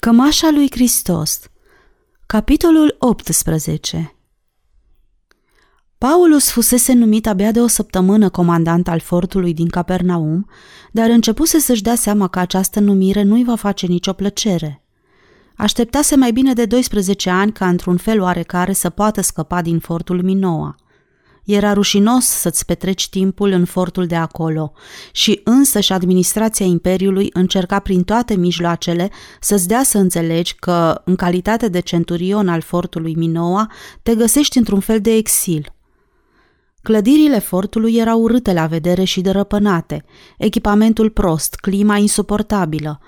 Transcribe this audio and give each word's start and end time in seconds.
Cămașa 0.00 0.50
lui 0.50 0.70
Hristos. 0.70 1.40
Capitolul 2.26 2.96
18 2.98 4.14
Paulus 5.98 6.50
fusese 6.50 6.92
numit 6.92 7.26
abia 7.26 7.50
de 7.50 7.60
o 7.60 7.66
săptămână 7.66 8.28
comandant 8.28 8.88
al 8.88 9.00
fortului 9.00 9.54
din 9.54 9.68
Capernaum, 9.68 10.46
dar 10.92 11.10
începuse 11.10 11.58
să-și 11.58 11.82
dea 11.82 11.94
seama 11.94 12.28
că 12.28 12.38
această 12.38 12.80
numire 12.80 13.22
nu-i 13.22 13.44
va 13.44 13.56
face 13.56 13.86
nicio 13.86 14.12
plăcere. 14.12 14.84
Așteptase 15.56 16.16
mai 16.16 16.32
bine 16.32 16.52
de 16.52 16.64
12 16.64 17.30
ani 17.30 17.52
ca 17.52 17.68
într-un 17.68 17.96
fel 17.96 18.20
oarecare 18.20 18.72
să 18.72 18.90
poată 18.90 19.20
scăpa 19.20 19.62
din 19.62 19.78
fortul 19.78 20.22
Minoa– 20.22 20.74
era 21.54 21.72
rușinos 21.72 22.24
să-ți 22.24 22.64
petreci 22.64 23.08
timpul 23.08 23.50
în 23.50 23.64
fortul 23.64 24.06
de 24.06 24.16
acolo 24.16 24.72
și 25.12 25.40
însăși 25.44 25.92
administrația 25.92 26.66
Imperiului 26.66 27.30
încerca 27.32 27.78
prin 27.78 28.02
toate 28.02 28.36
mijloacele 28.36 29.10
să-ți 29.40 29.68
dea 29.68 29.82
să 29.82 29.98
înțelegi 29.98 30.54
că, 30.54 31.02
în 31.04 31.16
calitate 31.16 31.68
de 31.68 31.80
centurion 31.80 32.48
al 32.48 32.60
fortului 32.60 33.14
Minoa, 33.14 33.70
te 34.02 34.14
găsești 34.14 34.58
într-un 34.58 34.80
fel 34.80 35.00
de 35.00 35.14
exil. 35.14 35.72
Clădirile 36.82 37.38
fortului 37.38 37.96
erau 37.96 38.20
urâte 38.20 38.52
la 38.52 38.66
vedere 38.66 39.04
și 39.04 39.20
dărăpânate, 39.20 40.04
echipamentul 40.38 41.10
prost, 41.10 41.54
clima 41.54 41.96
insuportabilă. 41.96 43.00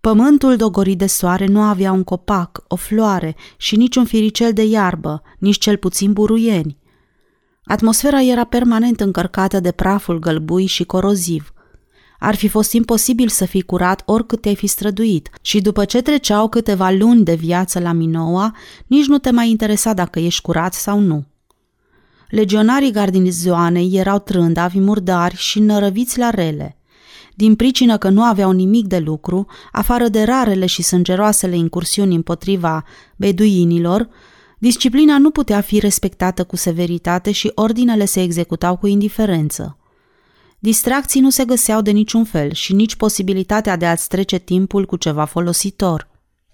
Pământul 0.00 0.56
dogorit 0.56 0.98
de 0.98 1.06
soare 1.06 1.46
nu 1.46 1.60
avea 1.60 1.92
un 1.92 2.04
copac, 2.04 2.64
o 2.68 2.76
floare 2.76 3.36
și 3.56 3.76
niciun 3.76 4.04
firicel 4.04 4.52
de 4.52 4.62
iarbă, 4.62 5.22
nici 5.38 5.58
cel 5.58 5.76
puțin 5.76 6.12
buruieni. 6.12 6.78
Atmosfera 7.64 8.22
era 8.22 8.44
permanent 8.44 9.00
încărcată 9.00 9.60
de 9.60 9.70
praful 9.70 10.18
gălbui 10.18 10.66
și 10.66 10.84
coroziv. 10.84 11.52
Ar 12.18 12.34
fi 12.34 12.48
fost 12.48 12.72
imposibil 12.72 13.28
să 13.28 13.44
fii 13.44 13.62
curat 13.62 14.02
oricât 14.06 14.40
te-ai 14.40 14.54
fi 14.54 14.66
străduit 14.66 15.30
și 15.40 15.60
după 15.60 15.84
ce 15.84 16.02
treceau 16.02 16.48
câteva 16.48 16.90
luni 16.90 17.24
de 17.24 17.34
viață 17.34 17.78
la 17.78 17.92
Minoa, 17.92 18.56
nici 18.86 19.06
nu 19.06 19.18
te 19.18 19.30
mai 19.30 19.50
interesa 19.50 19.92
dacă 19.92 20.18
ești 20.18 20.42
curat 20.42 20.74
sau 20.74 20.98
nu. 20.98 21.24
Legionarii 22.28 22.92
gardinizoanei 22.92 23.90
erau 23.92 24.18
trândavi, 24.18 24.78
murdari 24.78 25.36
și 25.36 25.60
nărăviți 25.60 26.18
la 26.18 26.30
rele. 26.30 26.76
Din 27.34 27.56
pricină 27.56 27.98
că 27.98 28.08
nu 28.08 28.22
aveau 28.22 28.50
nimic 28.50 28.86
de 28.86 28.98
lucru, 28.98 29.46
afară 29.72 30.08
de 30.08 30.22
rarele 30.22 30.66
și 30.66 30.82
sângeroasele 30.82 31.56
incursiuni 31.56 32.14
împotriva 32.14 32.84
beduinilor, 33.16 34.08
Disciplina 34.64 35.18
nu 35.18 35.30
putea 35.30 35.60
fi 35.60 35.78
respectată 35.78 36.44
cu 36.44 36.56
severitate 36.56 37.32
și 37.32 37.52
ordinele 37.54 38.04
se 38.04 38.22
executau 38.22 38.76
cu 38.76 38.86
indiferență. 38.86 39.78
Distracții 40.58 41.20
nu 41.20 41.30
se 41.30 41.44
găseau 41.44 41.80
de 41.80 41.90
niciun 41.90 42.24
fel 42.24 42.52
și 42.52 42.72
nici 42.72 42.96
posibilitatea 42.96 43.76
de 43.76 43.86
a-ți 43.86 44.08
trece 44.08 44.38
timpul 44.38 44.86
cu 44.86 44.96
ceva 44.96 45.24
folositor. 45.24 46.08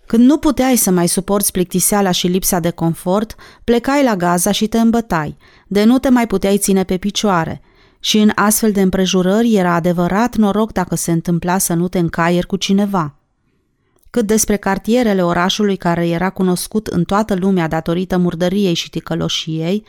Când 0.06 0.24
nu 0.24 0.36
puteai 0.36 0.76
să 0.76 0.90
mai 0.90 1.08
suporți 1.08 1.52
plictiseala 1.52 2.10
și 2.10 2.26
lipsa 2.26 2.60
de 2.60 2.70
confort, 2.70 3.34
plecai 3.64 4.04
la 4.04 4.16
Gaza 4.16 4.50
și 4.50 4.66
te 4.66 4.78
îmbătai, 4.78 5.36
de 5.66 5.84
nu 5.84 5.98
te 5.98 6.08
mai 6.08 6.26
puteai 6.26 6.58
ține 6.58 6.84
pe 6.84 6.96
picioare. 6.96 7.60
Și 8.00 8.18
în 8.18 8.32
astfel 8.34 8.72
de 8.72 8.80
împrejurări 8.80 9.54
era 9.54 9.74
adevărat 9.74 10.36
noroc 10.36 10.72
dacă 10.72 10.94
se 10.94 11.12
întâmpla 11.12 11.58
să 11.58 11.74
nu 11.74 11.88
te 11.88 11.98
încaieri 11.98 12.46
cu 12.46 12.56
cineva– 12.56 13.14
cât 14.10 14.26
despre 14.26 14.56
cartierele 14.56 15.24
orașului 15.24 15.76
care 15.76 16.08
era 16.08 16.30
cunoscut 16.30 16.86
în 16.86 17.04
toată 17.04 17.34
lumea 17.34 17.68
datorită 17.68 18.16
murdăriei 18.16 18.74
și 18.74 18.90
ticăloșiei, 18.90 19.84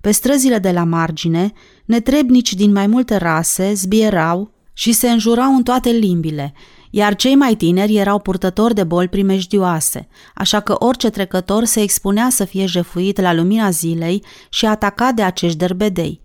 pe 0.00 0.10
străzile 0.10 0.58
de 0.58 0.70
la 0.70 0.84
margine, 0.84 1.52
netrebnici 1.84 2.54
din 2.54 2.72
mai 2.72 2.86
multe 2.86 3.16
rase 3.16 3.72
zbierau 3.72 4.52
și 4.72 4.92
se 4.92 5.10
înjurau 5.10 5.54
în 5.54 5.62
toate 5.62 5.90
limbile, 5.90 6.54
iar 6.90 7.14
cei 7.14 7.34
mai 7.34 7.54
tineri 7.54 7.96
erau 7.96 8.18
purtători 8.18 8.74
de 8.74 8.84
boli 8.84 9.08
primejdioase, 9.08 10.08
așa 10.34 10.60
că 10.60 10.74
orice 10.78 11.10
trecător 11.10 11.64
se 11.64 11.80
expunea 11.80 12.28
să 12.30 12.44
fie 12.44 12.66
jefuit 12.66 13.20
la 13.20 13.32
lumina 13.32 13.70
zilei 13.70 14.24
și 14.48 14.66
atacat 14.66 15.14
de 15.14 15.22
acești 15.22 15.58
derbedei. 15.58 16.20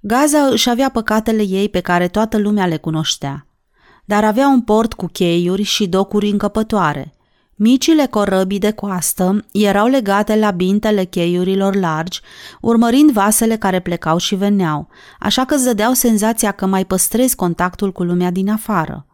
Gaza 0.00 0.38
își 0.38 0.68
avea 0.68 0.90
păcatele 0.90 1.42
ei 1.42 1.68
pe 1.68 1.80
care 1.80 2.08
toată 2.08 2.38
lumea 2.38 2.66
le 2.66 2.76
cunoștea– 2.76 3.46
dar 4.04 4.24
avea 4.24 4.48
un 4.48 4.60
port 4.60 4.92
cu 4.92 5.06
cheiuri 5.06 5.62
și 5.62 5.86
docuri 5.86 6.28
încăpătoare. 6.30 7.14
Micile 7.54 8.06
corăbii 8.06 8.58
de 8.58 8.70
coastă 8.70 9.44
erau 9.52 9.86
legate 9.86 10.36
la 10.36 10.50
bintele 10.50 11.04
cheiurilor 11.04 11.74
largi, 11.74 12.20
urmărind 12.60 13.10
vasele 13.10 13.56
care 13.56 13.80
plecau 13.80 14.16
și 14.16 14.34
veneau, 14.34 14.88
așa 15.18 15.44
că 15.44 15.56
zădeau 15.56 15.92
senzația 15.92 16.50
că 16.50 16.66
mai 16.66 16.84
păstrezi 16.84 17.36
contactul 17.36 17.92
cu 17.92 18.02
lumea 18.02 18.30
din 18.30 18.50
afară. 18.50 19.06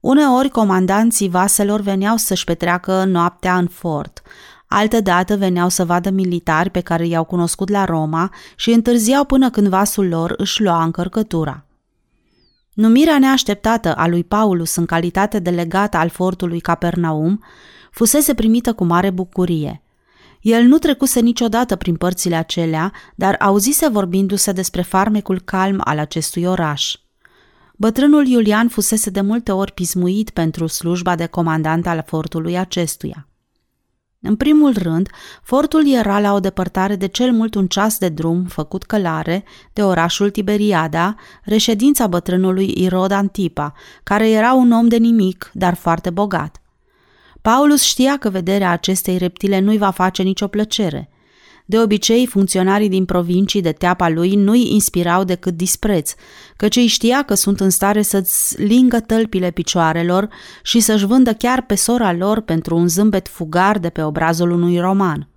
Uneori 0.00 0.48
comandanții 0.48 1.28
vaselor 1.28 1.80
veneau 1.80 2.16
să-și 2.16 2.44
petreacă 2.44 3.04
noaptea 3.04 3.56
în 3.56 3.66
fort, 3.66 4.22
Altădată 4.74 5.36
veneau 5.36 5.68
să 5.68 5.84
vadă 5.84 6.10
militari 6.10 6.70
pe 6.70 6.80
care 6.80 7.06
i-au 7.06 7.24
cunoscut 7.24 7.68
la 7.68 7.84
Roma 7.84 8.32
și 8.56 8.70
întârziau 8.70 9.24
până 9.24 9.50
când 9.50 9.68
vasul 9.68 10.08
lor 10.08 10.34
își 10.36 10.62
lua 10.62 10.82
încărcătura. 10.82 11.64
Numirea 12.74 13.18
neașteptată 13.18 13.94
a 13.94 14.06
lui 14.06 14.24
Paulus 14.24 14.74
în 14.74 14.86
calitate 14.86 15.38
de 15.38 15.50
legat 15.50 15.94
al 15.94 16.08
fortului 16.08 16.60
Capernaum 16.60 17.44
fusese 17.90 18.34
primită 18.34 18.72
cu 18.72 18.84
mare 18.84 19.10
bucurie. 19.10 19.82
El 20.40 20.64
nu 20.64 20.78
trecuse 20.78 21.20
niciodată 21.20 21.76
prin 21.76 21.96
părțile 21.96 22.36
acelea, 22.36 22.92
dar 23.14 23.36
auzise 23.40 23.88
vorbindu-se 23.88 24.52
despre 24.52 24.82
farmecul 24.82 25.40
calm 25.40 25.80
al 25.84 25.98
acestui 25.98 26.44
oraș. 26.44 26.94
Bătrânul 27.76 28.26
Iulian 28.26 28.68
fusese 28.68 29.10
de 29.10 29.20
multe 29.20 29.52
ori 29.52 29.72
pismuit 29.72 30.30
pentru 30.30 30.66
slujba 30.66 31.14
de 31.14 31.26
comandant 31.26 31.86
al 31.86 32.02
fortului 32.06 32.58
acestuia. 32.58 33.26
În 34.24 34.36
primul 34.36 34.72
rând, 34.78 35.08
fortul 35.42 35.92
era 35.92 36.20
la 36.20 36.32
o 36.32 36.40
depărtare 36.40 36.96
de 36.96 37.06
cel 37.06 37.32
mult 37.32 37.54
un 37.54 37.66
ceas 37.66 37.98
de 37.98 38.08
drum 38.08 38.44
făcut 38.44 38.82
călare 38.82 39.44
de 39.72 39.82
orașul 39.82 40.30
Tiberiada, 40.30 41.14
reședința 41.44 42.06
bătrânului 42.06 42.72
Irod 42.76 43.10
Antipa, 43.10 43.72
care 44.02 44.30
era 44.30 44.52
un 44.52 44.72
om 44.72 44.88
de 44.88 44.96
nimic, 44.96 45.50
dar 45.54 45.74
foarte 45.74 46.10
bogat. 46.10 46.62
Paulus 47.40 47.82
știa 47.82 48.16
că 48.16 48.30
vederea 48.30 48.70
acestei 48.70 49.18
reptile 49.18 49.58
nu-i 49.58 49.78
va 49.78 49.90
face 49.90 50.22
nicio 50.22 50.46
plăcere. 50.46 51.11
De 51.72 51.78
obicei, 51.78 52.26
funcționarii 52.26 52.88
din 52.88 53.04
provincii 53.04 53.60
de 53.60 53.72
teapa 53.72 54.08
lui 54.08 54.34
nu-i 54.34 54.72
inspirau 54.72 55.24
decât 55.24 55.56
dispreț, 55.56 56.14
căci 56.56 56.76
îi 56.76 56.86
știa 56.86 57.22
că 57.22 57.34
sunt 57.34 57.60
în 57.60 57.70
stare 57.70 58.02
să-ți 58.02 58.62
lingă 58.62 59.00
tălpile 59.00 59.50
picioarelor 59.50 60.28
și 60.62 60.80
să-și 60.80 61.06
vândă 61.06 61.32
chiar 61.32 61.62
pe 61.62 61.74
sora 61.74 62.12
lor 62.12 62.40
pentru 62.40 62.76
un 62.76 62.88
zâmbet 62.88 63.28
fugar 63.28 63.78
de 63.78 63.88
pe 63.88 64.02
obrazul 64.02 64.50
unui 64.50 64.78
roman. 64.78 65.28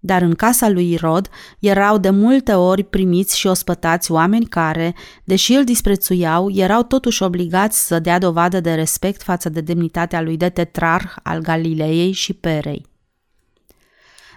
Dar 0.00 0.22
în 0.22 0.34
casa 0.34 0.68
lui 0.68 0.92
Irod 0.92 1.28
erau 1.58 1.98
de 1.98 2.10
multe 2.10 2.52
ori 2.52 2.82
primiți 2.82 3.38
și 3.38 3.46
ospătați 3.46 4.12
oameni 4.12 4.46
care, 4.46 4.94
deși 5.24 5.52
îl 5.52 5.64
disprețuiau, 5.64 6.50
erau 6.50 6.82
totuși 6.82 7.22
obligați 7.22 7.86
să 7.86 7.98
dea 7.98 8.18
dovadă 8.18 8.60
de 8.60 8.74
respect 8.74 9.22
față 9.22 9.48
de 9.48 9.60
demnitatea 9.60 10.22
lui 10.22 10.36
de 10.36 10.48
tetrarh 10.48 11.14
al 11.22 11.40
Galileei 11.40 12.12
și 12.12 12.32
Perei. 12.32 12.92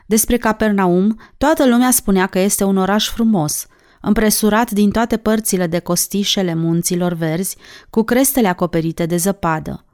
Despre 0.08 0.38
Capernaum, 0.38 1.20
toată 1.38 1.68
lumea 1.68 1.92
spunea 1.92 2.26
că 2.26 2.40
este 2.40 2.64
un 2.64 2.78
oraș 2.78 3.10
frumos, 3.10 3.68
împresurat 4.02 4.72
din 4.72 4.92
toate 4.92 5.18
părțile 5.18 5.68
de 5.68 5.80
costișele 5.80 6.54
munților 6.54 7.14
verzi, 7.14 7.58
cu 7.90 8.04
crestele 8.04 8.48
acoperite 8.48 9.06
de 9.06 9.18
zăpadă. 9.18 9.86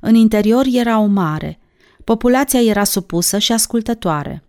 În 0.00 0.14
interior 0.14 0.64
era 0.72 0.98
o 0.98 1.06
mare. 1.06 1.58
Populația 2.04 2.60
era 2.60 2.84
supusă 2.84 3.38
și 3.38 3.52
ascultătoare. 3.52 4.42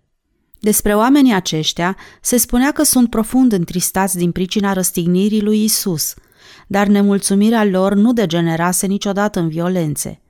Despre 0.60 0.96
oamenii 0.96 1.34
aceștia 1.34 1.98
se 2.22 2.38
spunea 2.38 2.72
că 2.72 2.84
sunt 2.84 3.10
profund 3.10 3.52
întristați 3.52 4.18
din 4.18 4.32
pricina 4.32 4.74
răstignirii 4.74 5.42
lui 5.42 5.64
Isus, 5.64 6.14
dar 6.68 6.88
nemulțumirea 6.88 7.64
lor 7.64 7.94
nu 7.94 8.14
degenerase 8.14 8.88
niciodată 8.88 9.40
în 9.40 9.50
violențe. 9.50 10.22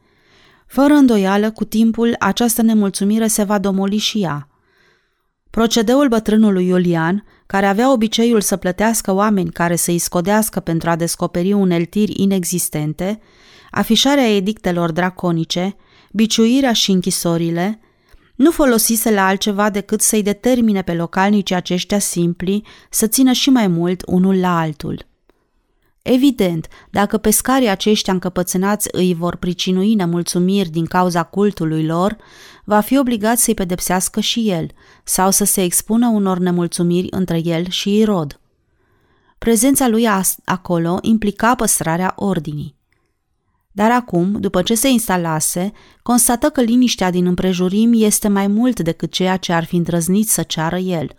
Fără 0.67 0.93
îndoială, 0.93 1.51
cu 1.51 1.65
timpul, 1.65 2.15
această 2.19 2.61
nemulțumire 2.61 3.27
se 3.27 3.43
va 3.43 3.59
domoli 3.59 3.97
și 3.97 4.21
ea– 4.21 4.43
Procedeul 5.49 6.07
bătrânului 6.07 6.67
Iulian, 6.67 7.23
care 7.45 7.65
avea 7.65 7.91
obiceiul 7.91 8.41
să 8.41 8.57
plătească 8.57 9.13
oameni 9.13 9.51
care 9.51 9.75
să-i 9.75 9.97
scodească 9.97 10.59
pentru 10.59 10.89
a 10.89 10.95
descoperi 10.95 11.53
uneltiri 11.53 12.13
inexistente, 12.15 13.19
afișarea 13.71 14.35
edictelor 14.35 14.91
draconice, 14.91 15.75
biciuirea 16.11 16.73
și 16.73 16.91
închisorile, 16.91 17.79
nu 18.35 18.51
folosise 18.51 19.11
la 19.11 19.25
altceva 19.25 19.69
decât 19.69 20.01
să-i 20.01 20.23
determine 20.23 20.81
pe 20.81 20.93
localnicii 20.93 21.55
aceștia 21.55 21.99
simpli 21.99 22.63
să 22.89 23.07
țină 23.07 23.31
și 23.31 23.49
mai 23.49 23.67
mult 23.67 24.01
unul 24.05 24.39
la 24.39 24.59
altul. 24.59 25.08
Evident, 26.01 26.67
dacă 26.89 27.17
pescarii 27.17 27.69
aceștia 27.69 28.13
încăpățânați 28.13 28.87
îi 28.91 29.13
vor 29.13 29.35
pricinui 29.35 29.93
nemulțumiri 29.93 30.69
din 30.69 30.85
cauza 30.85 31.23
cultului 31.23 31.85
lor, 31.85 32.17
va 32.65 32.79
fi 32.79 32.97
obligat 32.97 33.37
să-i 33.37 33.53
pedepsească 33.53 34.19
și 34.19 34.49
el 34.49 34.69
sau 35.03 35.31
să 35.31 35.43
se 35.43 35.63
expună 35.63 36.07
unor 36.07 36.37
nemulțumiri 36.37 37.07
între 37.09 37.41
el 37.45 37.69
și 37.69 37.97
Irod. 37.97 38.39
Prezența 39.37 39.87
lui 39.87 40.07
acolo 40.45 40.97
implica 41.01 41.55
păstrarea 41.55 42.13
ordinii. 42.15 42.77
Dar 43.71 43.91
acum, 43.91 44.39
după 44.39 44.61
ce 44.61 44.75
se 44.75 44.89
instalase, 44.89 45.71
constată 46.01 46.49
că 46.49 46.61
liniștea 46.61 47.11
din 47.11 47.25
împrejurim 47.25 47.91
este 47.95 48.27
mai 48.27 48.47
mult 48.47 48.79
decât 48.79 49.11
ceea 49.11 49.37
ce 49.37 49.53
ar 49.53 49.63
fi 49.63 49.75
îndrăznit 49.75 50.29
să 50.29 50.43
ceară 50.43 50.77
el. 50.77 51.09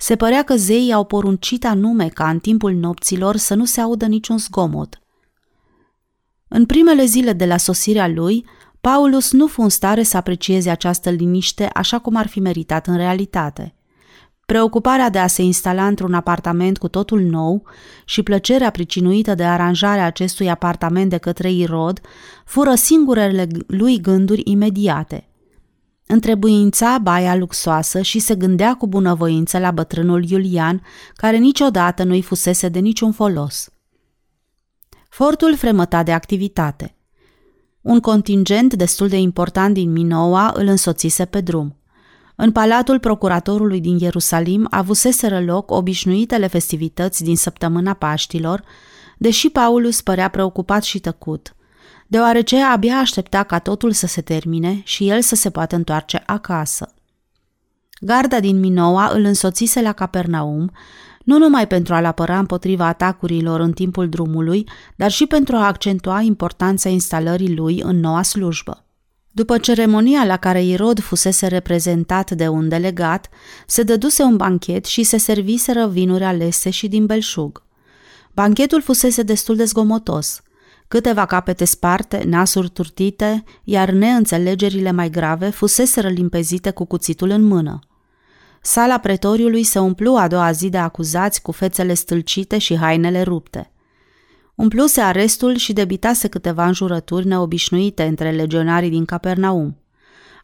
Se 0.00 0.16
părea 0.16 0.42
că 0.42 0.56
zeii 0.56 0.92
au 0.92 1.04
poruncit 1.04 1.64
anume 1.64 2.08
ca 2.08 2.28
în 2.28 2.38
timpul 2.38 2.72
nopților 2.72 3.36
să 3.36 3.54
nu 3.54 3.64
se 3.64 3.80
audă 3.80 4.06
niciun 4.06 4.38
zgomot. 4.38 5.00
În 6.48 6.66
primele 6.66 7.04
zile 7.04 7.32
de 7.32 7.46
la 7.46 7.56
sosirea 7.56 8.08
lui, 8.08 8.46
Paulus 8.80 9.32
nu 9.32 9.46
fu 9.46 9.62
în 9.62 9.68
stare 9.68 10.02
să 10.02 10.16
aprecieze 10.16 10.70
această 10.70 11.10
liniște 11.10 11.70
așa 11.74 11.98
cum 11.98 12.16
ar 12.16 12.26
fi 12.26 12.40
meritat 12.40 12.86
în 12.86 12.96
realitate– 12.96 13.74
Preocuparea 14.50 15.10
de 15.10 15.18
a 15.18 15.26
se 15.26 15.42
instala 15.42 15.86
într-un 15.86 16.14
apartament 16.14 16.78
cu 16.78 16.88
totul 16.88 17.20
nou 17.20 17.66
și 18.04 18.22
plăcerea 18.22 18.70
pricinuită 18.70 19.34
de 19.34 19.44
aranjarea 19.44 20.04
acestui 20.04 20.50
apartament 20.50 21.10
de 21.10 21.16
către 21.16 21.50
Irod 21.50 22.00
fură 22.44 22.74
singurele 22.74 23.46
lui 23.66 24.00
gânduri 24.00 24.42
imediate. 24.44 25.29
Întrebuința 26.12 26.98
baia 26.98 27.36
luxoasă 27.36 28.02
și 28.02 28.18
se 28.18 28.34
gândea 28.34 28.74
cu 28.74 28.86
bunăvoință 28.86 29.58
la 29.58 29.70
bătrânul 29.70 30.30
Iulian, 30.30 30.82
care 31.14 31.36
niciodată 31.36 32.02
nu-i 32.02 32.22
fusese 32.22 32.68
de 32.68 32.78
niciun 32.78 33.12
folos. 33.12 33.68
Fortul 35.08 35.56
fremăta 35.56 36.02
de 36.02 36.12
activitate. 36.12 36.94
Un 37.80 38.00
contingent 38.00 38.74
destul 38.74 39.08
de 39.08 39.16
important 39.16 39.74
din 39.74 39.92
Minoa 39.92 40.52
îl 40.54 40.66
însoțise 40.66 41.24
pe 41.24 41.40
drum. 41.40 41.76
În 42.36 42.52
palatul 42.52 42.98
procuratorului 42.98 43.80
din 43.80 43.98
Ierusalim 43.98 44.66
avuseseră 44.70 45.40
loc 45.40 45.70
obișnuitele 45.70 46.46
festivități 46.46 47.22
din 47.22 47.36
săptămâna 47.36 47.92
Paștilor, 47.92 48.62
deși 49.18 49.50
Paulus 49.50 50.00
părea 50.00 50.28
preocupat 50.28 50.82
și 50.82 50.98
tăcut, 50.98 51.54
deoarece 52.10 52.62
abia 52.62 52.98
aștepta 52.98 53.42
ca 53.42 53.58
totul 53.58 53.92
să 53.92 54.06
se 54.06 54.20
termine 54.20 54.80
și 54.84 55.08
el 55.08 55.20
să 55.20 55.34
se 55.34 55.50
poată 55.50 55.76
întoarce 55.76 56.22
acasă. 56.26 56.94
Garda 58.00 58.40
din 58.40 58.60
Minoa 58.60 59.10
îl 59.12 59.24
însoțise 59.24 59.80
la 59.82 59.92
Capernaum, 59.92 60.70
nu 61.24 61.38
numai 61.38 61.66
pentru 61.66 61.94
a-l 61.94 62.04
apăra 62.04 62.38
împotriva 62.38 62.86
atacurilor 62.86 63.60
în 63.60 63.72
timpul 63.72 64.08
drumului, 64.08 64.68
dar 64.96 65.10
și 65.10 65.26
pentru 65.26 65.56
a 65.56 65.66
accentua 65.66 66.20
importanța 66.20 66.88
instalării 66.88 67.54
lui 67.54 67.80
în 67.80 68.00
noua 68.00 68.22
slujbă. 68.22 68.84
După 69.30 69.58
ceremonia 69.58 70.24
la 70.24 70.36
care 70.36 70.64
Irod 70.64 71.00
fusese 71.00 71.46
reprezentat 71.46 72.30
de 72.30 72.48
un 72.48 72.68
delegat, 72.68 73.28
se 73.66 73.82
dăduse 73.82 74.22
un 74.22 74.36
banchet 74.36 74.84
și 74.84 75.02
se 75.02 75.16
serviseră 75.16 75.88
vinuri 75.88 76.24
alese 76.24 76.70
și 76.70 76.88
din 76.88 77.06
belșug. 77.06 77.62
Banchetul 78.32 78.82
fusese 78.82 79.22
destul 79.22 79.56
de 79.56 79.64
zgomotos. 79.64 80.42
Câteva 80.90 81.26
capete 81.26 81.64
sparte, 81.64 82.22
nasuri 82.26 82.68
turtite, 82.68 83.44
iar 83.64 83.90
neînțelegerile 83.90 84.90
mai 84.90 85.10
grave 85.10 85.50
fuseseră 85.50 86.08
limpezite 86.08 86.70
cu 86.70 86.84
cuțitul 86.84 87.30
în 87.30 87.42
mână. 87.42 87.78
Sala 88.62 88.98
pretoriului 88.98 89.62
se 89.62 89.78
umplu 89.78 90.14
a 90.14 90.28
doua 90.28 90.52
zi 90.52 90.68
de 90.68 90.78
acuzați 90.78 91.42
cu 91.42 91.52
fețele 91.52 91.94
stâlcite 91.94 92.58
și 92.58 92.76
hainele 92.76 93.22
rupte. 93.22 93.70
Umpluse 94.54 95.00
arestul 95.00 95.56
și 95.56 95.72
debitase 95.72 96.28
câteva 96.28 96.66
înjurături 96.66 97.26
neobișnuite 97.26 98.02
între 98.02 98.30
legionarii 98.30 98.90
din 98.90 99.04
Capernaum. 99.04 99.76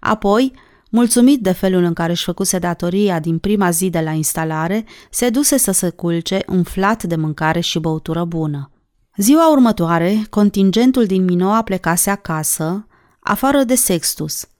Apoi, 0.00 0.52
mulțumit 0.90 1.40
de 1.40 1.52
felul 1.52 1.82
în 1.82 1.92
care 1.92 2.12
își 2.12 2.24
făcuse 2.24 2.58
datoria 2.58 3.20
din 3.20 3.38
prima 3.38 3.70
zi 3.70 3.90
de 3.90 4.00
la 4.00 4.10
instalare, 4.10 4.84
se 5.10 5.30
duse 5.30 5.56
să 5.56 5.70
se 5.70 5.90
culce 5.90 6.42
umflat 6.48 7.02
de 7.02 7.16
mâncare 7.16 7.60
și 7.60 7.78
băutură 7.78 8.24
bună. 8.24 8.70
Ziua 9.16 9.50
următoare, 9.50 10.26
contingentul 10.30 11.06
din 11.06 11.24
Minoa 11.24 11.62
plecase 11.62 12.10
acasă, 12.10 12.86
afară 13.20 13.64
de 13.64 13.74
Sextus– 13.74 14.44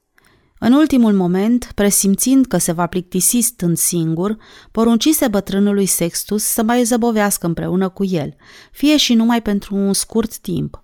în 0.58 0.72
ultimul 0.72 1.12
moment, 1.12 1.72
presimțind 1.74 2.46
că 2.46 2.58
se 2.58 2.72
va 2.72 2.86
plictisi 2.86 3.40
stând 3.40 3.76
singur, 3.76 4.36
poruncise 4.70 5.28
bătrânului 5.28 5.86
Sextus 5.86 6.44
să 6.44 6.62
mai 6.62 6.84
zăbovească 6.84 7.46
împreună 7.46 7.88
cu 7.88 8.04
el, 8.04 8.36
fie 8.72 8.96
și 8.96 9.14
numai 9.14 9.42
pentru 9.42 9.74
un 9.74 9.92
scurt 9.92 10.36
timp. 10.38 10.80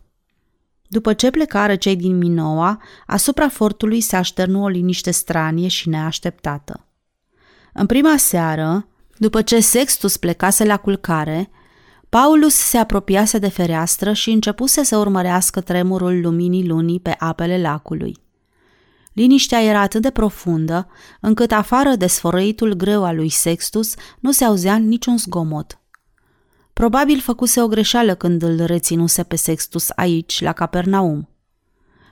După 0.88 1.12
ce 1.12 1.30
plecară 1.30 1.76
cei 1.76 1.96
din 1.96 2.18
Minoa, 2.18 2.82
asupra 3.06 3.48
fortului 3.48 4.00
se 4.00 4.16
așternu 4.16 4.62
o 4.62 4.68
liniște 4.68 5.10
stranie 5.10 5.68
și 5.68 5.88
neașteptată. 5.88 6.86
În 7.72 7.86
prima 7.86 8.16
seară, 8.16 8.88
după 9.16 9.42
ce 9.42 9.60
Sextus 9.60 10.16
plecase 10.16 10.64
la 10.64 10.76
culcare, 10.76 11.50
Paulus 12.18 12.54
se 12.54 12.78
apropiase 12.78 13.38
de 13.38 13.48
fereastră 13.48 14.12
și 14.12 14.30
începuse 14.30 14.82
să 14.82 14.96
urmărească 14.96 15.60
tremurul 15.60 16.20
luminii 16.20 16.66
lunii 16.66 17.00
pe 17.00 17.16
apele 17.18 17.60
lacului. 17.60 18.16
Liniștea 19.12 19.62
era 19.62 19.80
atât 19.80 20.02
de 20.02 20.10
profundă, 20.10 20.88
încât 21.20 21.52
afară 21.52 21.94
de 21.94 22.06
sfărăitul 22.06 22.72
greu 22.72 23.04
al 23.04 23.16
lui 23.16 23.28
Sextus 23.28 23.94
nu 24.20 24.32
se 24.32 24.44
auzea 24.44 24.76
niciun 24.76 25.18
zgomot. 25.18 25.80
Probabil 26.72 27.20
făcuse 27.20 27.62
o 27.62 27.66
greșeală 27.66 28.14
când 28.14 28.42
îl 28.42 28.64
reținuse 28.64 29.22
pe 29.22 29.36
Sextus 29.36 29.90
aici, 29.96 30.40
la 30.40 30.52
Capernaum. 30.52 31.28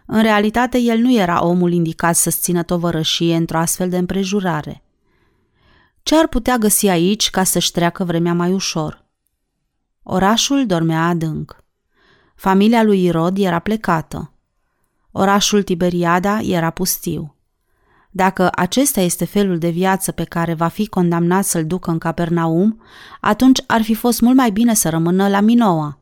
În 0.07 0.23
realitate, 0.23 0.79
el 0.79 0.99
nu 0.99 1.13
era 1.13 1.45
omul 1.45 1.73
indicat 1.73 2.17
să-ți 2.17 2.41
țină 2.41 2.63
tovărășie 2.63 3.37
într-o 3.37 3.59
astfel 3.59 3.89
de 3.89 3.99
împrejurare. 3.99 4.83
Ce 6.03 6.17
ar 6.17 6.27
putea 6.27 6.57
găsi 6.57 6.87
aici 6.89 7.31
ca 7.31 7.45
să-și 7.45 7.71
treacă 7.71 8.05
vremea 8.05 8.35
mai 8.35 8.53
ușor? 8.53 9.09
Orașul 10.13 10.67
dormea 10.67 11.07
adânc. 11.07 11.65
Familia 12.35 12.83
lui 12.83 13.05
Irod 13.05 13.39
era 13.39 13.59
plecată. 13.59 14.33
Orașul 15.11 15.63
Tiberiada 15.63 16.41
era 16.41 16.71
pustiu. 16.71 17.37
Dacă 18.11 18.51
acesta 18.55 19.01
este 19.01 19.25
felul 19.25 19.59
de 19.59 19.69
viață 19.69 20.13
pe 20.13 20.25
care 20.25 20.55
va 20.55 20.69
fi 20.69 20.89
condamnat 20.89 21.45
să-l 21.45 21.67
ducă 21.67 21.91
în 21.91 21.99
Capernaum, 21.99 22.83
atunci 23.21 23.63
ar 23.67 23.83
fi 23.83 23.95
fost 23.95 24.21
mult 24.21 24.37
mai 24.37 24.51
bine 24.51 24.75
să 24.75 24.89
rămână 24.89 25.29
la 25.29 25.41
Minoa. 25.41 25.99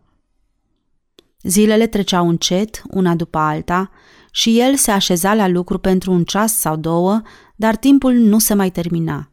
Zilele 1.42 1.86
treceau 1.86 2.28
încet, 2.28 2.82
una 2.90 3.14
după 3.14 3.38
alta, 3.38 3.90
și 4.30 4.60
el 4.60 4.76
se 4.76 4.90
așeza 4.90 5.34
la 5.34 5.48
lucru 5.48 5.78
pentru 5.78 6.12
un 6.12 6.24
ceas 6.24 6.58
sau 6.58 6.76
două, 6.76 7.20
dar 7.56 7.76
timpul 7.76 8.12
nu 8.12 8.38
se 8.38 8.54
mai 8.54 8.70
termina. 8.70 9.30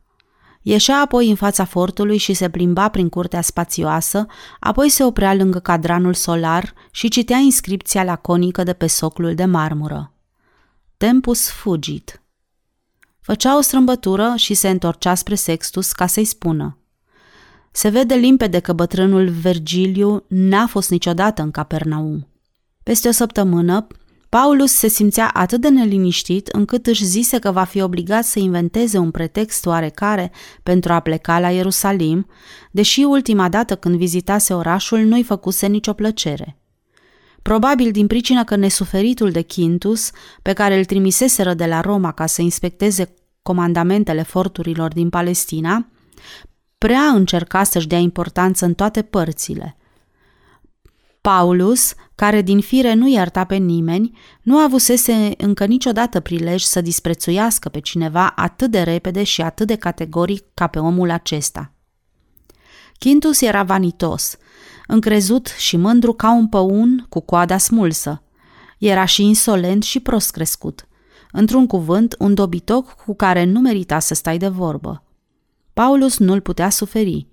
Ieșea 0.67 0.99
apoi 0.99 1.29
în 1.29 1.35
fața 1.35 1.65
fortului 1.65 2.17
și 2.17 2.33
se 2.33 2.49
plimba 2.49 2.89
prin 2.89 3.09
curtea 3.09 3.41
spațioasă, 3.41 4.25
apoi 4.59 4.89
se 4.89 5.03
oprea 5.03 5.33
lângă 5.33 5.59
cadranul 5.59 6.13
solar 6.13 6.73
și 6.91 7.07
citea 7.07 7.37
inscripția 7.37 8.03
laconică 8.03 8.63
de 8.63 8.73
pe 8.73 8.87
soclul 8.87 9.35
de 9.35 9.45
marmură. 9.45 10.13
Tempus 10.97 11.49
fugit. 11.49 12.21
Făcea 13.21 13.57
o 13.57 13.61
strâmbătură 13.61 14.33
și 14.35 14.53
se 14.53 14.69
întorcea 14.69 15.15
spre 15.15 15.35
Sextus 15.35 15.91
ca 15.91 16.07
să-i 16.07 16.25
spună. 16.25 16.77
Se 17.71 17.89
vede 17.89 18.15
limpede 18.15 18.59
că 18.59 18.73
bătrânul 18.73 19.29
Vergiliu 19.29 20.23
n-a 20.27 20.67
fost 20.67 20.89
niciodată 20.89 21.41
în 21.41 21.51
Capernaum. 21.51 22.27
Peste 22.83 23.07
o 23.07 23.11
săptămână, 23.11 23.87
Paulus 24.35 24.71
se 24.71 24.87
simțea 24.87 25.29
atât 25.33 25.61
de 25.61 25.69
neliniștit 25.69 26.47
încât 26.47 26.87
își 26.87 27.05
zise 27.05 27.39
că 27.39 27.51
va 27.51 27.63
fi 27.63 27.81
obligat 27.81 28.25
să 28.25 28.39
inventeze 28.39 28.97
un 28.97 29.11
pretext 29.11 29.65
oarecare 29.65 30.31
pentru 30.63 30.93
a 30.93 30.99
pleca 30.99 31.39
la 31.39 31.49
Ierusalim, 31.49 32.27
deși 32.71 33.01
ultima 33.01 33.49
dată 33.49 33.75
când 33.75 33.95
vizitase 33.95 34.53
orașul 34.53 34.99
nu-i 34.99 35.23
făcuse 35.23 35.67
nicio 35.67 35.93
plăcere. 35.93 36.57
Probabil 37.41 37.91
din 37.91 38.07
pricina 38.07 38.43
că 38.43 38.55
nesuferitul 38.55 39.31
de 39.31 39.41
Quintus, 39.41 40.11
pe 40.41 40.53
care 40.53 40.77
îl 40.77 40.85
trimiseseră 40.85 41.53
de 41.53 41.65
la 41.65 41.81
Roma 41.81 42.11
ca 42.11 42.25
să 42.25 42.41
inspecteze 42.41 43.13
comandamentele 43.41 44.23
forturilor 44.23 44.93
din 44.93 45.09
Palestina, 45.09 45.87
prea 46.77 47.03
încerca 47.03 47.63
să-și 47.63 47.87
dea 47.87 47.99
importanță 47.99 48.65
în 48.65 48.73
toate 48.73 49.01
părțile– 49.01 49.77
Paulus, 51.25 51.93
care 52.15 52.41
din 52.41 52.59
fire 52.59 52.93
nu 52.93 53.07
ierta 53.07 53.43
pe 53.43 53.55
nimeni, 53.55 54.17
nu 54.41 54.57
avusese 54.57 55.33
încă 55.37 55.65
niciodată 55.65 56.19
prilej 56.19 56.61
să 56.61 56.81
disprețuiască 56.81 57.69
pe 57.69 57.79
cineva 57.79 58.27
atât 58.35 58.71
de 58.71 58.81
repede 58.81 59.23
și 59.23 59.41
atât 59.41 59.67
de 59.67 59.75
categoric 59.75 60.43
ca 60.53 60.67
pe 60.67 60.79
omul 60.79 61.09
acesta. 61.09 61.71
Quintus 62.99 63.41
era 63.41 63.63
vanitos, 63.63 64.37
încrezut 64.87 65.47
și 65.47 65.77
mândru 65.77 66.13
ca 66.13 66.31
un 66.31 66.47
păun 66.47 67.05
cu 67.09 67.19
coada 67.19 67.57
smulsă. 67.57 68.23
Era 68.77 69.05
și 69.05 69.23
insolent 69.23 69.83
și 69.83 69.99
prost 69.99 70.31
crescut. 70.31 70.87
Într-un 71.31 71.67
cuvânt, 71.67 72.15
un 72.19 72.33
dobitoc 72.33 72.91
cu 72.91 73.15
care 73.15 73.43
nu 73.43 73.59
merita 73.59 73.99
să 73.99 74.13
stai 74.13 74.37
de 74.37 74.47
vorbă. 74.47 75.03
Paulus 75.73 76.17
nu-l 76.17 76.41
putea 76.41 76.69
suferi, 76.69 77.27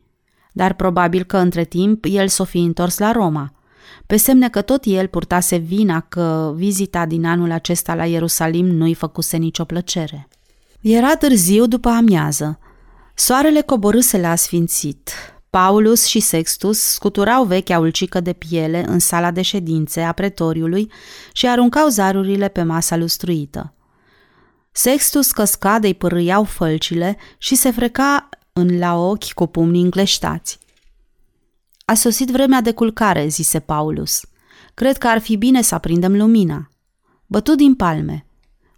dar 0.52 0.75
probabil 0.75 1.25
că 1.25 1.37
între 1.37 1.64
timp 1.64 2.04
el 2.08 2.28
s-o 2.28 2.44
fi 2.44 2.58
întors 2.58 2.99
la 2.99 3.12
Roma– 3.12 3.52
pe 4.06 4.16
semne 4.16 4.49
că 4.49 4.62
tot 4.62 4.82
el 4.85 5.06
purtase 5.06 5.56
vina 5.56 6.00
că 6.00 6.52
vizita 6.56 7.06
din 7.06 7.25
anul 7.25 7.50
acesta 7.50 7.94
la 7.94 8.04
Ierusalim 8.04 8.66
nu-i 8.66 8.94
făcuse 8.94 9.37
nicio 9.37 9.64
plăcere. 9.64 10.28
Era 10.80 11.16
târziu 11.16 11.66
după 11.66 11.88
amiază. 11.88 12.59
Soarele 13.14 13.61
coborâse 13.61 14.18
la 14.18 14.30
asfințit. 14.30 15.11
Paulus 15.50 16.04
și 16.04 16.21
Sextus 16.21 16.78
scuturau 16.78 17.44
vechea 17.44 17.78
ulcică 17.78 18.21
de 18.21 18.32
piele 18.32 18.85
în 18.88 18.99
sala 18.99 19.30
de 19.30 19.42
ședințe 19.42 20.00
a 20.00 20.12
pretoriului 20.12 20.90
și 21.32 21.49
aruncau 21.49 21.88
zarurile 21.88 22.49
pe 22.49 22.62
masa 22.62 22.97
lustruită. 22.97 23.75
Sextus 24.73 25.30
căsca 25.30 25.78
de-i 25.78 25.94
pârâiau 25.94 26.44
fălcile 26.44 27.16
și 27.38 27.54
se 27.54 27.71
freca 27.71 28.28
în 28.52 28.78
la 28.78 28.97
ochi 28.97 29.32
cu 29.32 29.47
pumnii 29.47 29.82
încleștați. 29.82 30.59
A 31.92 31.94
sosit 31.94 32.30
vremea 32.30 32.61
de 32.61 32.72
culcare, 32.72 33.26
zise 33.26 33.61
Paulus. 33.61 34.20
Cred 34.75 34.99
că 34.99 35.08
ar 35.08 35.18
fi 35.18 35.37
bine 35.37 35.62
să 35.62 35.75
aprindem 35.75 36.16
lumina. 36.16 36.68
Bătut 37.26 37.56
din 37.56 37.75
palme. 37.75 38.26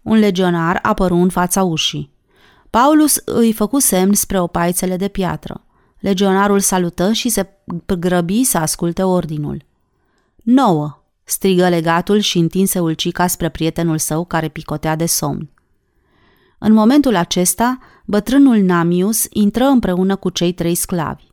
Un 0.03 0.19
legionar 0.19 0.79
apăru 0.83 1.17
în 1.17 1.29
fața 1.29 1.63
ușii. 1.63 2.13
Paulus 2.71 3.23
îi 3.25 3.53
făcu 3.53 3.79
semn 3.79 4.13
spre 4.13 4.41
opaițele 4.41 4.97
de 4.97 5.09
piatră. 5.09 5.65
Legionarul 5.99 6.61
salută 6.61 7.13
și 7.13 7.29
se 7.29 7.49
grăbi 7.99 8.45
să 8.45 8.59
asculte 8.59 9.03
ordinul. 9.03 9.65
Nouă, 10.37 11.05
strigă 11.25 11.69
legatul 11.69 12.19
și 12.19 12.39
întinse 12.39 12.79
ulcica 12.79 13.27
spre 13.27 13.49
prietenul 13.49 13.99
său 13.99 14.25
care 14.25 14.49
picotea 14.49 14.97
de 14.97 15.07
somn. 15.07 15.51
În 16.59 16.73
momentul 16.73 17.17
acesta, 17.17 17.79
bătrânul 18.05 18.57
Namius 18.57 19.27
intră 19.31 19.65
împreună 19.65 20.17
cu 20.17 20.31
cei 20.31 20.53
trei 20.53 20.75
sclavi. 20.75 21.33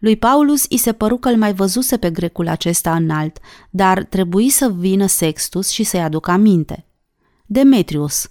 Lui 0.00 0.16
Paulus 0.16 0.64
i 0.68 0.76
se 0.76 0.92
păru 0.92 1.16
că 1.16 1.28
îl 1.28 1.36
mai 1.36 1.54
văzuse 1.54 1.96
pe 1.96 2.10
grecul 2.10 2.48
acesta 2.48 2.94
înalt, 2.94 3.38
dar 3.70 4.02
trebuie 4.02 4.50
să 4.50 4.70
vină 4.70 5.06
Sextus 5.06 5.68
și 5.68 5.82
să-i 5.82 6.02
aducă 6.02 6.30
aminte. 6.30 6.86
Demetrius. 7.46 8.30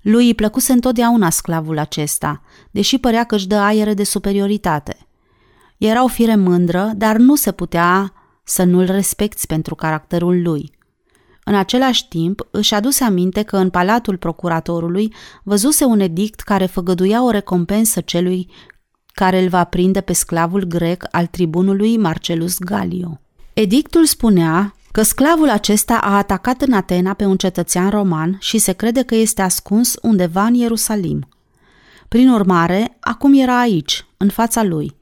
Lui 0.00 0.26
îi 0.26 0.34
plăcuse 0.34 0.72
întotdeauna 0.72 1.30
sclavul 1.30 1.78
acesta, 1.78 2.42
deși 2.70 2.98
părea 2.98 3.24
că 3.24 3.34
își 3.34 3.46
dă 3.46 3.56
aere 3.56 3.94
de 3.94 4.04
superioritate. 4.04 5.06
Era 5.76 6.04
o 6.04 6.08
fire 6.08 6.36
mândră, 6.36 6.92
dar 6.96 7.16
nu 7.16 7.34
se 7.34 7.52
putea 7.52 8.12
să 8.44 8.62
nu-l 8.62 8.84
respecti 8.84 9.46
pentru 9.46 9.74
caracterul 9.74 10.42
lui– 10.42 10.72
în 11.44 11.54
același 11.54 12.08
timp, 12.08 12.46
își 12.50 12.74
aduse 12.74 13.04
aminte 13.04 13.42
că 13.42 13.56
în 13.56 13.70
palatul 13.70 14.16
procuratorului 14.16 15.14
văzuse 15.42 15.84
un 15.84 16.00
edict 16.00 16.40
care 16.40 16.66
făgăduia 16.66 17.24
o 17.24 17.30
recompensă 17.30 18.00
celui 18.00 18.50
care 19.14 19.42
îl 19.42 19.48
va 19.48 19.64
prinde 19.64 20.00
pe 20.00 20.12
sclavul 20.12 20.64
grec 20.64 21.04
al 21.10 21.26
tribunului 21.26 21.96
Marcelus 21.96 22.58
Galio. 22.58 23.20
Edictul 23.52 24.06
spunea 24.06 24.74
că 24.92 25.02
sclavul 25.02 25.48
acesta 25.48 25.96
a 25.96 26.16
atacat 26.16 26.62
în 26.62 26.72
Atena 26.72 27.12
pe 27.12 27.24
un 27.24 27.36
cetățean 27.36 27.90
roman 27.90 28.36
și 28.40 28.58
se 28.58 28.72
crede 28.72 29.02
că 29.02 29.14
este 29.14 29.42
ascuns 29.42 29.94
undeva 30.02 30.44
în 30.44 30.54
Ierusalim. 30.54 31.28
Prin 32.08 32.30
urmare, 32.30 32.96
acum 33.00 33.32
era 33.34 33.60
aici, 33.60 34.06
în 34.16 34.28
fața 34.28 34.62
lui. 34.62 34.96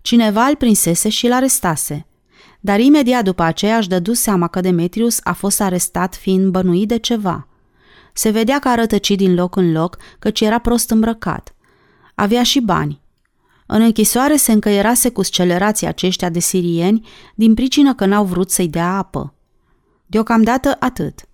Cineva 0.00 0.44
îl 0.44 0.56
prinsese 0.56 1.08
și 1.08 1.26
îl 1.26 1.32
arestase. 1.32 2.06
Dar 2.60 2.80
imediat 2.80 3.24
după 3.24 3.42
aceea 3.42 3.76
își 3.76 3.88
dădu 3.88 4.12
seama 4.12 4.48
că 4.48 4.60
Demetrius 4.60 5.20
a 5.22 5.32
fost 5.32 5.60
arestat 5.60 6.14
fiind 6.14 6.50
bănuit 6.50 6.88
de 6.88 6.98
ceva. 6.98 7.48
Se 8.12 8.30
vedea 8.30 8.58
că 8.58 8.68
a 8.68 8.74
rătăcit 8.74 9.18
din 9.18 9.34
loc 9.34 9.56
în 9.56 9.72
loc, 9.72 9.96
căci 10.18 10.40
era 10.40 10.58
prost 10.58 10.90
îmbrăcat. 10.90 11.54
Avea 12.14 12.42
și 12.42 12.60
bani. 12.60 13.00
În 13.70 13.82
închisoare 13.82 14.36
se 14.36 14.52
încăierase 14.52 15.08
cu 15.08 15.22
scelerații 15.22 15.86
aceștia 15.86 16.28
de 16.28 16.38
sirieni 16.38 17.06
din 17.34 17.54
pricină 17.54 17.94
că 17.94 18.06
n-au 18.06 18.24
vrut 18.24 18.50
să-i 18.50 18.68
dea 18.68 18.96
apă. 18.96 19.34
Deocamdată 20.06 20.76
atât. 20.78 21.28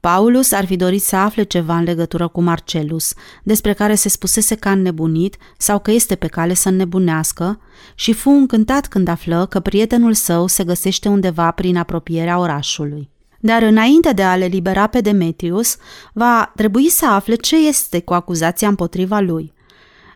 Paulus 0.00 0.52
ar 0.52 0.66
fi 0.66 0.76
dorit 0.76 1.02
să 1.02 1.16
afle 1.16 1.42
ceva 1.42 1.76
în 1.76 1.84
legătură 1.84 2.28
cu 2.28 2.40
Marcelus, 2.42 3.12
despre 3.42 3.72
care 3.72 3.94
se 3.94 4.08
spusese 4.08 4.54
că 4.54 4.68
a 4.68 4.74
nebunit 4.74 5.36
sau 5.58 5.78
că 5.78 5.90
este 5.90 6.14
pe 6.14 6.26
cale 6.26 6.54
să 6.54 6.70
nebunească, 6.70 7.60
și 7.94 8.12
fu 8.12 8.30
încântat 8.30 8.86
când 8.86 9.08
află 9.08 9.46
că 9.46 9.60
prietenul 9.60 10.14
său 10.14 10.46
se 10.46 10.64
găsește 10.64 11.08
undeva 11.08 11.50
prin 11.50 11.76
apropierea 11.76 12.38
orașului. 12.38 13.10
Dar 13.40 13.62
înainte 13.62 14.12
de 14.12 14.22
a-l 14.22 14.40
elibera 14.40 14.86
pe 14.86 15.00
Demetrius, 15.00 15.76
va 16.12 16.52
trebui 16.56 16.88
să 16.88 17.06
afle 17.06 17.34
ce 17.34 17.66
este 17.66 18.00
cu 18.00 18.14
acuzația 18.14 18.68
împotriva 18.68 19.20
lui. 19.20 19.56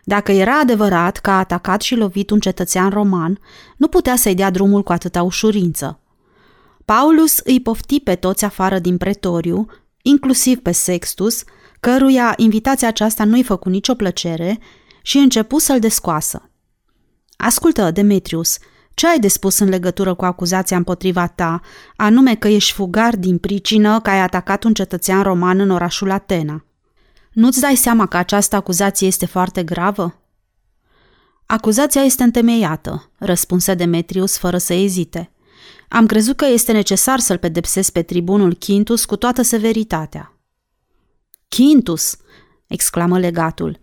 Dacă 0.03 0.31
era 0.31 0.59
adevărat 0.59 1.17
că 1.17 1.29
a 1.29 1.37
atacat 1.37 1.81
și 1.81 1.95
lovit 1.95 2.29
un 2.29 2.39
cetățean 2.39 2.89
roman, 2.89 3.39
nu 3.77 3.87
putea 3.87 4.15
să-i 4.15 4.35
dea 4.35 4.49
drumul 4.49 4.83
cu 4.83 4.91
atâta 4.91 5.23
ușurință. 5.23 5.99
Paulus 6.85 7.37
îi 7.43 7.61
pofti 7.61 7.99
pe 7.99 8.15
toți 8.15 8.45
afară 8.45 8.79
din 8.79 8.97
pretoriu, 8.97 9.65
inclusiv 10.01 10.59
pe 10.59 10.71
Sextus, 10.71 11.43
căruia 11.79 12.33
invitația 12.37 12.87
aceasta 12.87 13.23
nu-i 13.23 13.43
făcu 13.43 13.69
nicio 13.69 13.93
plăcere, 13.93 14.59
și 15.01 15.17
începu 15.17 15.59
să-l 15.59 15.79
descoasă. 15.79 16.49
Ascultă, 17.37 17.91
Demetrius, 17.91 18.57
ce 18.93 19.07
ai 19.07 19.19
de 19.19 19.27
spus 19.27 19.59
în 19.59 19.69
legătură 19.69 20.13
cu 20.13 20.25
acuzația 20.25 20.77
împotriva 20.77 21.27
ta, 21.27 21.61
anume 21.95 22.35
că 22.35 22.47
ești 22.47 22.73
fugar 22.73 23.15
din 23.15 23.37
pricină 23.37 23.99
că 23.99 24.09
ai 24.09 24.19
atacat 24.19 24.63
un 24.63 24.73
cetățean 24.73 25.23
roman 25.23 25.59
în 25.59 25.69
orașul 25.69 26.11
Atena? 26.11 26.65
Nu-ți 27.33 27.59
dai 27.59 27.75
seama 27.75 28.05
că 28.05 28.17
această 28.17 28.55
acuzație 28.55 29.07
este 29.07 29.25
foarte 29.25 29.63
gravă? 29.63 30.17
Acuzația 31.45 32.01
este 32.01 32.23
întemeiată, 32.23 33.11
răspunse 33.17 33.73
Demetrius 33.73 34.37
fără 34.37 34.57
să 34.57 34.73
ezite. 34.73 35.31
Am 35.87 36.05
crezut 36.05 36.35
că 36.35 36.45
este 36.45 36.71
necesar 36.71 37.19
să-l 37.19 37.37
pedepsesc 37.37 37.91
pe 37.91 38.01
tribunul 38.01 38.53
Quintus 38.53 39.05
cu 39.05 39.15
toată 39.15 39.41
severitatea. 39.41 40.37
Quintus! 41.49 42.17
exclamă 42.67 43.19
legatul. 43.19 43.79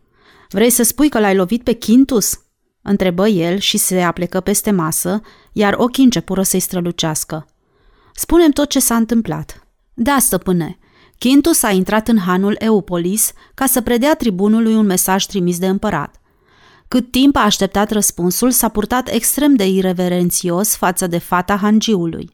Vrei 0.48 0.70
să 0.70 0.82
spui 0.82 1.08
că 1.08 1.20
l-ai 1.20 1.36
lovit 1.36 1.62
pe 1.62 1.74
Quintus? 1.74 2.40
întrebă 2.82 3.28
el 3.28 3.58
și 3.58 3.76
se 3.76 4.00
aplecă 4.00 4.40
peste 4.40 4.70
masă, 4.70 5.20
iar 5.52 5.74
ochii 5.76 6.04
începură 6.04 6.42
să-i 6.42 6.60
strălucească. 6.60 7.46
Spunem 8.14 8.50
tot 8.50 8.68
ce 8.68 8.80
s-a 8.80 8.96
întâmplat. 8.96 9.66
Da, 9.94 10.16
stăpâne, 10.20 10.78
Quintus 11.20 11.62
a 11.62 11.70
intrat 11.70 12.08
în 12.08 12.18
hanul 12.18 12.56
Eupolis 12.58 13.32
ca 13.54 13.66
să 13.66 13.80
predea 13.80 14.14
tribunului 14.14 14.74
un 14.74 14.86
mesaj 14.86 15.24
trimis 15.24 15.58
de 15.58 15.66
împărat. 15.66 16.20
Cât 16.88 17.10
timp 17.10 17.36
a 17.36 17.40
așteptat 17.40 17.90
răspunsul, 17.90 18.50
s-a 18.50 18.68
purtat 18.68 19.08
extrem 19.08 19.54
de 19.54 19.68
ireverențios 19.68 20.76
față 20.76 21.06
de 21.06 21.18
fata 21.18 21.56
hangiului. 21.56 22.30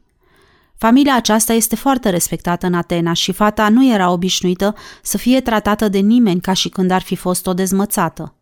Familia 0.77 1.15
aceasta 1.15 1.53
este 1.53 1.75
foarte 1.75 2.09
respectată 2.09 2.65
în 2.65 2.73
Atena 2.73 3.13
și 3.13 3.31
fata 3.31 3.69
nu 3.69 3.93
era 3.93 4.11
obișnuită 4.11 4.75
să 5.01 5.17
fie 5.17 5.41
tratată 5.41 5.87
de 5.89 5.99
nimeni 5.99 6.41
ca 6.41 6.53
și 6.53 6.69
când 6.69 6.91
ar 6.91 7.01
fi 7.01 7.15
fost 7.15 7.47
o 7.47 7.53
dezmățată. 7.53 8.35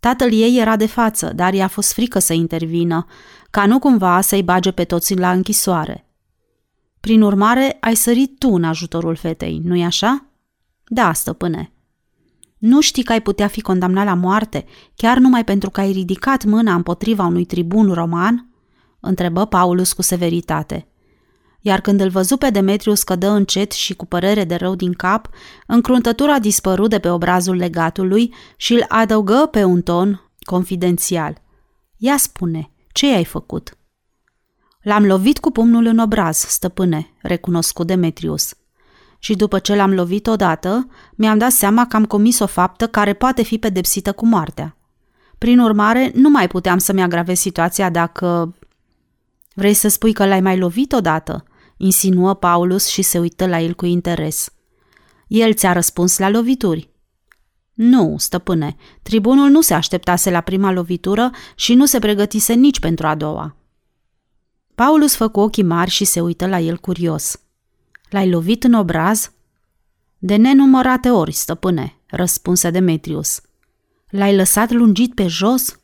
Tatăl 0.00 0.32
ei 0.32 0.58
era 0.60 0.76
de 0.76 0.86
față, 0.86 1.32
dar 1.34 1.54
i-a 1.54 1.68
fost 1.68 1.92
frică 1.92 2.18
să 2.18 2.32
intervină, 2.32 3.06
ca 3.50 3.66
nu 3.66 3.78
cumva 3.78 4.20
să-i 4.20 4.42
bage 4.42 4.70
pe 4.70 4.84
toți 4.84 5.14
la 5.14 5.30
închisoare. 5.30 6.07
Prin 7.00 7.22
urmare, 7.22 7.76
ai 7.80 7.94
sărit 7.94 8.38
tu 8.38 8.48
în 8.48 8.64
ajutorul 8.64 9.16
fetei, 9.16 9.60
nu-i 9.64 9.84
așa? 9.84 10.26
Da, 10.86 11.12
stăpâne. 11.12 11.72
Nu 12.58 12.80
știi 12.80 13.02
că 13.02 13.12
ai 13.12 13.22
putea 13.22 13.46
fi 13.46 13.60
condamnat 13.60 14.04
la 14.04 14.14
moarte, 14.14 14.64
chiar 14.94 15.18
numai 15.18 15.44
pentru 15.44 15.70
că 15.70 15.80
ai 15.80 15.92
ridicat 15.92 16.44
mâna 16.44 16.74
împotriva 16.74 17.24
unui 17.24 17.44
tribun 17.44 17.92
roman? 17.92 18.48
întrebă 19.00 19.44
Paulus 19.44 19.92
cu 19.92 20.02
severitate. 20.02 20.88
Iar 21.60 21.80
când 21.80 22.00
îl 22.00 22.08
văzu 22.08 22.36
pe 22.36 22.50
Demetrius 22.50 23.02
că 23.02 23.16
dă 23.16 23.26
încet 23.26 23.72
și 23.72 23.94
cu 23.94 24.06
părere 24.06 24.44
de 24.44 24.54
rău 24.54 24.74
din 24.74 24.92
cap, 24.92 25.28
încruntătura 25.66 26.38
dispărut 26.38 26.90
de 26.90 26.98
pe 26.98 27.08
obrazul 27.08 27.56
legatului 27.56 28.34
și 28.56 28.72
îl 28.72 28.84
adăugă 28.88 29.48
pe 29.50 29.64
un 29.64 29.82
ton 29.82 30.30
confidențial. 30.40 31.42
Ia 31.96 32.16
spune, 32.16 32.70
ce 32.92 33.14
ai 33.14 33.24
făcut? 33.24 33.77
L-am 34.82 35.06
lovit 35.06 35.38
cu 35.38 35.50
pumnul 35.50 35.86
în 35.86 35.98
obraz, 35.98 36.36
stăpâne, 36.36 37.10
recunoscu 37.22 37.84
Demetrius 37.84 38.52
și 39.18 39.34
după 39.34 39.58
ce 39.58 39.74
l-am 39.74 39.94
lovit 39.94 40.26
odată, 40.26 40.86
mi-am 41.14 41.38
dat 41.38 41.50
seama 41.50 41.86
că 41.86 41.96
am 41.96 42.04
comis 42.04 42.38
o 42.38 42.46
faptă 42.46 42.86
care 42.86 43.12
poate 43.12 43.42
fi 43.42 43.58
pedepsită 43.58 44.12
cu 44.12 44.26
moartea. 44.26 44.76
Prin 45.38 45.58
urmare, 45.58 46.12
nu 46.14 46.28
mai 46.28 46.46
puteam 46.46 46.78
să-mi 46.78 47.02
agravez 47.02 47.38
situația 47.38 47.90
dacă... 47.90 48.54
Vrei 49.54 49.74
să 49.74 49.88
spui 49.88 50.12
că 50.12 50.26
l-ai 50.26 50.40
mai 50.40 50.58
lovit 50.58 50.92
odată? 50.92 51.44
Insinuă 51.76 52.34
Paulus 52.34 52.86
și 52.86 53.02
se 53.02 53.18
uită 53.18 53.46
la 53.46 53.60
el 53.60 53.74
cu 53.74 53.86
interes. 53.86 54.52
El 55.26 55.54
ți-a 55.54 55.72
răspuns 55.72 56.18
la 56.18 56.28
lovituri. 56.28 56.90
Nu, 57.74 58.14
stăpâne, 58.18 58.76
tribunul 59.02 59.48
nu 59.48 59.60
se 59.60 59.74
așteptase 59.74 60.30
la 60.30 60.40
prima 60.40 60.72
lovitură 60.72 61.30
și 61.54 61.74
nu 61.74 61.86
se 61.86 61.98
pregătise 61.98 62.52
nici 62.52 62.80
pentru 62.80 63.06
a 63.06 63.14
doua. 63.14 63.56
Paulus 64.78 65.14
făcu 65.14 65.40
ochii 65.40 65.62
mari 65.62 65.90
și 65.90 66.04
se 66.04 66.20
uită 66.20 66.46
la 66.46 66.58
el 66.58 66.76
curios– 66.76 67.36
L-ai 68.10 68.30
lovit 68.30 68.64
în 68.64 68.72
obraz? 68.72 69.32
De 70.18 70.36
nenumărate 70.36 71.10
ori, 71.10 71.32
stăpâne, 71.32 71.96
răspunse 72.06 72.70
Demetrius. 72.70 73.40
L-ai 74.08 74.36
lăsat 74.36 74.70
lungit 74.70 75.14
pe 75.14 75.26
jos? 75.26 75.80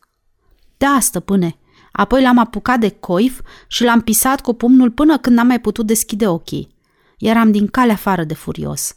Da, 0.77 0.99
stăpâne. 1.01 1.57
Apoi 1.93 2.23
l-am 2.23 2.39
apucat 2.39 2.81
de 2.81 2.89
coif 2.89 3.41
și 3.69 3.85
l-am 3.85 4.01
pisat 4.01 4.41
cu 4.41 4.53
pumnul 4.53 4.91
până 4.91 5.19
când 5.19 5.37
n-am 5.37 5.47
mai 5.47 5.61
putut 5.61 5.87
deschide 5.87 6.29
ochii. 6.29 6.75
Eram 7.19 7.51
din 7.51 7.67
cale 7.67 7.93
afară 7.93 8.25
de 8.25 8.35
furios. 8.35 8.97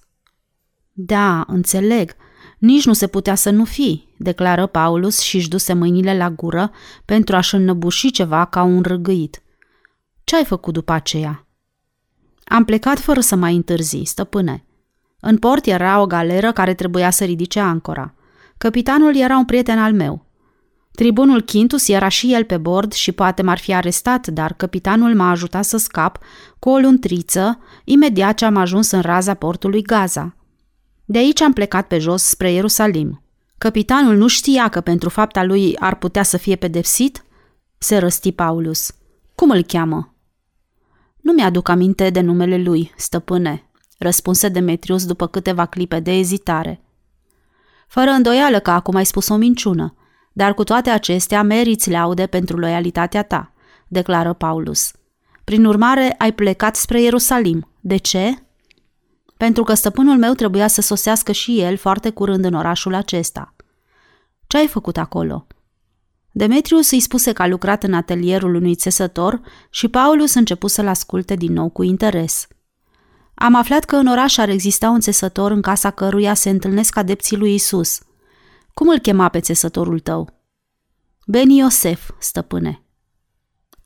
Da, 0.91 1.43
înțeleg. 1.47 2.15
Nici 2.57 2.85
nu 2.85 2.93
se 2.93 3.07
putea 3.07 3.35
să 3.35 3.49
nu 3.49 3.65
fi, 3.65 4.07
declară 4.17 4.65
Paulus 4.65 5.19
și 5.19 5.35
își 5.35 5.49
duse 5.49 5.73
mâinile 5.73 6.17
la 6.17 6.29
gură 6.29 6.71
pentru 7.05 7.35
a-și 7.35 7.55
înnăbuși 7.55 8.11
ceva 8.11 8.45
ca 8.45 8.63
un 8.63 8.81
râgâit. 8.81 9.41
Ce 10.27 10.35
ai 10.35 10.45
făcut 10.45 10.73
după 10.73 10.91
aceea? 10.91 11.47
Am 12.43 12.65
plecat 12.65 12.99
fără 12.99 13.19
să 13.19 13.35
mai 13.35 13.55
întârzi, 13.55 14.01
stăpâne. 14.03 14.65
În 15.19 15.37
port 15.37 15.65
era 15.65 16.01
o 16.01 16.05
galeră 16.05 16.51
care 16.51 16.73
trebuia 16.73 17.09
să 17.09 17.23
ridice 17.23 17.59
ancora. 17.59 18.13
Capitanul 18.57 19.15
era 19.15 19.37
un 19.37 19.45
prieten 19.45 19.79
al 19.79 19.93
meu. 19.93 20.25
Tribunul 20.91 21.41
Quintus 21.41 21.87
era 21.87 22.07
și 22.07 22.33
el 22.33 22.43
pe 22.43 22.57
bord 22.57 22.91
și 22.91 23.11
poate 23.11 23.41
m-ar 23.41 23.57
fi 23.57 23.73
arestat, 23.73 24.27
dar 24.27 24.53
capitanul 24.53 25.15
m-a 25.15 25.29
ajutat 25.29 25.65
să 25.65 25.77
scap 25.77 26.19
cu 26.59 26.69
o 26.69 26.77
luntriță 26.77 27.59
imediat 27.83 28.37
ce 28.37 28.45
am 28.45 28.55
ajuns 28.55 28.91
în 28.91 29.01
raza 29.01 29.33
portului 29.33 29.81
Gaza. 29.81 30.35
De 31.05 31.17
aici 31.17 31.41
am 31.41 31.53
plecat 31.53 31.87
pe 31.87 31.97
jos 31.97 32.23
spre 32.23 32.51
Ierusalim. 32.51 33.23
Capitanul 33.57 34.15
nu 34.15 34.27
știa 34.27 34.67
că 34.67 34.81
pentru 34.81 35.09
fapta 35.09 35.43
lui 35.43 35.77
ar 35.77 35.95
putea 35.95 36.23
să 36.23 36.37
fie 36.37 36.55
pedepsit? 36.55 37.25
Se 37.77 37.97
răsti 37.97 38.31
Paulus. 38.31 38.91
Cum 39.35 39.49
îl 39.49 39.63
cheamă? 39.63 40.11
Nu 41.27 41.33
mi-aduc 41.33 41.69
aminte 41.69 42.09
de 42.09 42.19
numele 42.19 42.57
lui, 42.57 42.93
stăpâne, 42.97 43.69
răspunse 43.97 44.47
Demetrius 44.47 45.05
după 45.05 45.27
câteva 45.27 45.65
clipe 45.65 45.99
de 45.99 46.11
ezitare. 46.11 46.83
Fără 47.87 48.09
îndoială 48.09 48.59
că 48.59 48.71
acum 48.71 48.95
ai 48.95 49.05
spus 49.05 49.29
o 49.29 49.35
minciună, 49.35 49.95
dar 50.33 50.53
cu 50.53 50.63
toate 50.63 50.89
acestea 50.89 51.43
meriți 51.43 51.89
laude 51.89 52.27
pentru 52.27 52.57
loialitatea 52.57 53.23
ta, 53.23 53.53
declară 53.87 54.33
Paulus. 54.33 54.91
Prin 55.43 55.65
urmare, 55.65 56.15
ai 56.17 56.33
plecat 56.33 56.75
spre 56.75 57.01
Ierusalim. 57.01 57.69
De 57.79 57.97
ce? 57.97 58.35
Pentru 59.37 59.63
că 59.63 59.73
stăpânul 59.73 60.17
meu 60.17 60.33
trebuia 60.33 60.67
să 60.67 60.81
sosească 60.81 61.31
și 61.31 61.59
el 61.59 61.77
foarte 61.77 62.09
curând 62.09 62.45
în 62.45 62.53
orașul 62.53 62.93
acesta. 62.93 63.55
Ce 64.47 64.57
ai 64.57 64.67
făcut 64.67 64.97
acolo? 64.97 65.47
Demetrius 66.37 66.91
îi 66.91 66.99
spuse 66.99 67.31
că 67.31 67.41
a 67.41 67.47
lucrat 67.47 67.83
în 67.83 67.93
atelierul 67.93 68.55
unui 68.55 68.75
țesător 68.75 69.41
și 69.69 69.87
Paulus 69.87 70.33
început 70.33 70.69
să-l 70.69 70.87
asculte 70.87 71.35
din 71.35 71.53
nou 71.53 71.69
cu 71.69 71.83
interes. 71.83 72.47
Am 73.33 73.55
aflat 73.55 73.83
că 73.83 73.95
în 73.95 74.07
oraș 74.07 74.37
ar 74.37 74.49
exista 74.49 74.89
un 74.89 74.99
țesător 74.99 75.51
în 75.51 75.61
casa 75.61 75.91
căruia 75.91 76.33
se 76.33 76.49
întâlnesc 76.49 76.97
adepții 76.97 77.37
lui 77.37 77.53
Isus. 77.53 77.99
Cum 78.73 78.89
îl 78.89 78.99
chema 78.99 79.29
pe 79.29 79.39
țesătorul 79.39 79.99
tău? 79.99 80.41
Beni 81.27 81.57
Iosef, 81.57 82.09
stăpâne. 82.19 82.83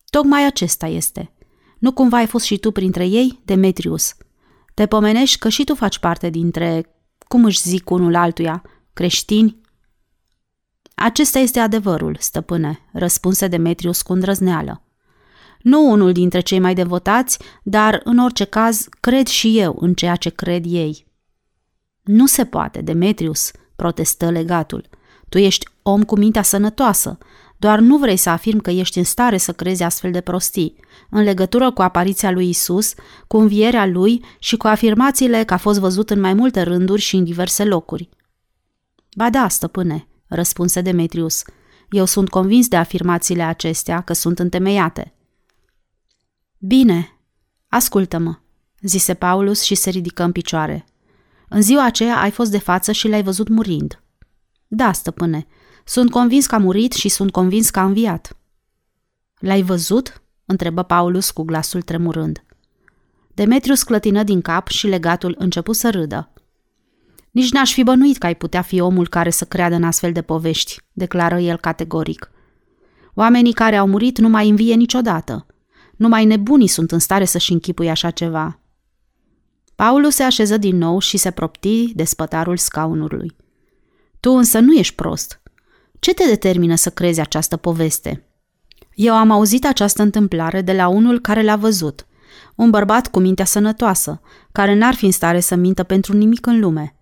Tocmai 0.09 0.45
acesta 0.45 0.87
este. 0.87 1.33
Nu 1.79 1.91
cumva 1.91 2.17
ai 2.17 2.27
fost 2.27 2.45
și 2.45 2.57
tu 2.57 2.71
printre 2.71 3.05
ei, 3.05 3.41
Demetrius? 3.45 4.15
Te 4.73 4.85
pomenești 4.85 5.39
că 5.39 5.49
și 5.49 5.63
tu 5.63 5.75
faci 5.75 5.99
parte 5.99 6.29
dintre, 6.29 6.95
cum 7.27 7.45
își 7.45 7.61
zic 7.61 7.89
unul 7.89 8.15
altuia, 8.15 8.63
creștini? 8.93 9.60
Acesta 11.03 11.39
este 11.39 11.59
adevărul, 11.59 12.15
stăpâne, 12.19 12.79
răspunse 12.91 13.47
Demetrius 13.47 14.01
cu 14.01 14.13
îndrăzneală. 14.13 14.81
Nu 15.61 15.91
unul 15.91 16.11
dintre 16.11 16.39
cei 16.39 16.59
mai 16.59 16.73
devotați, 16.73 17.39
dar, 17.63 18.01
în 18.03 18.17
orice 18.17 18.43
caz, 18.43 18.87
cred 18.99 19.27
și 19.27 19.59
eu 19.59 19.77
în 19.79 19.93
ceea 19.93 20.15
ce 20.15 20.29
cred 20.29 20.65
ei. 20.67 21.05
Nu 22.01 22.25
se 22.25 22.45
poate, 22.45 22.81
Demetrius, 22.81 23.51
protestă 23.75 24.29
legatul. 24.29 24.89
Tu 25.29 25.37
ești 25.37 25.67
om 25.81 26.03
cu 26.03 26.17
mintea 26.17 26.41
sănătoasă, 26.41 27.17
doar 27.57 27.79
nu 27.79 27.97
vrei 27.97 28.17
să 28.17 28.29
afirm 28.29 28.59
că 28.59 28.69
ești 28.69 28.97
în 28.97 29.03
stare 29.03 29.37
să 29.37 29.53
crezi 29.53 29.83
astfel 29.83 30.11
de 30.11 30.21
prostii, 30.21 30.75
în 31.09 31.23
legătură 31.23 31.71
cu 31.71 31.81
apariția 31.81 32.31
lui 32.31 32.49
Isus, 32.49 32.93
cu 33.27 33.37
învierea 33.37 33.85
lui 33.85 34.23
și 34.39 34.57
cu 34.57 34.67
afirmațiile 34.67 35.43
că 35.43 35.53
a 35.53 35.57
fost 35.57 35.79
văzut 35.79 36.09
în 36.09 36.19
mai 36.19 36.33
multe 36.33 36.61
rânduri 36.61 37.01
și 37.01 37.15
în 37.15 37.23
diverse 37.23 37.63
locuri. 37.63 38.09
Ba 39.15 39.29
da, 39.29 39.47
stăpâne, 39.47 40.05
răspunse 40.35 40.81
Demetrius. 40.81 41.43
Eu 41.89 42.05
sunt 42.05 42.29
convins 42.29 42.67
de 42.67 42.75
afirmațiile 42.75 43.43
acestea 43.43 44.01
că 44.01 44.13
sunt 44.13 44.39
întemeiate. 44.39 45.13
Bine, 46.57 47.17
ascultă-mă, 47.67 48.39
zise 48.81 49.13
Paulus 49.13 49.61
și 49.61 49.75
se 49.75 49.89
ridică 49.89 50.23
în 50.23 50.31
picioare. 50.31 50.85
În 51.49 51.61
ziua 51.61 51.85
aceea 51.85 52.19
ai 52.19 52.31
fost 52.31 52.51
de 52.51 52.57
față 52.57 52.91
și 52.91 53.07
l-ai 53.07 53.23
văzut 53.23 53.47
murind. 53.47 54.03
Da, 54.67 54.91
stăpâne, 54.91 55.47
sunt 55.85 56.11
convins 56.11 56.45
că 56.45 56.55
a 56.55 56.57
murit 56.57 56.91
și 56.91 57.09
sunt 57.09 57.31
convins 57.31 57.69
că 57.69 57.79
a 57.79 57.85
înviat. 57.85 58.37
L-ai 59.39 59.61
văzut? 59.61 60.21
întrebă 60.45 60.83
Paulus 60.83 61.31
cu 61.31 61.43
glasul 61.43 61.81
tremurând. 61.81 62.43
Demetrius 63.33 63.83
clătină 63.83 64.23
din 64.23 64.41
cap 64.41 64.67
și 64.67 64.87
legatul 64.87 65.35
început 65.37 65.75
să 65.75 65.89
râdă. 65.89 66.33
Nici 67.31 67.51
n-aș 67.51 67.73
fi 67.73 67.83
bănuit 67.83 68.17
că 68.17 68.25
ai 68.25 68.35
putea 68.35 68.61
fi 68.61 68.79
omul 68.79 69.07
care 69.07 69.29
să 69.29 69.45
creadă 69.45 69.75
în 69.75 69.83
astfel 69.83 70.11
de 70.11 70.21
povești, 70.21 70.77
declară 70.93 71.39
el 71.39 71.57
categoric. 71.57 72.31
Oamenii 73.13 73.53
care 73.53 73.75
au 73.75 73.87
murit 73.87 74.17
nu 74.17 74.29
mai 74.29 74.49
învie 74.49 74.75
niciodată. 74.75 75.45
Numai 75.95 76.25
nebunii 76.25 76.67
sunt 76.67 76.91
în 76.91 76.99
stare 76.99 77.25
să-și 77.25 77.51
închipui 77.51 77.89
așa 77.89 78.09
ceva. 78.09 78.59
Paulus 79.75 80.15
se 80.15 80.23
așeză 80.23 80.57
din 80.57 80.77
nou 80.77 80.99
și 80.99 81.17
se 81.17 81.31
propti 81.31 81.93
de 81.95 82.03
spătarul 82.03 82.57
scaunului. 82.57 83.35
Tu 84.19 84.31
însă 84.31 84.59
nu 84.59 84.73
ești 84.73 84.95
prost. 84.95 85.41
Ce 85.99 86.13
te 86.13 86.25
determină 86.25 86.75
să 86.75 86.89
crezi 86.89 87.19
această 87.19 87.57
poveste? 87.57 88.25
Eu 88.95 89.13
am 89.13 89.31
auzit 89.31 89.65
această 89.65 90.01
întâmplare 90.01 90.61
de 90.61 90.73
la 90.73 90.87
unul 90.87 91.19
care 91.19 91.43
l-a 91.43 91.55
văzut. 91.55 92.05
Un 92.55 92.69
bărbat 92.69 93.07
cu 93.07 93.19
mintea 93.19 93.45
sănătoasă, 93.45 94.21
care 94.51 94.73
n-ar 94.73 94.93
fi 94.93 95.05
în 95.05 95.11
stare 95.11 95.39
să 95.39 95.55
mintă 95.55 95.83
pentru 95.83 96.13
nimic 96.13 96.45
în 96.45 96.59
lume. 96.59 96.95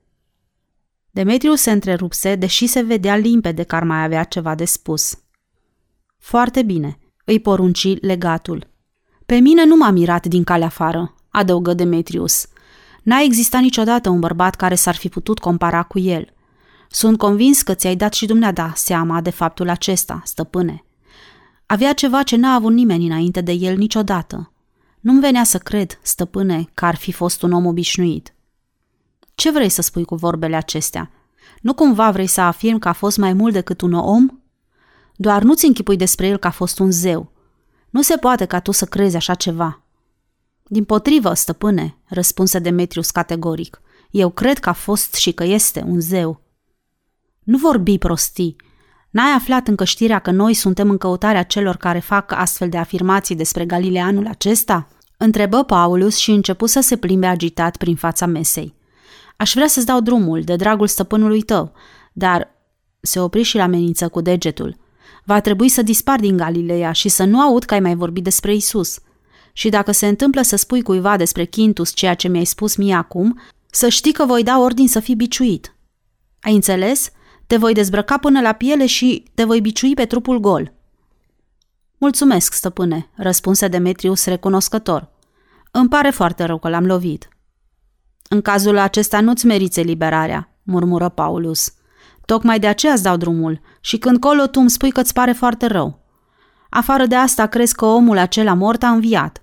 Demetriu 1.11 1.55
se 1.55 1.71
întrerupse, 1.71 2.35
deși 2.35 2.67
se 2.67 2.81
vedea 2.81 3.15
limpede 3.15 3.63
că 3.63 3.75
ar 3.75 3.83
mai 3.83 4.03
avea 4.03 4.23
ceva 4.23 4.55
de 4.55 4.65
spus. 4.65 5.19
Foarte 6.17 6.63
bine, 6.63 6.97
îi 7.25 7.39
porunci 7.39 7.99
legatul. 8.01 8.67
Pe 9.25 9.35
mine 9.35 9.65
nu 9.65 9.75
m-a 9.75 9.89
mirat 9.89 10.25
din 10.25 10.43
calea 10.43 10.67
afară, 10.67 11.15
adăugă 11.29 11.73
Demetrius. 11.73 12.47
N-a 13.03 13.21
existat 13.21 13.61
niciodată 13.61 14.09
un 14.09 14.19
bărbat 14.19 14.55
care 14.55 14.75
s-ar 14.75 14.95
fi 14.95 15.09
putut 15.09 15.39
compara 15.39 15.83
cu 15.83 15.99
el. 15.99 16.33
Sunt 16.89 17.17
convins 17.17 17.61
că 17.61 17.73
ți-ai 17.73 17.95
dat 17.95 18.13
și 18.13 18.25
dumneata 18.25 18.71
seama 18.75 19.21
de 19.21 19.29
faptul 19.29 19.69
acesta, 19.69 20.21
stăpâne. 20.23 20.83
Avea 21.65 21.93
ceva 21.93 22.23
ce 22.23 22.35
n-a 22.35 22.53
avut 22.53 22.73
nimeni 22.73 23.05
înainte 23.05 23.41
de 23.41 23.51
el 23.51 23.77
niciodată. 23.77 24.51
Nu-mi 24.99 25.19
venea 25.19 25.43
să 25.43 25.57
cred, 25.57 25.99
stăpâne, 26.01 26.69
că 26.73 26.85
ar 26.85 26.95
fi 26.95 27.11
fost 27.11 27.41
un 27.41 27.51
om 27.51 27.65
obișnuit. 27.65 28.33
Ce 29.39 29.51
vrei 29.51 29.69
să 29.69 29.81
spui 29.81 30.05
cu 30.05 30.15
vorbele 30.15 30.55
acestea? 30.55 31.11
Nu 31.61 31.73
cumva 31.73 32.11
vrei 32.11 32.27
să 32.27 32.41
afirm 32.41 32.79
că 32.79 32.87
a 32.87 32.93
fost 32.93 33.17
mai 33.17 33.33
mult 33.33 33.53
decât 33.53 33.81
un 33.81 33.93
om? 33.93 34.27
Doar 35.15 35.43
nu-ți 35.43 35.65
închipui 35.65 35.95
despre 35.95 36.27
el 36.27 36.37
că 36.37 36.47
a 36.47 36.51
fost 36.51 36.79
un 36.79 36.91
zeu. 36.91 37.31
Nu 37.89 38.01
se 38.01 38.17
poate 38.17 38.45
ca 38.45 38.59
tu 38.59 38.71
să 38.71 38.85
crezi 38.85 39.15
așa 39.15 39.33
ceva. 39.33 39.81
Din 40.63 40.83
potrivă, 40.83 41.33
stăpâne, 41.33 41.97
răspunse 42.05 42.59
Demetrius 42.59 43.11
categoric. 43.11 43.81
Eu 44.11 44.29
cred 44.29 44.59
că 44.59 44.69
a 44.69 44.73
fost 44.73 45.13
și 45.13 45.31
că 45.31 45.43
este 45.43 45.83
un 45.87 45.99
zeu. 45.99 46.41
Nu 47.43 47.57
vorbi 47.57 47.97
prostii. 47.97 48.55
N-ai 49.09 49.31
aflat 49.31 49.67
încă 49.67 49.83
știrea 49.83 50.19
că 50.19 50.31
noi 50.31 50.53
suntem 50.53 50.89
în 50.89 50.97
căutarea 50.97 51.43
celor 51.43 51.75
care 51.75 51.99
fac 51.99 52.31
astfel 52.31 52.69
de 52.69 52.77
afirmații 52.77 53.35
despre 53.35 53.65
Galileanul 53.65 54.27
acesta? 54.27 54.87
Întrebă 55.17 55.63
Paulus 55.63 56.15
și 56.15 56.31
începu 56.31 56.65
să 56.65 56.79
se 56.79 56.97
plimbe 56.97 57.25
agitat 57.25 57.77
prin 57.77 57.95
fața 57.95 58.25
mesei. 58.25 58.77
Aș 59.41 59.53
vrea 59.53 59.67
să-ți 59.67 59.85
dau 59.85 59.99
drumul, 59.99 60.41
de 60.41 60.55
dragul 60.55 60.87
stăpânului 60.87 61.41
tău, 61.41 61.71
dar 62.13 62.51
se 62.99 63.19
opri 63.19 63.41
și 63.41 63.55
la 63.55 63.63
amenință 63.63 64.09
cu 64.09 64.21
degetul. 64.21 64.77
Va 65.25 65.41
trebui 65.41 65.69
să 65.69 65.81
dispar 65.81 66.19
din 66.19 66.37
Galileea 66.37 66.91
și 66.91 67.09
să 67.09 67.23
nu 67.23 67.41
aud 67.41 67.63
că 67.63 67.73
ai 67.73 67.79
mai 67.79 67.95
vorbit 67.95 68.23
despre 68.23 68.55
Isus. 68.55 68.99
Și 69.53 69.69
dacă 69.69 69.91
se 69.91 70.07
întâmplă 70.07 70.41
să 70.41 70.55
spui 70.55 70.81
cuiva 70.81 71.17
despre 71.17 71.45
Quintus 71.45 71.93
ceea 71.93 72.13
ce 72.13 72.27
mi-ai 72.27 72.45
spus 72.45 72.75
mie 72.75 72.93
acum, 72.93 73.39
să 73.71 73.89
știi 73.89 74.11
că 74.11 74.25
voi 74.25 74.43
da 74.43 74.59
ordin 74.59 74.87
să 74.87 74.99
fii 74.99 75.15
biciuit. 75.15 75.75
Ai 76.41 76.53
înțeles? 76.53 77.11
Te 77.47 77.57
voi 77.57 77.73
dezbrăca 77.73 78.17
până 78.17 78.41
la 78.41 78.53
piele 78.53 78.85
și 78.85 79.23
te 79.33 79.43
voi 79.43 79.61
biciui 79.61 79.93
pe 79.93 80.05
trupul 80.05 80.39
gol. 80.39 80.73
Mulțumesc, 81.97 82.53
stăpâne, 82.53 83.09
răspunse 83.15 83.67
Demetrius 83.67 84.25
recunoscător. 84.25 85.09
Îmi 85.71 85.89
pare 85.89 86.09
foarte 86.09 86.43
rău 86.43 86.57
că 86.57 86.69
l-am 86.69 86.85
lovit. 86.85 87.29
În 88.31 88.41
cazul 88.41 88.77
acesta 88.77 89.21
nu-ți 89.21 89.45
meriți 89.45 89.79
eliberarea, 89.79 90.49
murmură 90.63 91.09
Paulus. 91.09 91.73
Tocmai 92.25 92.59
de 92.59 92.67
aceea 92.67 92.93
îți 92.93 93.03
dau 93.03 93.17
drumul 93.17 93.61
și 93.81 93.97
când 93.97 94.19
colo 94.19 94.45
tu 94.45 94.59
îmi 94.59 94.69
spui 94.69 94.91
că 94.91 94.99
îți 94.99 95.13
pare 95.13 95.31
foarte 95.31 95.65
rău. 95.65 95.99
Afară 96.69 97.05
de 97.05 97.15
asta 97.15 97.45
crezi 97.45 97.75
că 97.75 97.85
omul 97.85 98.17
acela 98.17 98.53
mort 98.53 98.83
a 98.83 98.89
înviat. 98.89 99.41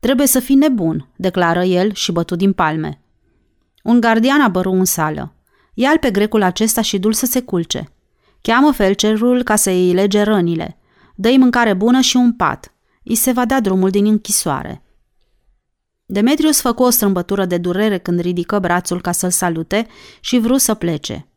Trebuie 0.00 0.26
să 0.26 0.40
fii 0.40 0.54
nebun, 0.54 1.08
declară 1.16 1.62
el 1.62 1.92
și 1.92 2.12
bătut 2.12 2.38
din 2.38 2.52
palme. 2.52 3.00
Un 3.82 4.00
gardian 4.00 4.40
a 4.40 4.48
băru 4.48 4.70
în 4.70 4.84
sală. 4.84 5.34
Ia-l 5.74 5.98
pe 5.98 6.10
grecul 6.10 6.42
acesta 6.42 6.80
și 6.80 6.98
dul 6.98 7.12
să 7.12 7.26
se 7.26 7.40
culce. 7.40 7.88
Cheamă 8.40 8.72
felcerul 8.72 9.42
ca 9.42 9.56
să-i 9.56 9.92
lege 9.92 10.22
rănile. 10.22 10.78
Dă-i 11.14 11.36
mâncare 11.36 11.74
bună 11.74 12.00
și 12.00 12.16
un 12.16 12.32
pat. 12.32 12.74
I 13.02 13.14
se 13.14 13.32
va 13.32 13.44
da 13.44 13.60
drumul 13.60 13.90
din 13.90 14.06
închisoare. 14.06 14.83
Demetrius 16.06 16.60
făcu 16.60 16.82
o 16.82 16.90
strâmbătură 16.90 17.44
de 17.44 17.56
durere 17.56 17.98
când 17.98 18.20
ridică 18.20 18.58
brațul 18.58 19.00
ca 19.00 19.12
să-l 19.12 19.30
salute 19.30 19.86
și 20.20 20.38
vrut 20.38 20.60
să 20.60 20.74
plece. 20.74 21.28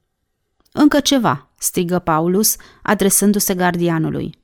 Încă 0.72 1.00
ceva, 1.00 1.50
strigă 1.58 2.00
Paulus, 2.00 2.56
adresându-se 2.82 3.54
gardianului. 3.54 4.36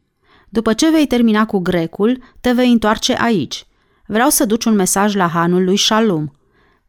După 0.50 0.74
ce 0.74 0.90
vei 0.90 1.08
termina 1.08 1.46
cu 1.46 1.60
grecul, 1.60 2.24
te 2.42 2.52
vei 2.52 2.72
întoarce 2.72 3.16
aici. 3.20 3.68
Vreau 4.08 4.30
să 4.30 4.46
duci 4.46 4.66
un 4.66 4.76
mesaj 4.76 5.16
la 5.16 5.28
hanul 5.28 5.64
lui 5.64 5.78
Shalom. 5.78 6.28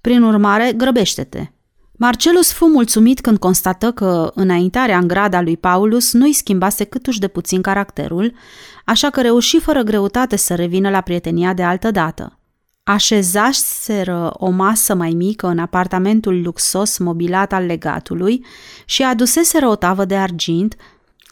Prin 0.01 0.23
urmare, 0.23 0.73
grăbește-te. 0.73 1.49
Marcelus 1.92 2.53
fu 2.53 2.66
mulțumit 2.66 3.20
când 3.20 3.38
constată 3.38 3.92
că 3.92 4.31
înaintarea 4.35 4.99
în 4.99 5.07
grada 5.07 5.40
lui 5.40 5.57
Paulus 5.57 6.12
nu-i 6.12 6.33
schimbase 6.33 6.85
câtuși 6.85 7.18
de 7.18 7.29
puțin 7.29 7.62
caracterul, 7.62 8.35
așa 8.85 9.11
că 9.11 9.20
reuși 9.20 9.61
fără 9.61 9.83
greutate 9.83 10.37
să 10.37 10.55
revină 10.55 10.90
la 10.90 11.01
prietenia 11.01 11.55
de 11.55 11.62
altă 11.62 11.90
dată. 11.90 12.38
Așezaseră 12.85 14.31
o 14.37 14.51
masă 14.51 14.94
mai 14.94 15.11
mică 15.11 15.47
în 15.47 15.59
apartamentul 15.59 16.42
luxos 16.42 16.99
mobilat 16.99 17.53
al 17.53 17.64
legatului 17.64 18.44
și 18.85 19.03
aduseseră 19.03 19.68
o 19.68 19.75
tavă 19.75 20.05
de 20.05 20.16
argint 20.16 20.77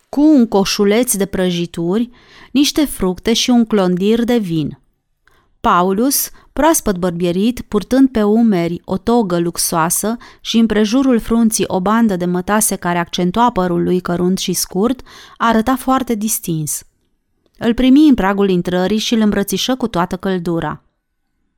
cu 0.08 0.20
un 0.20 0.48
coșuleț 0.48 1.14
de 1.16 1.26
prăjituri, 1.26 2.10
niște 2.52 2.84
fructe 2.84 3.32
și 3.32 3.50
un 3.50 3.64
clondir 3.64 4.24
de 4.24 4.38
vin. 4.38 4.80
Paulus, 5.60 6.30
proaspăt 6.52 6.96
bărbierit, 6.96 7.60
purtând 7.60 8.08
pe 8.08 8.22
umeri 8.22 8.80
o 8.84 8.96
togă 8.96 9.38
luxoasă 9.38 10.16
și 10.40 10.58
împrejurul 10.58 11.20
frunții 11.20 11.64
o 11.66 11.80
bandă 11.80 12.16
de 12.16 12.24
mătase 12.24 12.76
care 12.76 12.98
accentua 12.98 13.50
părul 13.50 13.82
lui 13.82 14.00
cărunt 14.00 14.38
și 14.38 14.52
scurt, 14.52 15.00
arăta 15.36 15.76
foarte 15.76 16.14
distins. 16.14 16.82
Îl 17.58 17.74
primi 17.74 18.08
în 18.08 18.14
pragul 18.14 18.48
intrării 18.48 18.98
și 18.98 19.14
îl 19.14 19.20
îmbrățișă 19.20 19.74
cu 19.74 19.88
toată 19.88 20.16
căldura. 20.16 20.82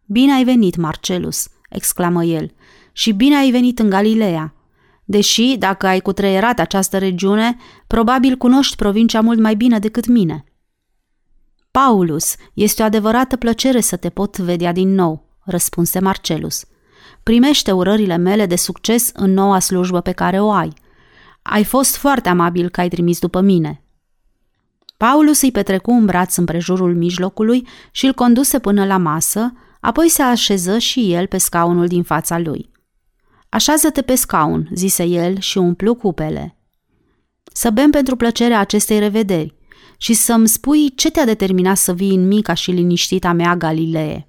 Bine 0.07 0.33
ai 0.33 0.45
venit, 0.45 0.77
Marcelus!" 0.77 1.49
exclamă 1.69 2.25
el. 2.25 2.51
Și 2.93 3.13
bine 3.13 3.37
ai 3.37 3.51
venit 3.51 3.79
în 3.79 3.91
Galileea. 3.91 4.55
Deși, 5.05 5.57
dacă 5.59 5.87
ai 5.87 6.01
cutreierat 6.01 6.59
această 6.59 6.99
regiune, 6.99 7.57
probabil 7.87 8.37
cunoști 8.37 8.77
provincia 8.77 9.21
mult 9.21 9.41
mai 9.41 9.55
bine 9.55 9.79
decât 9.79 10.07
mine." 10.07 10.45
Paulus, 11.71 12.35
este 12.53 12.83
o 12.83 12.85
adevărată 12.85 13.37
plăcere 13.37 13.81
să 13.81 13.97
te 13.97 14.09
pot 14.09 14.39
vedea 14.39 14.73
din 14.73 14.95
nou, 14.95 15.29
răspunse 15.45 15.99
Marcelus. 15.99 16.65
Primește 17.23 17.73
urările 17.73 18.17
mele 18.17 18.47
de 18.47 18.57
succes 18.57 19.11
în 19.15 19.33
noua 19.33 19.59
slujbă 19.59 20.01
pe 20.01 20.13
care 20.13 20.41
o 20.41 20.51
ai. 20.51 20.73
Ai 21.43 21.65
fost 21.65 21.97
foarte 21.97 22.29
amabil 22.29 22.69
că 22.69 22.81
ai 22.81 22.89
trimis 22.89 23.19
după 23.19 23.41
mine. 23.41 23.83
Paulus 24.97 25.41
îi 25.41 25.53
petrecu 25.53 25.91
un 25.91 26.05
braț 26.05 26.37
împrejurul 26.37 26.95
mijlocului 26.95 27.67
și 27.91 28.07
îl 28.07 28.13
conduse 28.13 28.59
până 28.59 28.85
la 28.85 28.97
masă, 28.97 29.53
apoi 29.85 30.09
se 30.09 30.23
așeză 30.23 30.79
și 30.79 31.13
el 31.13 31.27
pe 31.27 31.39
scaunul 31.39 31.87
din 31.87 32.03
fața 32.03 32.39
lui. 32.39 32.71
Așează-te 33.49 34.03
pe 34.03 34.15
scaun, 34.15 34.69
zise 34.75 35.05
el 35.05 35.39
și 35.39 35.59
umplu 35.59 35.95
cupele. 35.95 36.59
Să 37.53 37.71
bem 37.71 37.91
pentru 37.91 38.17
plăcerea 38.17 38.59
acestei 38.59 38.99
revederi 38.99 39.55
și 39.97 40.15
să-mi 40.15 40.49
spui 40.49 40.95
ce 40.95 41.11
te-a 41.11 41.25
determinat 41.25 41.77
să 41.77 41.93
vii 41.93 42.15
în 42.15 42.27
mica 42.27 42.55
și 42.55 42.71
liniștita 42.71 43.33
mea 43.33 43.57
Galilee. 43.57 44.29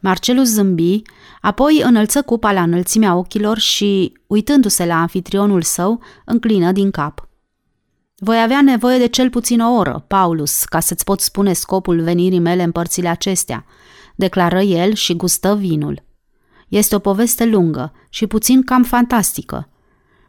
Marcelus 0.00 0.48
zâmbi, 0.48 1.02
apoi 1.40 1.82
înălță 1.84 2.22
cupa 2.22 2.52
la 2.52 2.62
înălțimea 2.62 3.14
ochilor 3.14 3.58
și, 3.58 4.18
uitându-se 4.26 4.86
la 4.86 5.00
anfitrionul 5.00 5.62
său, 5.62 6.02
înclină 6.24 6.72
din 6.72 6.90
cap. 6.90 7.28
Voi 8.16 8.42
avea 8.42 8.62
nevoie 8.62 8.98
de 8.98 9.06
cel 9.06 9.30
puțin 9.30 9.60
o 9.60 9.74
oră, 9.74 10.04
Paulus, 10.08 10.64
ca 10.64 10.80
să-ți 10.80 11.04
pot 11.04 11.20
spune 11.20 11.52
scopul 11.52 12.00
venirii 12.00 12.38
mele 12.38 12.62
în 12.62 12.72
părțile 12.72 13.08
acestea, 13.08 13.66
declară 14.22 14.60
el 14.60 14.94
și 14.94 15.16
gustă 15.16 15.56
vinul. 15.56 16.02
Este 16.68 16.94
o 16.94 16.98
poveste 16.98 17.44
lungă 17.44 17.92
și 18.08 18.26
puțin 18.26 18.62
cam 18.62 18.82
fantastică. 18.82 19.68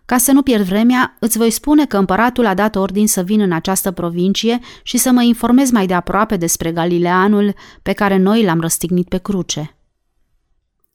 Ca 0.06 0.18
să 0.18 0.32
nu 0.32 0.42
pierd 0.42 0.66
vremea, 0.66 1.16
îți 1.20 1.38
voi 1.38 1.50
spune 1.50 1.86
că 1.86 1.98
împăratul 1.98 2.46
a 2.46 2.54
dat 2.54 2.76
ordin 2.76 3.08
să 3.08 3.22
vin 3.22 3.40
în 3.40 3.52
această 3.52 3.92
provincie 3.92 4.60
și 4.84 4.98
să 4.98 5.12
mă 5.12 5.22
informez 5.22 5.72
mai 5.72 5.86
de 5.86 5.94
aproape 5.94 6.38
despre 6.38 6.72
Galileanul 6.72 7.54
pe 7.82 7.94
care 7.94 8.18
noi 8.18 8.44
l-am 8.44 8.60
răstignit 8.60 9.08
pe 9.08 9.18
cruce. 9.18 9.78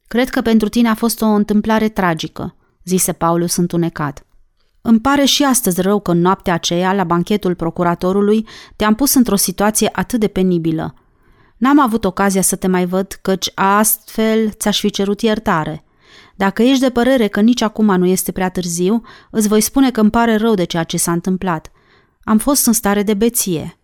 Cred 0.07 0.29
că 0.29 0.41
pentru 0.41 0.69
tine 0.69 0.89
a 0.89 0.95
fost 0.95 1.21
o 1.21 1.27
întâmplare 1.27 1.89
tragică, 1.89 2.57
zise 2.85 3.13
Paulus 3.13 3.57
întunecat. 3.57 4.27
Îmi 4.83 5.01
pare 5.01 5.25
și 5.25 5.45
astăzi 5.45 5.81
rău 5.81 6.01
că 6.01 6.11
în 6.11 6.21
noaptea 6.21 6.55
aceea, 6.55 6.93
la 6.93 7.05
banchetul 7.05 7.55
procuratorului, 7.55 8.47
te-am 8.77 8.95
pus 8.95 9.15
într-o 9.15 9.37
situație 9.37 9.89
atât 9.93 10.21
de 10.21 10.29
penibilă. 10.29 10.95
N-am 11.59 11.81
avut 11.81 12.05
ocazia 12.05 12.43
să 12.43 12.57
te 12.57 12.67
mai 12.67 12.87
văd, 12.87 13.19
căci 13.23 13.51
astfel 13.55 14.51
ți-aș 14.51 14.81
fi 14.81 14.91
cerut 14.91 15.21
iertare. 15.21 15.85
Dacă 16.37 16.63
ești 16.63 16.81
de 16.81 16.91
părere 16.91 17.27
că 17.27 17.41
nici 17.41 17.61
acum 17.61 17.97
nu 17.97 18.07
este 18.07 18.33
prea 18.33 18.49
târziu, 18.51 19.03
îți 19.31 19.49
voi 19.49 19.61
spune 19.61 19.91
că 19.91 20.01
îmi 20.01 20.11
pare 20.11 20.37
rău 20.37 20.55
de 20.55 20.65
ceea 20.65 20.85
ce 20.85 20.97
s-a 20.97 21.13
întâmplat. 21.13 21.71
Am 22.23 22.39
fost 22.39 22.67
în 22.67 22.73
stare 22.73 23.03
de 23.03 23.15
beție. 23.15 23.79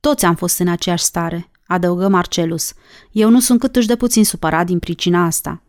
Toți 0.00 0.24
am 0.24 0.34
fost 0.34 0.58
în 0.58 0.68
aceeași 0.68 1.04
stare, 1.04 1.50
adăugă 1.66 2.08
Marcelus. 2.08 2.72
Eu 3.10 3.30
nu 3.30 3.40
sunt 3.40 3.60
câtuși 3.60 3.86
de 3.86 3.96
puțin 3.96 4.24
supărat 4.24 4.66
din 4.66 4.78
pricina 4.78 5.24
asta. 5.24 5.62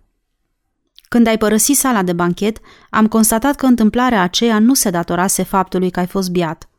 Când 1.10 1.28
ai 1.28 1.38
părăsit 1.38 1.78
sala 1.78 2.04
de 2.04 2.14
banchet, 2.14 2.60
am 2.90 3.08
constatat 3.08 3.56
că 3.56 3.66
întâmplarea 3.66 4.22
aceea 4.22 4.60
nu 4.60 4.74
se 4.74 4.90
datorase 4.90 5.44
faptului 5.44 5.90
că 5.90 6.00
ai 6.00 6.08
fost 6.08 6.32
biat. 6.32 6.70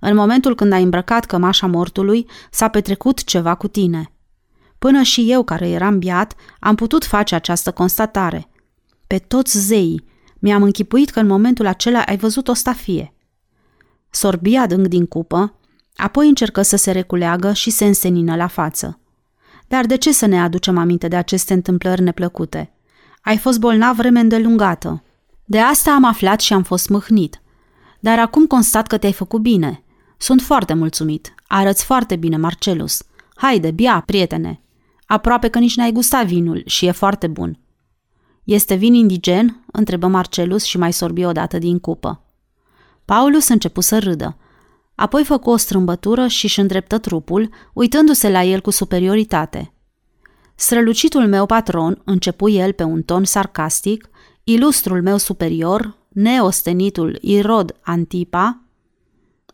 În 0.00 0.14
momentul 0.14 0.54
când 0.54 0.72
ai 0.72 0.82
îmbrăcat 0.82 1.24
cămașa 1.24 1.66
mortului, 1.66 2.26
s-a 2.50 2.68
petrecut 2.68 3.24
ceva 3.24 3.54
cu 3.54 3.68
tine. 3.68 4.12
Până 4.78 5.02
și 5.02 5.30
eu, 5.30 5.42
care 5.42 5.68
eram 5.68 5.98
biat, 5.98 6.34
am 6.60 6.74
putut 6.74 7.04
face 7.04 7.34
această 7.34 7.70
constatare. 7.70 8.48
Pe 9.06 9.18
toți 9.18 9.58
zeii, 9.58 10.04
mi-am 10.38 10.62
închipuit 10.62 11.10
că 11.10 11.20
în 11.20 11.26
momentul 11.26 11.66
acela 11.66 12.02
ai 12.02 12.16
văzut 12.16 12.48
o 12.48 12.52
stafie. 12.52 13.14
Sorbi 14.10 14.56
adânc 14.56 14.86
din 14.86 15.06
cupă, 15.06 15.54
apoi 15.96 16.28
încercă 16.28 16.62
să 16.62 16.76
se 16.76 16.90
reculeagă 16.90 17.52
și 17.52 17.70
se 17.70 17.84
însenină 17.84 18.36
la 18.36 18.46
față. 18.46 19.00
Dar 19.68 19.86
de 19.86 19.96
ce 19.96 20.12
să 20.12 20.26
ne 20.26 20.40
aducem 20.40 20.78
aminte 20.78 21.08
de 21.08 21.16
aceste 21.16 21.52
întâmplări 21.52 22.02
neplăcute? 22.02 22.72
Ai 23.22 23.38
fost 23.38 23.58
bolnav 23.58 23.96
vreme 23.96 24.20
îndelungată. 24.20 25.02
De 25.44 25.58
asta 25.58 25.90
am 25.90 26.04
aflat 26.04 26.40
și 26.40 26.52
am 26.52 26.62
fost 26.62 26.88
mâhnit. 26.88 27.40
Dar 28.00 28.18
acum 28.18 28.46
constat 28.46 28.86
că 28.86 28.98
te-ai 28.98 29.12
făcut 29.12 29.40
bine. 29.40 29.82
Sunt 30.22 30.40
foarte 30.40 30.74
mulțumit. 30.74 31.34
Arăți 31.46 31.84
foarte 31.84 32.16
bine, 32.16 32.36
Marcelus. 32.36 33.02
Haide, 33.34 33.70
bia, 33.70 34.02
prietene. 34.06 34.60
Aproape 35.06 35.48
că 35.48 35.58
nici 35.58 35.76
n-ai 35.76 35.92
gustat 35.92 36.26
vinul 36.26 36.62
și 36.66 36.86
e 36.86 36.90
foarte 36.90 37.26
bun. 37.26 37.58
Este 38.44 38.74
vin 38.74 38.94
indigen? 38.94 39.64
întrebă 39.72 40.06
Marcelus 40.06 40.62
și 40.64 40.78
mai 40.78 40.92
sorbi 40.92 41.24
odată 41.24 41.58
din 41.58 41.78
cupă. 41.78 42.22
Paulus 43.04 43.48
începu 43.48 43.80
să 43.80 43.98
râdă. 43.98 44.36
Apoi 44.94 45.24
făcu 45.24 45.50
o 45.50 45.56
strâmbătură 45.56 46.26
și 46.26 46.44
își 46.44 46.60
îndreptă 46.60 46.98
trupul, 46.98 47.50
uitându-se 47.72 48.30
la 48.30 48.42
el 48.42 48.60
cu 48.60 48.70
superioritate. 48.70 49.72
Strălucitul 50.54 51.28
meu 51.28 51.46
patron, 51.46 52.02
începu 52.04 52.48
el 52.48 52.72
pe 52.72 52.82
un 52.82 53.02
ton 53.02 53.24
sarcastic, 53.24 54.08
ilustrul 54.44 55.02
meu 55.02 55.16
superior, 55.16 55.96
neostenitul 56.08 57.18
Irod 57.20 57.76
Antipa, 57.80 58.69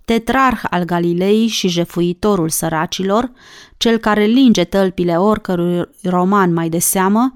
tetrarh 0.07 0.61
al 0.71 0.85
Galilei 0.85 1.47
și 1.47 1.69
jefuitorul 1.69 2.49
săracilor, 2.49 3.31
cel 3.77 3.99
care 3.99 4.25
linge 4.25 4.64
tălpile 4.64 5.19
oricărui 5.19 5.88
roman 6.03 6.53
mai 6.53 6.69
de 6.69 6.79
seamă, 6.79 7.33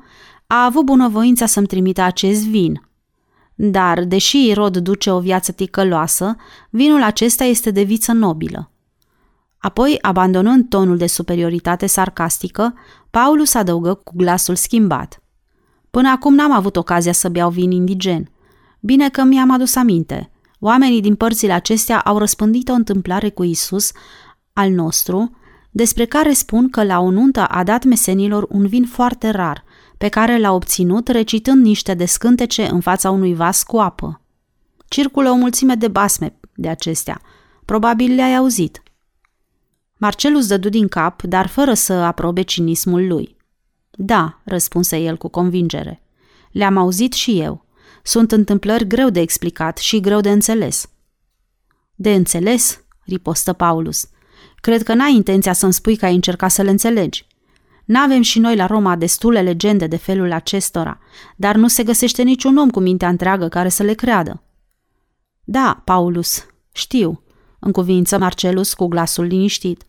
a 0.47 0.65
avut 0.65 0.85
bunăvoința 0.85 1.47
să-mi 1.47 1.67
trimită 1.67 2.03
acest 2.03 2.47
vin. 2.47 2.89
Dar, 3.55 4.05
deși 4.05 4.49
Irod 4.49 4.77
duce 4.77 5.11
o 5.11 5.21
viață 5.21 5.53
ticăloasă, 5.53 6.37
vinul 6.71 7.03
acesta 7.03 7.45
este 7.45 7.71
de 7.71 7.83
viță 7.83 8.13
nobilă. 8.13 8.71
Apoi, 9.59 9.99
abandonând 10.01 10.69
tonul 10.69 10.97
de 10.97 11.07
superioritate 11.07 11.87
sarcastică, 11.87 12.75
Paulus 13.11 13.55
adăugă 13.55 13.95
cu 13.95 14.13
glasul 14.17 14.55
schimbat. 14.55 15.23
Până 15.91 16.09
acum 16.09 16.35
n-am 16.35 16.53
avut 16.53 16.77
ocazia 16.77 17.13
să 17.13 17.29
beau 17.29 17.51
vin 17.51 17.71
indigen. 17.71 18.31
Bine 18.81 19.09
că 19.09 19.23
mi-am 19.23 19.51
adus 19.51 19.75
aminte– 19.75 20.31
Oamenii 20.61 21.01
din 21.01 21.15
părțile 21.15 21.53
acestea 21.53 22.01
au 22.01 22.19
răspândit 22.19 22.69
o 22.69 22.73
întâmplare 22.73 23.31
cu 23.31 23.45
Isus, 23.45 23.93
al 24.53 24.71
nostru, 24.71 25.37
despre 25.71 26.05
care 26.05 26.33
spun 26.33 26.71
că 26.71 26.85
la 26.85 27.01
o 27.01 27.11
nuntă 27.11 27.45
a 27.45 27.65
dat 27.65 27.85
mesenilor 27.85 28.47
un 28.49 28.67
vin 28.67 28.87
foarte 28.87 29.31
rar, 29.31 29.65
pe 29.99 30.09
care 30.09 30.39
l-a 30.39 30.53
obținut 30.53 31.09
recitând 31.09 31.65
niște 31.65 31.95
descântece 31.95 32.69
în 32.69 32.81
fața 32.81 33.11
unui 33.11 33.35
vas 33.35 33.63
cu 33.63 33.77
apă. 33.77 34.21
Circulă 34.89 35.31
o 35.31 35.35
mulțime 35.35 35.75
de 35.75 35.89
basme 35.89 36.35
de 36.55 36.69
acestea. 36.69 37.21
Probabil 37.65 38.15
le-ai 38.15 38.37
auzit. 38.37 38.83
Marcelus 39.97 40.47
dădu 40.47 40.69
din 40.69 40.89
cap, 40.89 41.23
dar 41.23 41.47
fără 41.47 41.75
să 41.75 41.93
aprobe 41.93 42.43
cinismul 42.43 43.07
lui. 43.07 43.37
Da, 43.91 44.41
răspunse 44.45 44.97
el 44.97 45.17
cu 45.17 45.29
convingere. 45.29 46.03
Le-am 46.53 46.77
auzit 46.77 47.13
și 47.13 47.41
eu. 47.41 47.65
Sunt 48.03 48.33
întâmplări 48.33 48.87
greu 48.87 49.11
de 49.11 49.21
explicat 49.21 49.79
și 49.79 50.01
greu 50.01 50.21
de 50.21 50.31
înțeles. 50.31 50.91
De 51.95 52.15
înțeles? 52.15 52.85
ripostă 53.05 53.53
Paulus. 53.53 54.09
Cred 54.61 54.83
că 54.83 54.95
n-ai 54.95 55.15
intenția 55.15 55.53
să-mi 55.53 55.73
spui 55.73 55.97
că 55.97 56.05
ai 56.05 56.15
încercat 56.15 56.51
să 56.51 56.63
le 56.63 56.71
înțelegi. 56.71 57.27
N-avem 57.85 58.23
și 58.23 58.39
noi 58.39 58.57
la 58.57 58.67
Roma 58.67 58.97
destule 58.97 59.43
legende 59.43 59.87
de 59.87 59.97
felul 59.97 60.33
acestora, 60.33 60.99
dar 61.37 61.57
nu 61.57 61.69
se 61.69 61.83
găsește 61.83 62.23
niciun 62.23 62.57
om 62.57 62.71
cu 62.71 62.81
mintea 62.81 63.09
întreagă 63.09 63.49
care 63.49 63.69
să 63.69 63.83
le 63.83 63.95
creadă. 63.95 64.43
Da, 65.45 65.83
Paulus, 65.85 66.47
știu, 66.73 67.23
încuvință 67.59 68.19
Marcelus 68.19 68.75
cu 68.75 68.87
glasul 68.87 69.25
liniștit. 69.25 69.85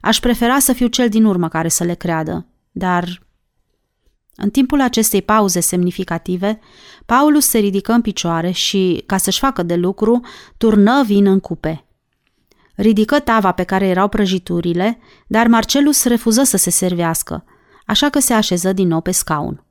Aș 0.00 0.20
prefera 0.20 0.58
să 0.58 0.72
fiu 0.72 0.86
cel 0.86 1.08
din 1.08 1.24
urmă 1.24 1.48
care 1.48 1.68
să 1.68 1.84
le 1.84 1.94
creadă, 1.94 2.46
dar... 2.70 3.22
În 4.34 4.50
timpul 4.50 4.80
acestei 4.80 5.22
pauze 5.22 5.60
semnificative, 5.60 6.58
Paulus 7.06 7.46
se 7.46 7.58
ridică 7.58 7.92
în 7.92 8.00
picioare 8.00 8.50
și, 8.50 9.02
ca 9.06 9.16
să-și 9.16 9.38
facă 9.38 9.62
de 9.62 9.74
lucru, 9.74 10.20
turnă 10.56 11.02
vin 11.04 11.26
în 11.26 11.40
cupe. 11.40 11.84
Ridică 12.74 13.18
tava 13.20 13.52
pe 13.52 13.62
care 13.62 13.86
erau 13.86 14.08
prăjiturile, 14.08 14.98
dar 15.26 15.46
Marcelus 15.46 16.04
refuză 16.04 16.42
să 16.42 16.56
se 16.56 16.70
servească, 16.70 17.44
așa 17.86 18.08
că 18.08 18.18
se 18.18 18.32
așeză 18.32 18.72
din 18.72 18.88
nou 18.88 19.00
pe 19.00 19.10
scaun. 19.10 19.64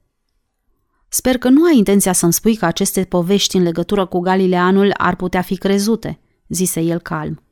Sper 1.07 1.37
că 1.37 1.49
nu 1.49 1.63
ai 1.63 1.77
intenția 1.77 2.13
să-mi 2.13 2.33
spui 2.33 2.55
că 2.55 2.65
aceste 2.65 3.03
povești 3.03 3.55
în 3.57 3.63
legătură 3.63 4.05
cu 4.05 4.19
Galileanul 4.19 4.91
ar 4.97 5.15
putea 5.15 5.41
fi 5.41 5.57
crezute, 5.57 6.19
zise 6.47 6.81
el 6.81 6.99
calm. 6.99 7.43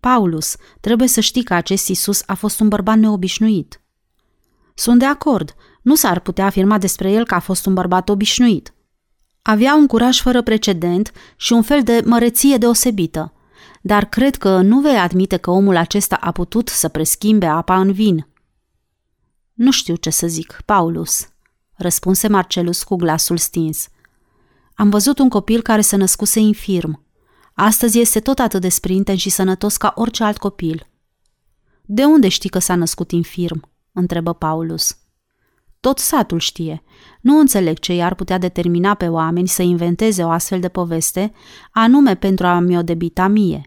Paulus, 0.00 0.56
trebuie 0.80 1.08
să 1.08 1.20
știi 1.20 1.42
că 1.42 1.54
acest 1.54 1.88
Isus 1.88 2.22
a 2.26 2.34
fost 2.34 2.60
un 2.60 2.68
bărbat 2.68 2.98
neobișnuit. 2.98 3.80
Sunt 4.74 4.98
de 4.98 5.04
acord, 5.04 5.54
nu 5.82 5.94
s-ar 5.94 6.20
putea 6.20 6.44
afirma 6.46 6.78
despre 6.78 7.10
el 7.10 7.26
că 7.26 7.34
a 7.34 7.38
fost 7.38 7.66
un 7.66 7.74
bărbat 7.74 8.08
obișnuit. 8.08 8.74
Avea 9.42 9.74
un 9.74 9.86
curaj 9.86 10.20
fără 10.20 10.42
precedent 10.42 11.12
și 11.36 11.52
un 11.52 11.62
fel 11.62 11.82
de 11.82 12.02
măreție 12.04 12.56
deosebită, 12.56 13.32
dar 13.82 14.04
cred 14.04 14.36
că 14.36 14.60
nu 14.60 14.80
vei 14.80 14.96
admite 14.96 15.36
că 15.36 15.50
omul 15.50 15.76
acesta 15.76 16.16
a 16.16 16.30
putut 16.30 16.68
să 16.68 16.88
preschimbe 16.88 17.46
apa 17.46 17.80
în 17.80 17.92
vin. 17.92 18.26
Nu 19.52 19.70
știu 19.70 19.94
ce 19.94 20.10
să 20.10 20.26
zic, 20.26 20.60
Paulus, 20.64 21.28
răspunse 21.74 22.28
Marcelus 22.28 22.82
cu 22.82 22.96
glasul 22.96 23.36
stins. 23.36 23.88
Am 24.74 24.90
văzut 24.90 25.18
un 25.18 25.28
copil 25.28 25.62
care 25.62 25.80
se 25.80 25.96
născuse 25.96 26.40
infirm. 26.40 27.04
Astăzi 27.54 27.98
este 27.98 28.20
tot 28.20 28.38
atât 28.38 28.60
de 28.60 28.68
sprinten 28.68 29.16
și 29.16 29.30
sănătos 29.30 29.76
ca 29.76 29.92
orice 29.96 30.24
alt 30.24 30.38
copil. 30.38 30.86
De 31.82 32.04
unde 32.04 32.28
știi 32.28 32.50
că 32.50 32.58
s-a 32.58 32.74
născut 32.74 33.10
infirm? 33.10 33.70
întrebă 33.92 34.32
Paulus. 34.32 34.96
Tot 35.82 35.98
satul 35.98 36.38
știe. 36.38 36.82
Nu 37.20 37.38
înțeleg 37.38 37.78
ce 37.78 37.94
i-ar 37.94 38.14
putea 38.14 38.38
determina 38.38 38.94
pe 38.94 39.08
oameni 39.08 39.48
să 39.48 39.62
inventeze 39.62 40.24
o 40.24 40.28
astfel 40.30 40.60
de 40.60 40.68
poveste, 40.68 41.32
anume 41.70 42.14
pentru 42.14 42.46
a 42.46 42.58
mi-o 42.58 42.82
debita 42.82 43.26
mie. 43.26 43.62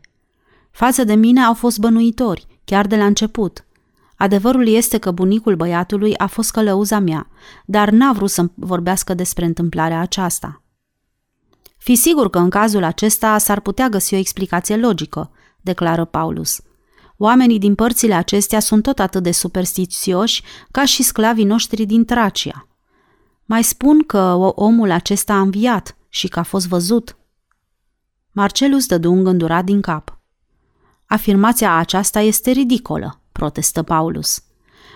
Față 0.71 1.03
de 1.03 1.15
mine 1.15 1.41
au 1.41 1.53
fost 1.53 1.79
bănuitori, 1.79 2.47
chiar 2.65 2.87
de 2.87 2.95
la 2.95 3.05
început. 3.05 3.65
Adevărul 4.17 4.67
este 4.67 4.97
că 4.97 5.11
bunicul 5.11 5.55
băiatului 5.55 6.17
a 6.17 6.25
fost 6.25 6.51
călăuza 6.51 6.99
mea, 6.99 7.27
dar 7.65 7.89
n-a 7.89 8.13
vrut 8.13 8.29
să 8.29 8.49
vorbească 8.53 9.13
despre 9.13 9.45
întâmplarea 9.45 9.99
aceasta. 9.99 10.61
Fi 11.77 11.95
sigur 11.95 12.29
că 12.29 12.37
în 12.37 12.49
cazul 12.49 12.83
acesta 12.83 13.37
s-ar 13.37 13.59
putea 13.59 13.89
găsi 13.89 14.13
o 14.13 14.17
explicație 14.17 14.75
logică, 14.75 15.31
declară 15.61 16.05
Paulus. 16.05 16.61
Oamenii 17.17 17.59
din 17.59 17.75
părțile 17.75 18.13
acestea 18.13 18.59
sunt 18.59 18.83
tot 18.83 18.99
atât 18.99 19.23
de 19.23 19.31
superstițioși 19.31 20.43
ca 20.71 20.85
și 20.85 21.03
sclavii 21.03 21.45
noștri 21.45 21.85
din 21.85 22.05
Tracia. 22.05 22.67
Mai 23.45 23.63
spun 23.63 24.03
că 24.03 24.33
omul 24.55 24.91
acesta 24.91 25.33
a 25.33 25.39
înviat 25.39 25.97
și 26.09 26.27
că 26.27 26.39
a 26.39 26.43
fost 26.43 26.67
văzut. 26.67 27.17
Marcelus 28.31 28.85
dădu 28.85 29.11
un 29.11 29.23
gândurat 29.23 29.65
din 29.65 29.81
cap. 29.81 30.19
Afirmația 31.05 31.75
aceasta 31.75 32.19
este 32.19 32.51
ridicolă, 32.51 33.21
protestă 33.31 33.83
Paulus. 33.83 34.43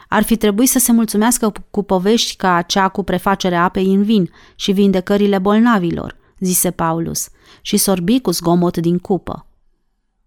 Ar 0.07 0.23
fi 0.23 0.37
trebuit 0.37 0.69
să 0.69 0.79
se 0.79 0.91
mulțumească 0.91 1.53
cu 1.71 1.83
povești 1.83 2.35
ca 2.35 2.61
cea 2.61 2.87
cu 2.89 3.03
prefacerea 3.03 3.63
apei 3.63 3.93
în 3.93 4.03
vin 4.03 4.31
și 4.55 4.71
vindecările 4.71 5.37
bolnavilor, 5.37 6.17
zise 6.39 6.71
Paulus, 6.71 7.29
și 7.61 7.77
sorbi 7.77 8.19
cu 8.19 8.31
zgomot 8.31 8.77
din 8.77 8.97
cupă. 8.97 9.45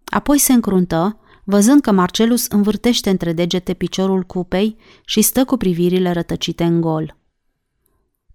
Apoi 0.05 0.37
se 0.37 0.53
încruntă, 0.53 1.17
văzând 1.43 1.81
că 1.81 1.91
Marcelus 1.91 2.47
învârtește 2.47 3.09
între 3.09 3.33
degete 3.33 3.73
piciorul 3.73 4.23
cupei 4.23 4.77
și 5.05 5.21
stă 5.21 5.45
cu 5.45 5.57
privirile 5.57 6.11
rătăcite 6.11 6.63
în 6.63 6.81
gol. 6.81 7.17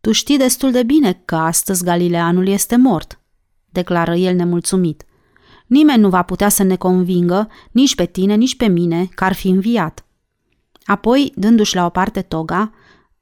Tu 0.01 0.13
știi 0.13 0.39
destul 0.39 0.71
de 0.71 0.83
bine 0.83 1.23
că 1.25 1.37
astăzi 1.37 1.85
Galileanul 1.85 2.47
este 2.49 2.77
mort, 2.77 3.21
declară 3.71 4.15
el 4.15 4.35
nemulțumit. 4.35 5.05
Nimeni 5.67 6.01
nu 6.01 6.09
va 6.09 6.23
putea 6.23 6.49
să 6.49 6.63
ne 6.63 6.77
convingă, 6.77 7.49
nici 7.71 7.95
pe 7.95 8.05
tine, 8.05 8.35
nici 8.35 8.57
pe 8.57 8.67
mine, 8.67 9.09
că 9.15 9.25
ar 9.25 9.33
fi 9.33 9.49
înviat. 9.49 10.07
Apoi, 10.85 11.33
dându-și 11.37 11.75
la 11.75 11.85
o 11.85 11.89
parte 11.89 12.23
toga, 12.23 12.73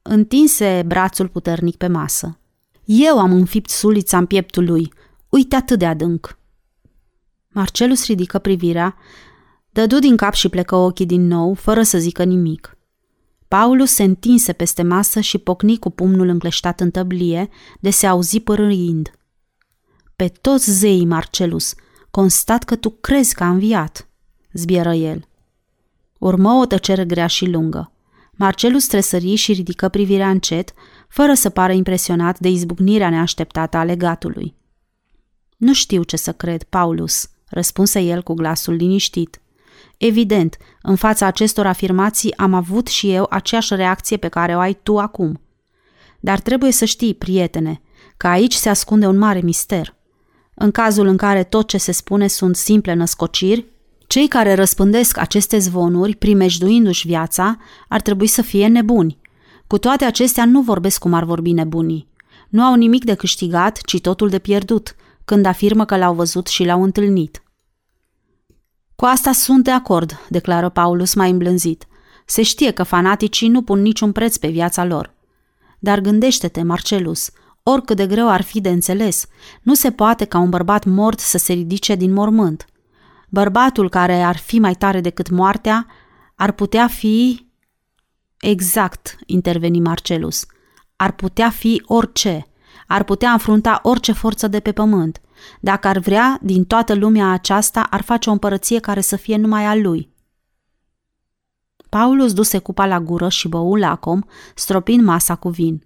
întinse 0.02 0.82
brațul 0.86 1.28
puternic 1.28 1.76
pe 1.76 1.86
masă. 1.86 2.38
Eu 2.84 3.18
am 3.18 3.32
înfipt 3.32 3.70
sulița 3.70 4.18
în 4.18 4.26
pieptul 4.26 4.64
lui. 4.64 4.92
Uite 5.28 5.56
atât 5.56 5.78
de 5.78 5.86
adânc. 5.86 6.38
Marcelus 7.48 8.06
ridică 8.06 8.38
privirea, 8.38 8.96
dădu 9.76 9.98
din 9.98 10.16
cap 10.16 10.32
și 10.32 10.48
plecă 10.48 10.74
ochii 10.74 11.06
din 11.06 11.26
nou, 11.26 11.54
fără 11.54 11.82
să 11.82 11.98
zică 11.98 12.24
nimic. 12.24 12.76
Paulus 13.48 13.90
se 13.90 14.02
întinse 14.02 14.52
peste 14.52 14.82
masă 14.82 15.20
și 15.20 15.38
pocni 15.38 15.78
cu 15.78 15.90
pumnul 15.90 16.28
încleștat 16.28 16.80
în 16.80 16.90
tăblie, 16.90 17.48
de 17.80 17.90
se 17.90 18.06
auzi 18.06 18.40
părâind. 18.40 19.18
Pe 20.16 20.28
toți 20.28 20.70
zeii, 20.70 21.04
Marcelus, 21.04 21.74
constat 22.10 22.64
că 22.64 22.76
tu 22.76 22.90
crezi 22.90 23.34
că 23.34 23.44
a 23.44 23.48
înviat, 23.48 24.08
zbieră 24.52 24.92
el. 24.92 25.28
Urmă 26.18 26.52
o 26.52 26.66
tăcere 26.66 27.04
grea 27.04 27.26
și 27.26 27.46
lungă. 27.46 27.92
Marcelus 28.32 28.86
tresări 28.86 29.34
și 29.34 29.52
ridică 29.52 29.88
privirea 29.88 30.30
încet, 30.30 30.72
fără 31.08 31.34
să 31.34 31.48
pară 31.48 31.72
impresionat 31.72 32.38
de 32.38 32.48
izbucnirea 32.48 33.10
neașteptată 33.10 33.76
a 33.76 33.84
legatului. 33.84 34.54
Nu 35.56 35.72
știu 35.72 36.02
ce 36.02 36.16
să 36.16 36.32
cred, 36.32 36.62
Paulus, 36.62 37.30
răspunse 37.48 38.00
el 38.00 38.22
cu 38.22 38.34
glasul 38.34 38.74
liniștit. 38.74 39.40
Evident, 39.96 40.56
în 40.82 40.96
fața 40.96 41.26
acestor 41.26 41.66
afirmații 41.66 42.36
am 42.36 42.54
avut 42.54 42.86
și 42.86 43.12
eu 43.12 43.26
aceeași 43.30 43.74
reacție 43.74 44.16
pe 44.16 44.28
care 44.28 44.56
o 44.56 44.58
ai 44.58 44.78
tu 44.82 44.98
acum. 44.98 45.40
Dar 46.20 46.40
trebuie 46.40 46.72
să 46.72 46.84
știi, 46.84 47.14
prietene, 47.14 47.80
că 48.16 48.26
aici 48.26 48.54
se 48.54 48.68
ascunde 48.68 49.06
un 49.06 49.18
mare 49.18 49.40
mister. 49.40 49.94
În 50.54 50.70
cazul 50.70 51.06
în 51.06 51.16
care 51.16 51.44
tot 51.44 51.68
ce 51.68 51.78
se 51.78 51.92
spune 51.92 52.26
sunt 52.26 52.56
simple 52.56 52.94
născociri, 52.94 53.66
cei 54.06 54.28
care 54.28 54.54
răspândesc 54.54 55.18
aceste 55.18 55.58
zvonuri, 55.58 56.14
primejduindu-și 56.14 57.06
viața, 57.06 57.58
ar 57.88 58.00
trebui 58.00 58.26
să 58.26 58.42
fie 58.42 58.66
nebuni. 58.66 59.18
Cu 59.66 59.78
toate 59.78 60.04
acestea 60.04 60.44
nu 60.44 60.60
vorbesc 60.60 60.98
cum 60.98 61.12
ar 61.12 61.24
vorbi 61.24 61.52
nebunii. 61.52 62.08
Nu 62.48 62.62
au 62.62 62.74
nimic 62.74 63.04
de 63.04 63.14
câștigat, 63.14 63.80
ci 63.80 64.00
totul 64.00 64.28
de 64.28 64.38
pierdut, 64.38 64.96
când 65.24 65.46
afirmă 65.46 65.84
că 65.84 65.96
l-au 65.96 66.14
văzut 66.14 66.46
și 66.46 66.64
l-au 66.64 66.82
întâlnit. 66.82 67.42
Cu 68.96 69.04
asta 69.04 69.32
sunt 69.32 69.64
de 69.64 69.70
acord, 69.70 70.26
declară 70.28 70.68
Paulus 70.68 71.14
mai 71.14 71.30
îmblânzit. 71.30 71.86
Se 72.26 72.42
știe 72.42 72.70
că 72.70 72.82
fanaticii 72.82 73.48
nu 73.48 73.62
pun 73.62 73.82
niciun 73.82 74.12
preț 74.12 74.36
pe 74.36 74.48
viața 74.48 74.84
lor. 74.84 75.14
Dar 75.78 76.00
gândește-te, 76.00 76.62
Marcelus, 76.62 77.30
oricât 77.62 77.96
de 77.96 78.06
greu 78.06 78.28
ar 78.28 78.42
fi 78.42 78.60
de 78.60 78.68
înțeles, 78.68 79.26
nu 79.62 79.74
se 79.74 79.90
poate 79.90 80.24
ca 80.24 80.38
un 80.38 80.50
bărbat 80.50 80.84
mort 80.84 81.18
să 81.18 81.38
se 81.38 81.52
ridice 81.52 81.94
din 81.94 82.12
mormânt. 82.12 82.66
Bărbatul 83.28 83.88
care 83.88 84.22
ar 84.22 84.36
fi 84.36 84.58
mai 84.58 84.74
tare 84.74 85.00
decât 85.00 85.30
moartea 85.30 85.86
ar 86.34 86.52
putea 86.52 86.86
fi... 86.86 87.46
Exact, 88.40 89.16
interveni 89.26 89.80
Marcelus. 89.80 90.46
Ar 90.96 91.12
putea 91.12 91.50
fi 91.50 91.82
orice. 91.86 92.46
Ar 92.86 93.02
putea 93.02 93.30
înfrunta 93.30 93.80
orice 93.82 94.12
forță 94.12 94.48
de 94.48 94.60
pe 94.60 94.72
pământ. 94.72 95.20
Dacă 95.60 95.88
ar 95.88 95.98
vrea, 95.98 96.38
din 96.42 96.64
toată 96.64 96.94
lumea 96.94 97.30
aceasta 97.30 97.82
ar 97.90 98.02
face 98.02 98.28
o 98.28 98.32
împărăție 98.32 98.80
care 98.80 99.00
să 99.00 99.16
fie 99.16 99.36
numai 99.36 99.64
a 99.64 99.74
lui. 99.74 100.14
Paulus 101.88 102.32
duse 102.32 102.58
cupa 102.58 102.86
la 102.86 103.00
gură 103.00 103.28
și 103.28 103.48
bău 103.48 103.74
lacom, 103.74 104.20
stropind 104.54 105.04
masa 105.04 105.34
cu 105.34 105.48
vin. 105.48 105.84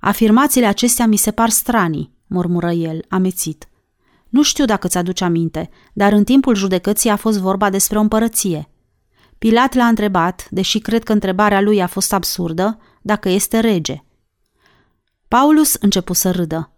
Afirmațiile 0.00 0.66
acestea 0.66 1.06
mi 1.06 1.16
se 1.16 1.30
par 1.30 1.48
stranii, 1.48 2.12
murmură 2.26 2.70
el, 2.70 3.04
amețit. 3.08 3.68
Nu 4.28 4.42
știu 4.42 4.64
dacă 4.64 4.88
ți-aduce 4.88 5.24
aminte, 5.24 5.70
dar 5.92 6.12
în 6.12 6.24
timpul 6.24 6.54
judecății 6.54 7.10
a 7.10 7.16
fost 7.16 7.38
vorba 7.38 7.70
despre 7.70 7.98
o 7.98 8.00
împărăție. 8.00 8.68
Pilat 9.38 9.74
l-a 9.74 9.86
întrebat, 9.86 10.46
deși 10.50 10.78
cred 10.78 11.02
că 11.02 11.12
întrebarea 11.12 11.60
lui 11.60 11.82
a 11.82 11.86
fost 11.86 12.12
absurdă, 12.12 12.78
dacă 13.02 13.28
este 13.28 13.60
rege. 13.60 14.04
Paulus 15.28 15.74
începu 15.74 16.12
să 16.12 16.30
râdă. 16.30 16.70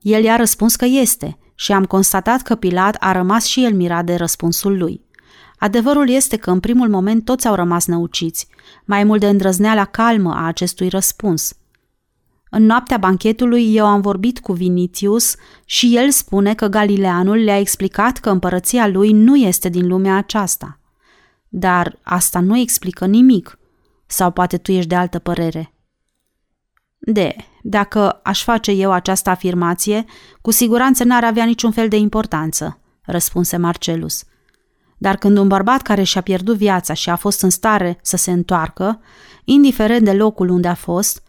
El 0.00 0.22
i-a 0.22 0.36
răspuns 0.36 0.76
că 0.76 0.84
este 0.84 1.38
și 1.54 1.72
am 1.72 1.84
constatat 1.84 2.42
că 2.42 2.54
Pilat 2.54 2.96
a 2.98 3.12
rămas 3.12 3.44
și 3.44 3.64
el 3.64 3.74
mirat 3.74 4.04
de 4.04 4.14
răspunsul 4.14 4.78
lui. 4.78 5.06
Adevărul 5.58 6.08
este 6.08 6.36
că 6.36 6.50
în 6.50 6.60
primul 6.60 6.88
moment 6.88 7.24
toți 7.24 7.48
au 7.48 7.54
rămas 7.54 7.86
năuciți, 7.86 8.48
mai 8.84 9.04
mult 9.04 9.20
de 9.20 9.28
îndrăzneala 9.28 9.84
calmă 9.84 10.34
a 10.34 10.46
acestui 10.46 10.88
răspuns. 10.88 11.52
În 12.50 12.64
noaptea 12.64 12.96
banchetului 12.96 13.74
eu 13.74 13.86
am 13.86 14.00
vorbit 14.00 14.40
cu 14.40 14.52
Vinitius 14.52 15.34
și 15.64 15.96
el 15.96 16.10
spune 16.10 16.54
că 16.54 16.66
Galileanul 16.66 17.36
le-a 17.36 17.58
explicat 17.58 18.18
că 18.18 18.30
împărăția 18.30 18.86
lui 18.86 19.12
nu 19.12 19.36
este 19.36 19.68
din 19.68 19.86
lumea 19.86 20.16
aceasta. 20.16 20.80
Dar 21.48 21.98
asta 22.02 22.40
nu 22.40 22.58
explică 22.58 23.06
nimic. 23.06 23.58
Sau 24.06 24.30
poate 24.30 24.56
tu 24.56 24.72
ești 24.72 24.88
de 24.88 24.94
altă 24.94 25.18
părere. 25.18 25.72
De, 26.98 27.36
dacă 27.62 28.20
aș 28.22 28.42
face 28.42 28.70
eu 28.70 28.92
această 28.92 29.30
afirmație, 29.30 30.04
cu 30.40 30.50
siguranță 30.50 31.04
n-ar 31.04 31.24
avea 31.24 31.44
niciun 31.44 31.70
fel 31.70 31.88
de 31.88 31.96
importanță, 31.96 32.80
răspunse 33.02 33.56
Marcelus. 33.56 34.24
Dar 34.98 35.16
când 35.16 35.36
un 35.36 35.48
bărbat 35.48 35.82
care 35.82 36.02
și-a 36.02 36.20
pierdut 36.20 36.56
viața 36.56 36.92
și 36.92 37.10
a 37.10 37.16
fost 37.16 37.42
în 37.42 37.50
stare 37.50 37.98
să 38.02 38.16
se 38.16 38.30
întoarcă, 38.30 39.00
indiferent 39.44 40.04
de 40.04 40.12
locul 40.12 40.48
unde 40.48 40.68
a 40.68 40.74
fost, 40.74 41.22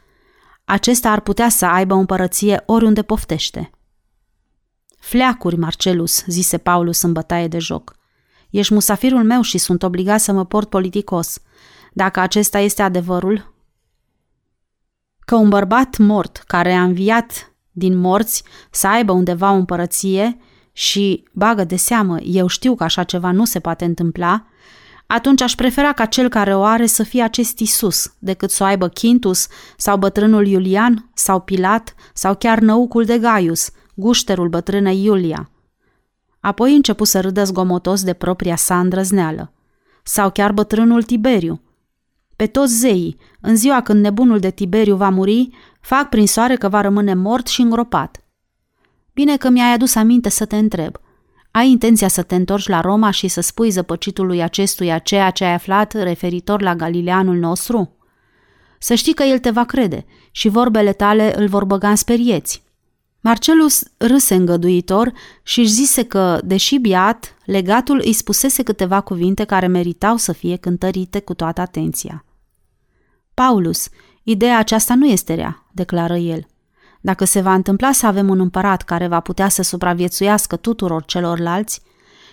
acesta 0.65 1.11
ar 1.11 1.19
putea 1.19 1.49
să 1.49 1.65
aibă 1.65 1.93
o 1.93 1.97
împărăție 1.97 2.63
oriunde 2.65 3.01
poftește. 3.01 3.71
Fleacuri, 4.99 5.57
Marcelus, 5.57 6.23
zise 6.25 6.57
Paulus 6.57 7.01
în 7.01 7.13
bătaie 7.13 7.47
de 7.47 7.59
joc. 7.59 7.95
Ești 8.49 8.73
musafirul 8.73 9.23
meu 9.23 9.41
și 9.41 9.57
sunt 9.57 9.83
obligat 9.83 10.19
să 10.19 10.31
mă 10.31 10.45
port 10.45 10.69
politicos. 10.69 11.41
Dacă 11.93 12.19
acesta 12.19 12.59
este 12.59 12.81
adevărul, 12.81 13.53
că 15.29 15.35
un 15.35 15.49
bărbat 15.49 15.97
mort 15.97 16.43
care 16.47 16.73
a 16.73 16.83
înviat 16.83 17.53
din 17.71 17.97
morți 17.97 18.43
să 18.71 18.87
aibă 18.87 19.11
undeva 19.11 19.51
o 19.51 19.55
împărăție 19.55 20.37
și, 20.71 21.23
bagă 21.33 21.63
de 21.63 21.75
seamă, 21.75 22.19
eu 22.19 22.47
știu 22.47 22.75
că 22.75 22.83
așa 22.83 23.03
ceva 23.03 23.31
nu 23.31 23.45
se 23.45 23.59
poate 23.59 23.85
întâmpla, 23.85 24.45
atunci 25.07 25.41
aș 25.41 25.55
prefera 25.55 25.93
ca 25.93 26.05
cel 26.05 26.29
care 26.29 26.55
o 26.55 26.63
are 26.63 26.85
să 26.85 27.03
fie 27.03 27.21
acest 27.21 27.59
Isus, 27.59 28.13
decât 28.19 28.51
să 28.51 28.63
o 28.63 28.65
aibă 28.65 28.87
Quintus 28.87 29.47
sau 29.77 29.97
bătrânul 29.97 30.47
Iulian 30.47 31.09
sau 31.13 31.39
Pilat 31.39 31.95
sau 32.13 32.35
chiar 32.35 32.59
năucul 32.59 33.05
de 33.05 33.17
Gaius, 33.17 33.69
gușterul 33.93 34.47
bătrânei 34.47 35.03
Iulia. 35.03 35.49
Apoi 36.39 36.75
începu 36.75 37.03
să 37.03 37.19
râdă 37.19 37.43
zgomotos 37.43 38.03
de 38.03 38.13
propria 38.13 38.55
sa 38.55 38.79
îndrăzneală. 38.79 39.53
Sau 40.03 40.31
chiar 40.31 40.51
bătrânul 40.51 41.03
Tiberiu. 41.03 41.61
Pe 42.39 42.47
toți 42.47 42.77
zeii, 42.77 43.17
în 43.41 43.55
ziua 43.55 43.81
când 43.81 44.01
nebunul 44.01 44.39
de 44.39 44.51
Tiberiu 44.51 44.95
va 44.95 45.09
muri, 45.09 45.49
fac 45.81 46.09
prin 46.09 46.27
soare 46.27 46.55
că 46.55 46.69
va 46.69 46.81
rămâne 46.81 47.13
mort 47.13 47.47
și 47.47 47.61
îngropat. 47.61 48.25
Bine 49.13 49.37
că 49.37 49.49
mi-ai 49.49 49.73
adus 49.73 49.95
aminte 49.95 50.29
să 50.29 50.45
te 50.45 50.55
întreb. 50.55 50.95
Ai 51.51 51.69
intenția 51.69 52.07
să 52.07 52.21
te 52.21 52.35
întorci 52.35 52.67
la 52.67 52.81
Roma 52.81 53.11
și 53.11 53.27
să 53.27 53.41
spui 53.41 53.69
zăpăcitului 53.69 54.41
acestuia 54.41 54.97
ceea 54.97 55.29
ce 55.29 55.45
ai 55.45 55.53
aflat 55.53 55.93
referitor 55.93 56.61
la 56.61 56.75
Galileanul 56.75 57.37
nostru? 57.37 57.95
Să 58.79 58.93
știi 58.93 59.13
că 59.13 59.23
el 59.23 59.39
te 59.39 59.49
va 59.49 59.63
crede 59.63 60.05
și 60.31 60.49
vorbele 60.49 60.93
tale 60.93 61.39
îl 61.39 61.47
vor 61.47 61.65
băga 61.65 61.89
în 61.89 61.95
sperieți. 61.95 62.63
Marcelus 63.21 63.83
râse 63.97 64.35
îngăduitor 64.35 65.13
și 65.43 65.59
își 65.59 65.71
zise 65.71 66.03
că, 66.03 66.39
deși 66.43 66.77
biat, 66.77 67.35
legatul 67.45 68.01
îi 68.05 68.13
spusese 68.13 68.63
câteva 68.63 69.01
cuvinte 69.01 69.43
care 69.43 69.67
meritau 69.67 70.17
să 70.17 70.31
fie 70.31 70.55
cântărite 70.55 71.19
cu 71.19 71.33
toată 71.33 71.61
atenția. 71.61 72.23
Paulus, 73.39 73.89
ideea 74.23 74.57
aceasta 74.57 74.95
nu 74.95 75.05
este 75.05 75.33
rea, 75.33 75.65
declară 75.71 76.15
el. 76.15 76.47
Dacă 77.01 77.25
se 77.25 77.41
va 77.41 77.53
întâmpla 77.53 77.91
să 77.91 78.05
avem 78.05 78.29
un 78.29 78.39
împărat 78.39 78.81
care 78.81 79.07
va 79.07 79.19
putea 79.19 79.49
să 79.49 79.61
supraviețuiască 79.61 80.55
tuturor 80.55 81.05
celorlalți, 81.05 81.81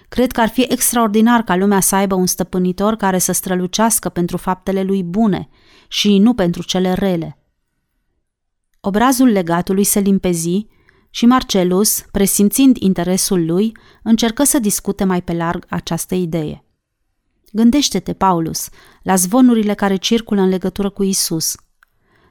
cred 0.09 0.33
că 0.33 0.41
ar 0.41 0.49
fi 0.49 0.67
extraordinar 0.69 1.43
ca 1.43 1.57
lumea 1.57 1.81
să 1.81 1.95
aibă 1.95 2.15
un 2.15 2.27
stăpânitor 2.27 2.97
care 2.97 3.19
să 3.19 3.33
strălucească 3.33 4.09
pentru 4.09 4.37
faptele 4.37 4.83
lui 4.83 5.03
bune 5.03 5.49
și 5.89 6.19
nu 6.19 6.35
pentru 6.35 6.63
cele 6.63 6.93
rele. 6.93 7.39
Obrazul 8.81 9.29
legatului 9.29 9.85
se 9.85 10.01
limpezi 10.01 10.67
și 11.11 11.27
Marcelus, 11.27 12.01
presimțind 12.11 12.77
interesul 12.77 13.45
lui, 13.45 13.77
încercă 14.03 14.45
să 14.45 14.59
discute 14.59 15.05
mai 15.05 15.23
pe 15.23 15.33
larg 15.33 15.65
această 15.69 16.15
idee. 16.15 16.66
Gândește-te, 17.57 18.13
Paulus, 18.13 18.69
la 19.03 19.15
zvonurile 19.15 19.75
care 19.75 19.97
circulă 19.97 20.41
în 20.41 20.49
legătură 20.49 20.91
cu 20.91 21.03
Isus. 21.03 21.55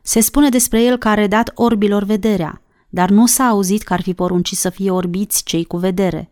Se 0.02 0.20
spune 0.20 0.50
despre 0.50 0.84
el 0.84 0.98
că 0.98 1.08
a 1.08 1.14
redat 1.14 1.52
orbilor 1.56 2.04
vederea, 2.04 2.62
dar 2.90 3.10
nu 3.10 3.26
s-a 3.26 3.44
auzit 3.44 3.82
că 3.82 3.94
ar 3.94 4.02
fi 4.02 4.14
poruncit 4.14 4.58
să 4.58 4.70
fie 4.70 4.92
orbiți 4.92 5.44
cei 5.44 5.64
cu 5.66 5.78
vedere. 5.78 6.32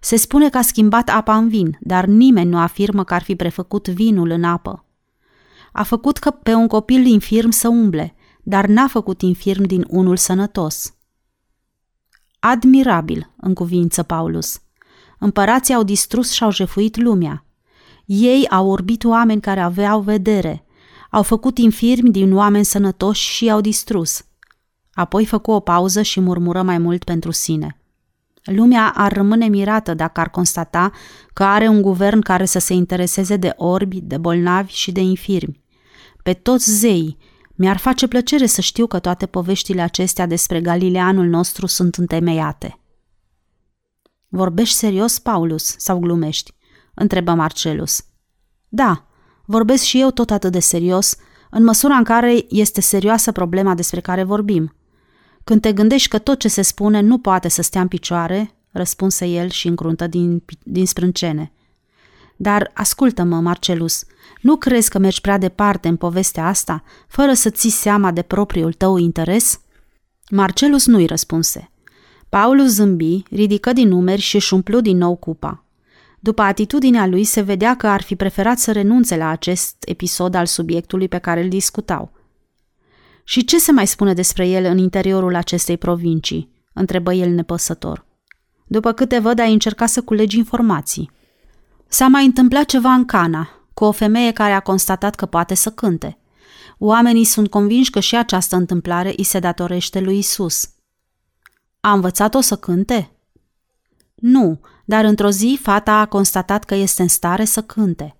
Se 0.00 0.16
spune 0.16 0.48
că 0.48 0.58
a 0.58 0.62
schimbat 0.62 1.08
apa 1.08 1.36
în 1.36 1.48
vin, 1.48 1.78
dar 1.80 2.04
nimeni 2.04 2.50
nu 2.50 2.58
afirmă 2.58 3.04
că 3.04 3.14
ar 3.14 3.22
fi 3.22 3.36
prefăcut 3.36 3.88
vinul 3.88 4.30
în 4.30 4.44
apă. 4.44 4.84
A 5.72 5.82
făcut 5.82 6.18
că 6.18 6.30
pe 6.30 6.54
un 6.54 6.66
copil 6.66 7.06
infirm 7.06 7.50
să 7.50 7.68
umble, 7.68 8.14
dar 8.42 8.66
n-a 8.66 8.86
făcut 8.86 9.22
infirm 9.22 9.62
din 9.62 9.84
unul 9.88 10.16
sănătos. 10.16 10.94
Admirabil, 12.38 13.30
în 13.36 13.54
cuvință 13.54 14.02
Paulus. 14.02 14.60
Împărații 15.18 15.74
au 15.74 15.82
distrus 15.82 16.30
și 16.30 16.42
au 16.42 16.50
jefuit 16.50 16.96
lumea. 16.96 17.44
Ei 18.12 18.48
au 18.48 18.68
orbit 18.68 19.04
oameni 19.04 19.40
care 19.40 19.60
aveau 19.60 20.00
vedere, 20.00 20.64
au 21.10 21.22
făcut 21.22 21.58
infirmi 21.58 22.10
din 22.10 22.34
oameni 22.34 22.64
sănătoși 22.64 23.30
și 23.30 23.44
i-au 23.44 23.60
distrus. 23.60 24.22
Apoi 24.92 25.26
făcu 25.26 25.50
o 25.50 25.60
pauză 25.60 26.02
și 26.02 26.20
murmură 26.20 26.62
mai 26.62 26.78
mult 26.78 27.04
pentru 27.04 27.30
sine. 27.30 27.80
Lumea 28.42 28.92
ar 28.96 29.12
rămâne 29.12 29.46
mirată 29.46 29.94
dacă 29.94 30.20
ar 30.20 30.30
constata 30.30 30.92
că 31.32 31.44
are 31.44 31.68
un 31.68 31.82
guvern 31.82 32.20
care 32.20 32.44
să 32.44 32.58
se 32.58 32.72
intereseze 32.72 33.36
de 33.36 33.52
orbi, 33.56 34.00
de 34.00 34.18
bolnavi 34.18 34.72
și 34.72 34.92
de 34.92 35.00
infirmi. 35.00 35.60
Pe 36.22 36.32
toți 36.32 36.70
zeii, 36.70 37.16
mi-ar 37.54 37.76
face 37.76 38.06
plăcere 38.06 38.46
să 38.46 38.60
știu 38.60 38.86
că 38.86 38.98
toate 38.98 39.26
poveștile 39.26 39.80
acestea 39.82 40.26
despre 40.26 40.60
Galileanul 40.60 41.26
nostru 41.26 41.66
sunt 41.66 41.94
întemeiate. 41.94 42.80
Vorbești 44.28 44.76
serios, 44.76 45.18
Paulus, 45.18 45.74
sau 45.78 45.98
glumești? 45.98 46.58
Întrebă 47.00 47.34
Marcelus. 47.34 48.04
Da, 48.68 49.04
vorbesc 49.44 49.82
și 49.82 50.00
eu 50.00 50.10
tot 50.10 50.30
atât 50.30 50.52
de 50.52 50.60
serios, 50.60 51.16
în 51.50 51.64
măsura 51.64 51.96
în 51.96 52.04
care 52.04 52.44
este 52.48 52.80
serioasă 52.80 53.32
problema 53.32 53.74
despre 53.74 54.00
care 54.00 54.22
vorbim. 54.22 54.74
Când 55.44 55.60
te 55.60 55.72
gândești 55.72 56.08
că 56.08 56.18
tot 56.18 56.38
ce 56.38 56.48
se 56.48 56.62
spune 56.62 57.00
nu 57.00 57.18
poate 57.18 57.48
să 57.48 57.62
stea 57.62 57.80
în 57.80 57.88
picioare, 57.88 58.54
răspunse 58.70 59.26
el 59.26 59.48
și 59.48 59.68
încruntă 59.68 60.06
din, 60.06 60.44
din 60.62 60.86
sprâncene. 60.86 61.52
Dar 62.36 62.70
ascultă-mă, 62.74 63.40
Marcelus, 63.40 64.04
nu 64.40 64.56
crezi 64.56 64.90
că 64.90 64.98
mergi 64.98 65.20
prea 65.20 65.38
departe 65.38 65.88
în 65.88 65.96
povestea 65.96 66.46
asta, 66.46 66.82
fără 67.08 67.32
să 67.32 67.50
ții 67.50 67.70
seama 67.70 68.10
de 68.10 68.22
propriul 68.22 68.72
tău 68.72 68.96
interes? 68.96 69.60
Marcelus 70.30 70.86
nu-i 70.86 71.06
răspunse. 71.06 71.70
Paulus 72.28 72.70
zâmbi, 72.70 73.22
ridică 73.30 73.72
din 73.72 73.88
numeri 73.88 74.20
și 74.20 74.34
își 74.34 74.54
umplu 74.54 74.80
din 74.80 74.96
nou 74.96 75.16
cupa. 75.16 75.64
După 76.22 76.42
atitudinea 76.42 77.06
lui 77.06 77.24
se 77.24 77.40
vedea 77.40 77.76
că 77.76 77.86
ar 77.86 78.02
fi 78.02 78.16
preferat 78.16 78.58
să 78.58 78.72
renunțe 78.72 79.16
la 79.16 79.28
acest 79.28 79.76
episod 79.86 80.34
al 80.34 80.46
subiectului 80.46 81.08
pe 81.08 81.18
care 81.18 81.42
îl 81.42 81.48
discutau. 81.48 82.12
Și 83.24 83.44
ce 83.44 83.58
se 83.58 83.72
mai 83.72 83.86
spune 83.86 84.12
despre 84.12 84.48
el 84.48 84.64
în 84.64 84.78
interiorul 84.78 85.34
acestei 85.34 85.76
provincii? 85.76 86.50
întrebă 86.72 87.12
el 87.12 87.30
nepăsător. 87.30 88.04
După 88.66 88.92
câte 88.92 89.18
văd, 89.18 89.38
ai 89.38 89.52
încercat 89.52 89.88
să 89.88 90.02
culegi 90.02 90.38
informații. 90.38 91.10
S-a 91.88 92.06
mai 92.06 92.24
întâmplat 92.24 92.64
ceva 92.64 92.92
în 92.92 93.04
Cana, 93.04 93.50
cu 93.74 93.84
o 93.84 93.92
femeie 93.92 94.32
care 94.32 94.52
a 94.52 94.60
constatat 94.60 95.14
că 95.14 95.26
poate 95.26 95.54
să 95.54 95.70
cânte. 95.70 96.18
Oamenii 96.78 97.24
sunt 97.24 97.50
convinși 97.50 97.90
că 97.90 98.00
și 98.00 98.16
această 98.16 98.56
întâmplare 98.56 99.12
îi 99.16 99.24
se 99.24 99.38
datorește 99.38 100.00
lui 100.00 100.18
Isus. 100.18 100.70
A 101.80 101.92
învățat-o 101.92 102.40
să 102.40 102.56
cânte? 102.56 103.10
Nu, 104.14 104.60
dar 104.90 105.04
într-o 105.04 105.30
zi 105.30 105.58
fata 105.62 105.92
a 105.92 106.06
constatat 106.06 106.64
că 106.64 106.74
este 106.74 107.02
în 107.02 107.08
stare 107.08 107.44
să 107.44 107.62
cânte. 107.62 108.16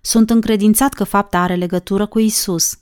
Sunt 0.00 0.30
încredințat 0.30 0.92
că 0.92 1.04
fapta 1.04 1.38
are 1.38 1.54
legătură 1.54 2.06
cu 2.06 2.18
Isus. 2.18 2.78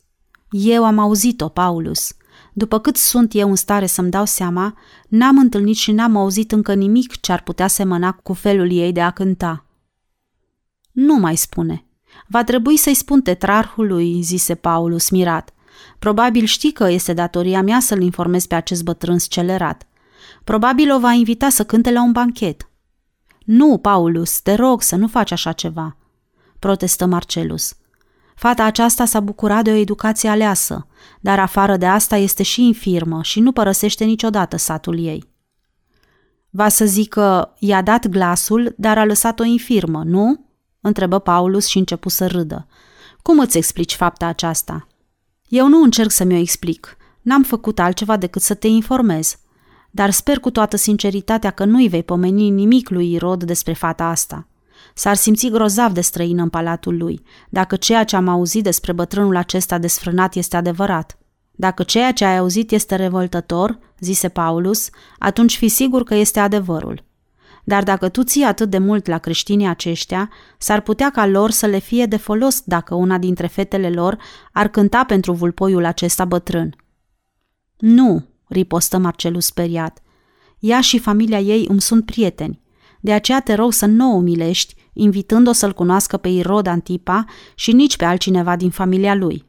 Eu 0.51 0.85
am 0.85 0.99
auzit-o, 0.99 1.49
Paulus. 1.49 2.13
După 2.53 2.79
cât 2.79 2.97
sunt 2.97 3.35
eu 3.35 3.49
în 3.49 3.57
stare 3.57 3.87
să-mi 3.87 4.11
dau 4.11 4.25
seama, 4.25 4.75
n-am 5.09 5.39
întâlnit 5.39 5.77
și 5.77 5.93
n-am 5.93 6.17
auzit 6.17 6.53
încă 6.53 6.75
nimic 6.75 7.21
ce 7.21 7.33
ar 7.33 7.43
putea 7.43 7.67
semăna 7.67 8.13
cu 8.13 8.33
felul 8.33 8.73
ei 8.73 8.93
de 8.93 9.01
a 9.01 9.11
cânta. 9.11 9.65
Nu 10.93 11.15
mai 11.15 11.37
spune. 11.37 11.85
Va 12.27 12.45
trebui 12.45 12.77
să-i 12.77 12.95
spun 12.95 13.23
tetrarhului, 13.23 14.23
zise 14.23 14.55
Paulus 14.55 15.11
mirat. 15.11 15.53
Probabil 15.99 16.45
știi 16.45 16.73
că 16.73 16.91
este 16.91 17.13
datoria 17.13 17.63
mea 17.63 17.81
să-l 17.81 18.03
informez 18.03 18.47
pe 18.47 18.55
acest 18.55 18.83
bătrân 18.83 19.19
scelerat. 19.19 19.87
Probabil 20.45 20.93
o 20.93 20.99
va 20.99 21.13
invita 21.13 21.49
să 21.49 21.65
cânte 21.65 21.91
la 21.91 22.03
un 22.03 22.13
banchet. 22.13 22.70
Nu, 23.53 23.79
Paulus, 23.79 24.41
te 24.41 24.55
rog 24.55 24.83
să 24.83 24.97
nu 24.97 25.09
faci 25.09 25.31
așa 25.31 25.53
ceva, 25.53 25.97
protestă 26.59 27.07
Marcelus. 27.07 27.75
Fata 28.35 28.65
aceasta 28.65 29.05
s-a 29.05 29.21
bucurat 29.21 29.65
de 29.65 29.71
o 29.71 29.75
educație 29.75 30.29
aleasă, 30.29 30.87
dar 31.21 31.39
afară 31.39 31.77
de 31.77 31.87
asta 31.87 32.17
este 32.17 32.43
și 32.43 32.67
infirmă 32.67 33.23
și 33.23 33.41
nu 33.41 33.53
părăsește 33.53 34.05
niciodată 34.05 34.57
satul 34.57 34.99
ei. 34.99 35.33
Va 36.51 36.69
să 36.69 36.85
zică, 36.85 37.55
i-a 37.59 37.83
dat 37.83 38.07
glasul, 38.07 38.75
dar 38.77 38.99
a 38.99 39.05
lăsat-o 39.05 39.45
infirmă, 39.45 40.03
nu? 40.05 40.47
întrebă 40.81 41.19
Paulus 41.19 41.67
și 41.67 41.79
începu 41.79 42.09
să 42.09 42.27
râdă. 42.27 42.67
Cum 43.23 43.39
îți 43.39 43.57
explici 43.57 43.95
fapta 43.95 44.27
aceasta? 44.27 44.87
Eu 45.49 45.69
nu 45.69 45.83
încerc 45.83 46.11
să 46.11 46.25
mi-o 46.25 46.39
explic. 46.39 46.97
N-am 47.23 47.43
făcut 47.43 47.79
altceva 47.79 48.17
decât 48.17 48.43
să 48.43 48.55
te 48.55 48.67
informez. 48.67 49.39
Dar 49.91 50.11
sper 50.11 50.39
cu 50.39 50.51
toată 50.51 50.77
sinceritatea 50.77 51.51
că 51.51 51.65
nu-i 51.65 51.89
vei 51.89 52.03
pomeni 52.03 52.51
nimic 52.51 52.91
lui 52.91 53.13
Irod 53.13 53.45
despre 53.45 53.73
fata 53.73 54.05
asta. 54.05 54.47
S-ar 54.95 55.17
simți 55.17 55.49
grozav 55.49 55.93
de 55.93 56.01
străin 56.01 56.39
în 56.39 56.49
palatul 56.49 56.97
lui, 56.97 57.23
dacă 57.49 57.77
ceea 57.77 58.05
ce 58.05 58.17
am 58.17 58.29
auzit 58.29 58.63
despre 58.63 58.93
bătrânul 58.93 59.37
acesta 59.37 59.79
desfrânat 59.79 60.35
este 60.35 60.57
adevărat. 60.57 61.19
Dacă 61.51 61.83
ceea 61.83 62.13
ce 62.13 62.25
ai 62.25 62.37
auzit 62.37 62.71
este 62.71 62.95
revoltător, 62.95 63.79
zise 63.99 64.29
Paulus, 64.29 64.91
atunci 65.19 65.57
fi 65.57 65.69
sigur 65.69 66.03
că 66.03 66.15
este 66.15 66.41
adevărul. 66.41 67.05
Dar 67.65 67.83
dacă 67.83 68.09
tu 68.09 68.23
ții 68.23 68.43
atât 68.43 68.71
de 68.71 68.79
mult 68.79 69.07
la 69.07 69.19
creștinii 69.19 69.67
aceștia, 69.67 70.31
s-ar 70.59 70.81
putea 70.81 71.11
ca 71.11 71.27
lor 71.27 71.51
să 71.51 71.67
le 71.67 71.79
fie 71.79 72.07
de 72.07 72.17
folos 72.17 72.61
dacă 72.65 72.95
una 72.95 73.19
dintre 73.19 73.47
fetele 73.47 73.91
lor 73.91 74.19
ar 74.53 74.69
cânta 74.69 75.05
pentru 75.05 75.33
vulpoiul 75.33 75.85
acesta 75.85 76.25
bătrân. 76.25 76.77
Nu, 77.77 78.27
ripostă 78.51 78.99
Marcelus 78.99 79.45
speriat. 79.45 80.03
Ea 80.59 80.81
și 80.81 80.99
familia 80.99 81.41
ei 81.41 81.67
îmi 81.69 81.81
sunt 81.81 82.05
prieteni. 82.05 82.61
De 83.01 83.13
aceea 83.13 83.41
te 83.41 83.55
rog 83.55 83.73
să 83.73 83.87
nu 83.87 84.13
o 84.13 84.15
umilești, 84.15 84.75
invitând-o 84.93 85.53
să-l 85.53 85.73
cunoască 85.73 86.17
pe 86.17 86.29
Irod 86.29 86.67
Antipa 86.67 87.25
și 87.55 87.73
nici 87.73 87.97
pe 87.97 88.05
altcineva 88.05 88.57
din 88.57 88.71
familia 88.71 89.15
lui. 89.15 89.45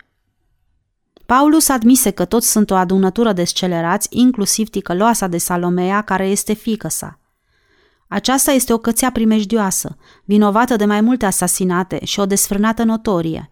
Paulus 1.25 1.69
admise 1.69 2.09
că 2.09 2.25
toți 2.25 2.51
sunt 2.51 2.69
o 2.69 2.75
adunătură 2.75 3.33
de 3.33 3.43
scelerați, 3.43 4.07
inclusiv 4.11 4.69
ticăloasa 4.69 5.27
de 5.27 5.37
Salomea, 5.37 6.01
care 6.01 6.27
este 6.27 6.53
fică 6.53 6.87
sa. 6.87 7.19
Aceasta 8.07 8.51
este 8.51 8.73
o 8.73 8.77
cățea 8.77 9.11
primejdioasă, 9.11 9.97
vinovată 10.23 10.75
de 10.75 10.85
mai 10.85 11.01
multe 11.01 11.25
asasinate 11.25 12.05
și 12.05 12.19
o 12.19 12.25
desfrânată 12.25 12.83
notorie. 12.83 13.50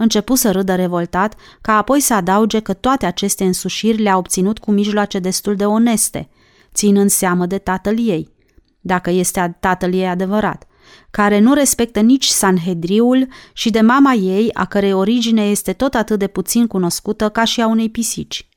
Începu 0.00 0.34
să 0.34 0.50
râdă 0.50 0.74
revoltat, 0.74 1.34
ca 1.60 1.76
apoi 1.76 2.00
să 2.00 2.14
adauge 2.14 2.60
că 2.60 2.72
toate 2.72 3.06
aceste 3.06 3.44
însușiri 3.44 4.02
le-a 4.02 4.16
obținut 4.16 4.58
cu 4.58 4.70
mijloace 4.70 5.18
destul 5.18 5.56
de 5.56 5.66
oneste, 5.66 6.28
ținând 6.74 7.10
seamă 7.10 7.46
de 7.46 7.58
tatăl 7.58 8.08
ei, 8.08 8.32
dacă 8.80 9.10
este 9.10 9.56
tatăl 9.60 9.94
ei 9.94 10.08
adevărat, 10.08 10.66
care 11.10 11.38
nu 11.38 11.54
respectă 11.54 12.00
nici 12.00 12.26
Sanhedriul 12.26 13.28
și 13.52 13.70
de 13.70 13.80
mama 13.80 14.12
ei, 14.12 14.50
a 14.52 14.64
cărei 14.64 14.92
origine 14.92 15.42
este 15.42 15.72
tot 15.72 15.94
atât 15.94 16.18
de 16.18 16.26
puțin 16.26 16.66
cunoscută 16.66 17.28
ca 17.28 17.44
și 17.44 17.60
a 17.60 17.66
unei 17.66 17.90
pisici. 17.90 18.48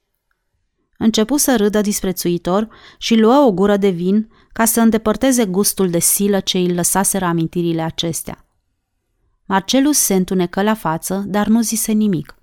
Începu 0.97 1.37
să 1.37 1.55
râdă 1.55 1.81
disprețuitor 1.81 2.67
și 2.97 3.15
luă 3.15 3.35
o 3.45 3.51
gură 3.51 3.77
de 3.77 3.89
vin 3.89 4.31
ca 4.53 4.65
să 4.65 4.81
îndepărteze 4.81 5.45
gustul 5.45 5.89
de 5.89 5.99
silă 5.99 6.39
ce 6.39 6.57
îi 6.57 6.73
lăsaseră 6.73 7.25
amintirile 7.25 7.81
acestea. 7.81 8.45
Marcelus 9.51 9.97
se 9.97 10.13
întunecă 10.13 10.61
la 10.61 10.73
față, 10.73 11.23
dar 11.27 11.47
nu 11.47 11.61
zise 11.61 11.91
nimic. 11.91 12.35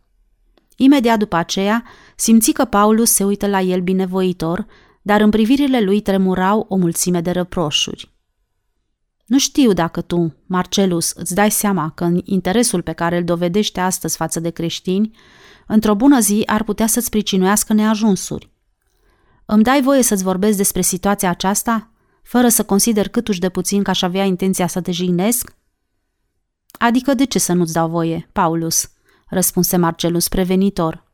Imediat 0.76 1.18
după 1.18 1.36
aceea, 1.36 1.84
simți 2.16 2.52
că 2.52 2.64
Paulus 2.64 3.10
se 3.10 3.24
uită 3.24 3.46
la 3.46 3.60
el 3.60 3.80
binevoitor, 3.80 4.66
dar 5.02 5.20
în 5.20 5.30
privirile 5.30 5.80
lui 5.80 6.00
tremurau 6.00 6.66
o 6.68 6.76
mulțime 6.76 7.20
de 7.20 7.30
răproșuri. 7.30 8.12
Nu 9.26 9.38
știu 9.38 9.72
dacă 9.72 10.00
tu, 10.00 10.34
Marcelus, 10.46 11.10
îți 11.10 11.34
dai 11.34 11.50
seama 11.50 11.92
că 11.94 12.04
în 12.04 12.20
interesul 12.24 12.82
pe 12.82 12.92
care 12.92 13.16
îl 13.16 13.24
dovedește 13.24 13.80
astăzi 13.80 14.16
față 14.16 14.40
de 14.40 14.50
creștini, 14.50 15.10
într-o 15.66 15.94
bună 15.94 16.20
zi 16.20 16.42
ar 16.46 16.62
putea 16.62 16.86
să-ți 16.86 17.10
pricinuiască 17.10 17.72
neajunsuri. 17.72 18.50
Îmi 19.44 19.62
dai 19.62 19.82
voie 19.82 20.02
să-ți 20.02 20.22
vorbesc 20.22 20.56
despre 20.56 20.80
situația 20.80 21.30
aceasta, 21.30 21.90
fără 22.22 22.48
să 22.48 22.64
consider 22.64 23.08
câtuși 23.08 23.40
de 23.40 23.48
puțin 23.48 23.82
că 23.82 23.90
aș 23.90 24.02
avea 24.02 24.24
intenția 24.24 24.66
să 24.66 24.80
te 24.80 24.90
jignesc? 24.90 25.56
Adică 26.70 27.14
de 27.14 27.24
ce 27.24 27.38
să 27.38 27.52
nu-ți 27.52 27.72
dau 27.72 27.88
voie, 27.88 28.28
Paulus? 28.32 28.90
răspunse 29.28 29.76
Marcelus 29.76 30.28
prevenitor. 30.28 31.06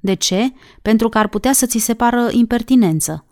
De 0.00 0.14
ce? 0.14 0.52
Pentru 0.82 1.08
că 1.08 1.18
ar 1.18 1.28
putea 1.28 1.52
să 1.52 1.66
ți 1.66 1.78
se 1.78 1.94
pară 1.94 2.28
impertinență. 2.30 3.24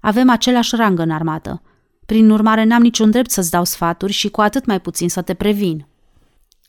Avem 0.00 0.30
același 0.30 0.76
rang 0.76 0.98
în 0.98 1.10
armată. 1.10 1.62
Prin 2.06 2.30
urmare, 2.30 2.64
n-am 2.64 2.82
niciun 2.82 3.10
drept 3.10 3.30
să-ți 3.30 3.50
dau 3.50 3.64
sfaturi 3.64 4.12
și 4.12 4.30
cu 4.30 4.40
atât 4.40 4.66
mai 4.66 4.80
puțin 4.80 5.08
să 5.08 5.22
te 5.22 5.34
previn. 5.34 5.86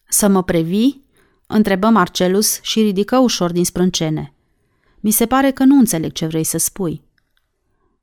Să 0.09 0.27
mă 0.27 0.43
previi? 0.43 1.05
Întrebă 1.47 1.87
Marcelus 1.87 2.59
și 2.61 2.81
ridică 2.81 3.17
ușor 3.17 3.51
din 3.51 3.65
sprâncene. 3.65 4.33
Mi 4.99 5.11
se 5.11 5.25
pare 5.25 5.51
că 5.51 5.63
nu 5.63 5.77
înțeleg 5.77 6.11
ce 6.11 6.25
vrei 6.25 6.43
să 6.43 6.57
spui. 6.57 7.01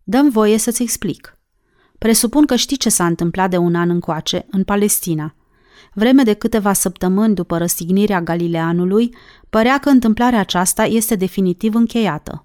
Dăm 0.02 0.30
voie 0.30 0.58
să-ți 0.58 0.82
explic. 0.82 1.38
Presupun 1.98 2.46
că 2.46 2.56
știi 2.56 2.76
ce 2.76 2.88
s-a 2.88 3.06
întâmplat 3.06 3.50
de 3.50 3.56
un 3.56 3.74
an 3.74 3.90
încoace, 3.90 4.46
în 4.50 4.64
Palestina. 4.64 5.34
Vreme 5.94 6.22
de 6.22 6.32
câteva 6.32 6.72
săptămâni 6.72 7.34
după 7.34 7.58
răstignirea 7.58 8.22
Galileanului, 8.22 9.14
părea 9.50 9.78
că 9.78 9.88
întâmplarea 9.88 10.38
aceasta 10.38 10.84
este 10.84 11.14
definitiv 11.14 11.74
încheiată. 11.74 12.44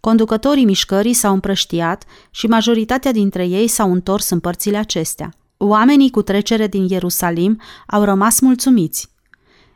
Conducătorii 0.00 0.64
mișcării 0.64 1.12
s-au 1.12 1.32
împrăștiat 1.32 2.04
și 2.30 2.46
majoritatea 2.46 3.12
dintre 3.12 3.46
ei 3.46 3.68
s-au 3.68 3.92
întors 3.92 4.30
în 4.30 4.40
părțile 4.40 4.76
acestea. 4.76 5.32
Oamenii 5.56 6.10
cu 6.10 6.22
trecere 6.22 6.66
din 6.66 6.86
Ierusalim 6.88 7.60
au 7.86 8.04
rămas 8.04 8.40
mulțumiți. 8.40 9.14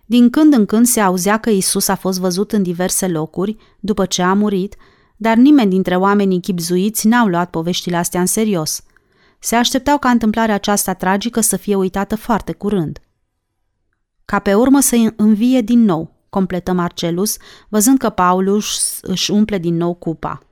Din 0.06 0.30
când 0.30 0.52
în 0.52 0.66
când 0.66 0.86
se 0.86 1.00
auzea 1.00 1.36
că 1.36 1.50
Isus 1.50 1.88
a 1.88 1.94
fost 1.94 2.20
văzut 2.20 2.52
în 2.52 2.62
diverse 2.62 3.08
locuri 3.08 3.56
după 3.80 4.06
ce 4.06 4.22
a 4.22 4.32
murit, 4.32 4.76
dar 5.16 5.36
nimeni 5.36 5.70
dintre 5.70 5.96
oamenii 5.96 6.40
chipzuiți 6.40 7.06
n-au 7.06 7.26
luat 7.26 7.50
poveștile 7.50 7.96
astea 7.96 8.20
în 8.20 8.26
serios. 8.26 8.82
Se 9.42 9.56
așteptau 9.56 9.98
ca 9.98 10.10
întâmplarea 10.10 10.54
aceasta 10.54 10.94
tragică 10.94 11.40
să 11.40 11.56
fie 11.56 11.74
uitată 11.74 12.16
foarte 12.16 12.52
curând. 12.52 13.00
Ca 14.24 14.38
pe 14.38 14.54
urmă 14.54 14.80
să 14.80 15.12
învie 15.16 15.60
din 15.60 15.84
nou, 15.84 16.14
completă 16.28 16.72
Marcelus, 16.72 17.36
văzând 17.68 17.98
că 17.98 18.10
Paulus 18.10 18.98
își 19.02 19.30
umple 19.30 19.58
din 19.58 19.76
nou 19.76 19.94
cupa. 19.94 20.42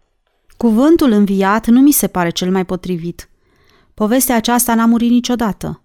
Cuvântul 0.57 1.11
înviat 1.11 1.66
nu 1.66 1.80
mi 1.80 1.93
se 1.93 2.07
pare 2.07 2.30
cel 2.30 2.51
mai 2.51 2.64
potrivit. 2.64 3.28
Povestea 3.95 4.36
aceasta 4.36 4.74
n-a 4.74 4.86
murit 4.86 5.11
niciodată. 5.11 5.82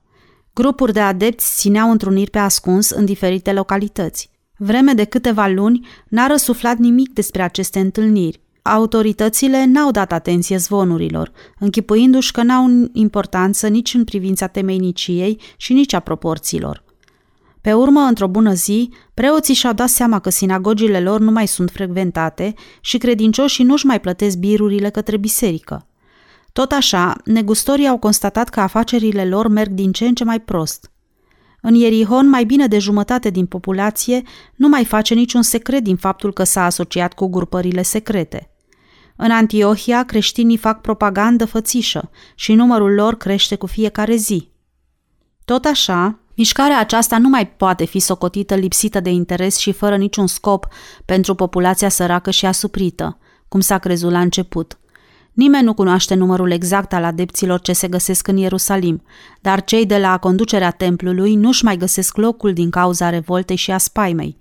Grupuri 0.53 0.93
de 0.93 0.99
adepți 0.99 1.55
țineau 1.55 1.91
întruniri 1.91 2.29
pe 2.29 2.37
ascuns 2.37 2.89
în 2.89 3.05
diferite 3.05 3.53
localități. 3.53 4.29
Vreme 4.57 4.93
de 4.93 5.03
câteva 5.03 5.47
luni 5.47 5.87
n-a 6.07 6.27
răsuflat 6.27 6.77
nimic 6.77 7.13
despre 7.13 7.41
aceste 7.41 7.79
întâlniri. 7.79 8.42
Autoritățile 8.64 9.66
n-au 9.66 9.91
dat 9.91 10.11
atenție 10.11 10.57
zvonurilor, 10.57 11.32
închipuindu-și 11.59 12.32
că 12.32 12.43
n-au 12.43 12.89
importanță 12.93 13.68
nici 13.68 13.93
în 13.93 14.03
privința 14.03 14.47
temeiniciei 14.47 15.41
și 15.57 15.74
nici 15.74 15.93
a 15.93 15.99
proporțiilor. 15.99 16.84
Pe 17.61 17.74
urmă, 17.74 17.99
într-o 17.99 18.28
bună 18.28 18.53
zi, 18.53 18.89
preoții 19.14 19.53
și-au 19.53 19.74
dat 19.74 19.89
seama 19.89 20.20
că 20.20 20.30
sinagogile 20.30 20.99
lor 20.99 21.20
nu 21.20 21.32
mai 21.32 21.47
sunt 21.47 21.70
frecventate 21.72 22.53
și 22.82 22.97
credincioșii 22.97 23.64
nu-și 23.64 23.86
mai 23.86 23.99
plătesc 23.99 24.38
birurile 24.38 24.89
către 24.89 25.18
biserică. 25.18 25.88
Tot 26.53 26.72
așa, 26.72 27.16
negustorii 27.26 27.88
au 27.88 27.97
constatat 27.97 28.49
că 28.49 28.59
afacerile 28.59 29.26
lor 29.26 29.47
merg 29.47 29.72
din 29.72 29.91
ce 29.91 30.05
în 30.05 30.14
ce 30.14 30.24
mai 30.24 30.39
prost. 30.39 30.91
În 31.61 31.74
Ierihon, 31.74 32.30
mai 32.30 32.43
bine 32.43 32.68
de 32.68 32.80
jumătate 32.80 33.30
din 33.30 33.45
populație 33.45 34.22
nu 34.55 34.68
mai 34.68 34.86
face 34.86 35.14
niciun 35.14 35.41
secret 35.41 35.84
din 35.84 35.95
faptul 35.95 36.34
că 36.34 36.43
s-a 36.43 36.66
asociat 36.66 37.14
cu 37.14 37.28
grupările 37.28 37.82
secrete. 37.82 38.52
În 39.16 39.32
Antiohia, 39.32 40.03
creștinii 40.03 40.57
fac 40.57 40.82
propagandă 40.82 41.45
fățișă 41.45 42.09
și 42.36 42.53
numărul 42.53 42.93
lor 42.93 43.16
crește 43.16 43.55
cu 43.55 43.66
fiecare 43.66 44.16
zi. 44.16 44.51
Tot 45.45 45.66
așa, 45.66 46.18
Mișcarea 46.36 46.80
aceasta 46.80 47.18
nu 47.18 47.30
mai 47.30 47.47
poate 47.47 47.86
fi 47.86 47.99
socotită 47.99 48.55
lipsită 48.55 48.99
de 48.99 49.09
interes 49.09 49.57
și 49.57 49.72
fără 49.72 49.95
niciun 49.95 50.28
scop 50.28 50.68
pentru 51.05 51.36
populația 51.36 51.89
săracă 51.89 52.32
și 52.32 52.45
asuprită, 52.45 53.18
cum 53.47 53.59
s-a 53.59 53.78
crezut 53.78 54.11
la 54.11 54.20
început. 54.20 54.78
Nimeni 55.34 55.64
nu 55.64 55.74
cunoaște 55.74 56.14
numărul 56.14 56.51
exact 56.51 56.93
al 56.93 57.03
adepților 57.03 57.61
ce 57.61 57.74
se 57.74 57.88
găsesc 57.88 58.28
în 58.28 58.38
Ierusalim, 58.38 59.03
dar 59.41 59.64
cei 59.64 59.86
de 59.86 59.97
la 59.97 60.18
conducerea 60.18 60.72
templului 60.72 61.36
nu-și 61.36 61.64
mai 61.64 61.78
găsesc 61.78 62.18
locul 62.18 62.53
din 62.53 62.70
cauza 62.70 63.09
revoltei 63.09 63.55
și 63.55 63.72
a 63.72 63.78
spaimei, 63.78 64.38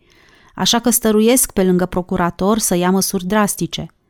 așa 0.54 0.78
că 0.78 0.90
stăruiesc 0.90 1.52
pe 1.52 1.64
lângă 1.64 1.86
procurator 1.86 2.58
să 2.58 2.74
ia 2.74 2.90
măsuri 2.90 3.26
drastice– 3.26 3.86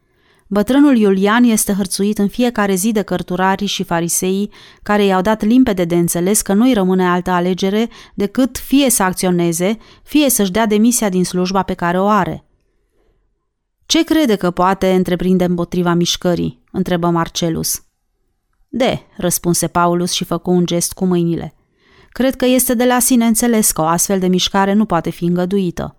Bătrânul 0.53 0.97
Iulian 0.97 1.45
este 1.45 1.73
hărțuit 1.73 2.19
în 2.19 2.29
fiecare 2.29 2.75
zi 2.75 2.93
de 2.93 3.03
cărturarii 3.03 3.67
și 3.67 3.83
fariseii 3.83 4.51
care 4.83 5.05
i-au 5.05 5.21
dat 5.21 5.43
limpede 5.43 5.85
de 5.85 5.95
înțeles 5.95 6.43
că 6.43 6.53
nu-i 6.53 6.73
rămâne 6.73 7.09
altă 7.09 7.31
alegere 7.31 7.89
decât 8.15 8.59
fie 8.59 8.91
să 8.91 9.03
acționeze, 9.03 9.79
fie 10.03 10.31
să-și 10.31 10.51
dea 10.51 10.67
demisia 10.67 11.09
din 11.09 11.25
slujba 11.25 11.63
pe 11.63 11.75
care 11.75 12.01
o 12.01 12.07
are. 12.07 12.45
Ce 13.87 14.05
crede 14.05 14.37
că 14.37 14.51
poate 14.51 14.95
întreprinde 14.95 15.45
împotriva 15.45 15.95
mișcării?" 15.95 16.63
întrebă 16.73 17.09
Marcelus. 17.09 17.83
De, 18.69 19.01
răspunse 19.17 19.67
Paulus 19.67 20.13
și 20.13 20.25
făcu 20.25 20.51
un 20.51 20.67
gest 20.67 20.93
cu 20.93 21.05
mâinile. 21.05 21.55
Cred 22.09 22.37
că 22.37 22.47
este 22.47 22.75
de 22.75 22.85
la 22.85 22.99
sine 22.99 23.25
înțeles 23.27 23.71
că 23.71 23.81
o 23.81 23.85
astfel 23.85 24.19
de 24.19 24.27
mișcare 24.27 24.73
nu 24.73 24.85
poate 24.85 25.11
fi 25.11 25.25
îngăduită. 25.25 25.97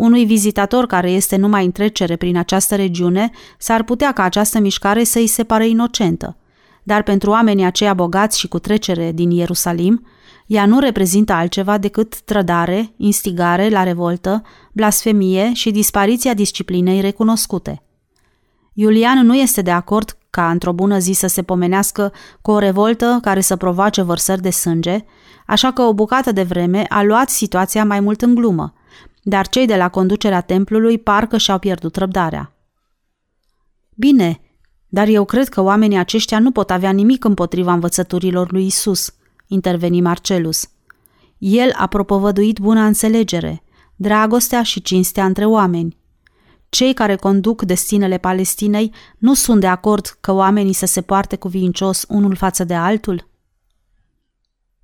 Unui 0.00 0.24
vizitator 0.24 0.86
care 0.86 1.10
este 1.10 1.36
numai 1.36 1.64
în 1.64 1.72
trecere 1.72 2.16
prin 2.16 2.36
această 2.36 2.76
regiune, 2.76 3.30
s-ar 3.58 3.82
putea 3.82 4.12
ca 4.12 4.22
această 4.22 4.58
mișcare 4.58 5.04
să 5.04 5.18
îi 5.18 5.26
se 5.26 5.44
pare 5.44 5.68
inocentă. 5.68 6.36
Dar 6.82 7.02
pentru 7.02 7.30
oamenii 7.30 7.64
aceia 7.64 7.94
bogați 7.94 8.38
și 8.38 8.48
cu 8.48 8.58
trecere 8.58 9.12
din 9.12 9.30
Ierusalim, 9.30 10.06
ea 10.46 10.66
nu 10.66 10.78
reprezintă 10.78 11.32
altceva 11.32 11.78
decât 11.78 12.20
trădare, 12.20 12.92
instigare 12.96 13.68
la 13.68 13.82
revoltă, 13.82 14.42
blasfemie 14.72 15.52
și 15.52 15.70
dispariția 15.70 16.34
disciplinei 16.34 17.00
recunoscute. 17.00 17.82
Iulian 18.72 19.26
nu 19.26 19.34
este 19.34 19.62
de 19.62 19.70
acord 19.70 20.18
ca 20.30 20.50
într-o 20.50 20.72
bună 20.72 20.98
zi 20.98 21.12
să 21.12 21.26
se 21.26 21.42
pomenească 21.42 22.12
cu 22.42 22.50
o 22.50 22.58
revoltă 22.58 23.18
care 23.22 23.40
să 23.40 23.56
provoace 23.56 24.02
vărsări 24.02 24.42
de 24.42 24.50
sânge, 24.50 25.04
așa 25.46 25.72
că 25.72 25.82
o 25.82 25.94
bucată 25.94 26.32
de 26.32 26.42
vreme 26.42 26.84
a 26.88 27.02
luat 27.02 27.28
situația 27.28 27.84
mai 27.84 28.00
mult 28.00 28.22
în 28.22 28.34
glumă– 28.34 28.72
dar 29.22 29.48
cei 29.48 29.66
de 29.66 29.76
la 29.76 29.88
conducerea 29.88 30.40
templului 30.40 30.98
parcă 30.98 31.38
și-au 31.38 31.58
pierdut 31.58 31.96
răbdarea. 31.96 32.54
Bine, 33.94 34.40
dar 34.88 35.08
eu 35.08 35.24
cred 35.24 35.48
că 35.48 35.60
oamenii 35.60 35.98
aceștia 35.98 36.38
nu 36.38 36.50
pot 36.50 36.70
avea 36.70 36.90
nimic 36.90 37.24
împotriva 37.24 37.72
învățăturilor 37.72 38.52
lui 38.52 38.66
Isus, 38.66 39.14
interveni 39.46 40.00
Marcelus. 40.00 40.68
El 41.38 41.72
a 41.76 41.86
propovăduit 41.86 42.58
buna 42.58 42.86
înțelegere, 42.86 43.62
dragostea 43.96 44.62
și 44.62 44.82
cinstea 44.82 45.24
între 45.24 45.44
oameni. 45.44 45.98
Cei 46.68 46.94
care 46.94 47.16
conduc 47.16 47.62
destinele 47.62 48.18
Palestinei 48.18 48.92
nu 49.18 49.34
sunt 49.34 49.60
de 49.60 49.66
acord 49.66 50.16
că 50.20 50.32
oamenii 50.32 50.72
să 50.72 50.86
se 50.86 51.00
poarte 51.00 51.36
cuvincios 51.36 52.04
unul 52.08 52.36
față 52.36 52.64
de 52.64 52.74
altul? 52.74 53.28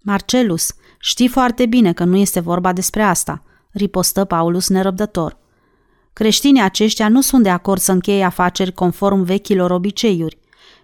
Marcelus, 0.02 0.74
știi 0.98 1.28
foarte 1.28 1.66
bine 1.66 1.92
că 1.92 2.04
nu 2.04 2.16
este 2.16 2.40
vorba 2.40 2.72
despre 2.72 3.02
asta, 3.02 3.42
ripostă 3.76 4.24
Paulus 4.24 4.68
nerăbdător. 4.68 5.38
Creștinii 6.12 6.62
aceștia 6.62 7.08
nu 7.08 7.20
sunt 7.20 7.42
de 7.42 7.48
acord 7.48 7.80
să 7.80 7.92
încheie 7.92 8.24
afaceri 8.24 8.72
conform 8.72 9.22
vechilor 9.22 9.70
obiceiuri, 9.70 10.38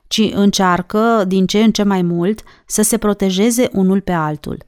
ci 0.06 0.30
încearcă, 0.32 1.24
din 1.26 1.46
ce 1.46 1.62
în 1.62 1.72
ce 1.72 1.82
mai 1.82 2.02
mult, 2.02 2.42
să 2.66 2.82
se 2.82 2.98
protejeze 2.98 3.68
unul 3.72 4.00
pe 4.00 4.12
altul. 4.12 4.58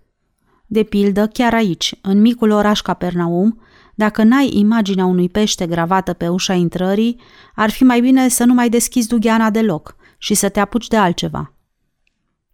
De 0.66 0.83
pildă, 0.83 1.27
chiar 1.27 1.55
aici, 1.55 1.95
în 2.03 2.20
micul 2.20 2.51
oraș 2.51 2.81
Capernaum, 2.81 3.61
dacă 3.95 4.22
n-ai 4.22 4.51
imaginea 4.53 5.05
unui 5.05 5.29
pește 5.29 5.66
gravată 5.66 6.12
pe 6.12 6.29
ușa 6.29 6.53
intrării, 6.53 7.20
ar 7.55 7.70
fi 7.70 7.85
mai 7.85 8.01
bine 8.01 8.29
să 8.29 8.45
nu 8.45 8.55
mai 8.55 8.68
deschizi 8.68 9.09
dugheana 9.09 9.51
deloc 9.51 9.97
și 10.18 10.35
să 10.35 10.49
te 10.49 10.61
apuci 10.61 10.89
de 10.89 10.97
altceva. 10.97 11.53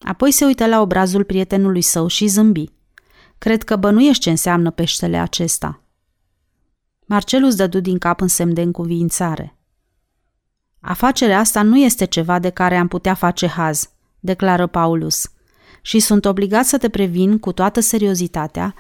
Apoi 0.01 0.31
se 0.31 0.45
uită 0.45 0.66
la 0.66 0.81
obrazul 0.81 1.25
prietenului 1.25 1.83
său 1.83 2.07
și 2.07 2.27
zâmbi. 2.27 2.73
Cred 3.41 3.62
că 3.62 3.76
bănuiești 3.76 4.22
ce 4.22 4.30
înseamnă 4.30 4.70
peștele 4.70 5.16
acesta. 5.16 5.82
Marcelus 7.07 7.55
dădu 7.55 7.80
din 7.80 7.99
cap 7.99 8.20
în 8.20 8.28
semn 8.28 8.55
de 8.55 8.61
încuviințare. 8.61 9.59
Afacerea 10.80 11.38
asta 11.38 11.62
nu 11.62 11.78
este 11.78 12.05
ceva 12.05 12.38
de 12.38 12.51
care 12.51 12.76
am 12.76 12.88
putea 12.88 13.14
face 13.14 13.47
haz, 13.47 13.91
declară 14.18 14.66
Paulus, 14.66 15.30
și 15.82 15.99
sunt 15.99 16.24
obligat 16.24 16.64
să 16.64 16.78
te 16.78 16.88
previn 16.88 17.38
cu 17.38 17.53
toată 17.53 17.80
seriozitatea 17.80 18.74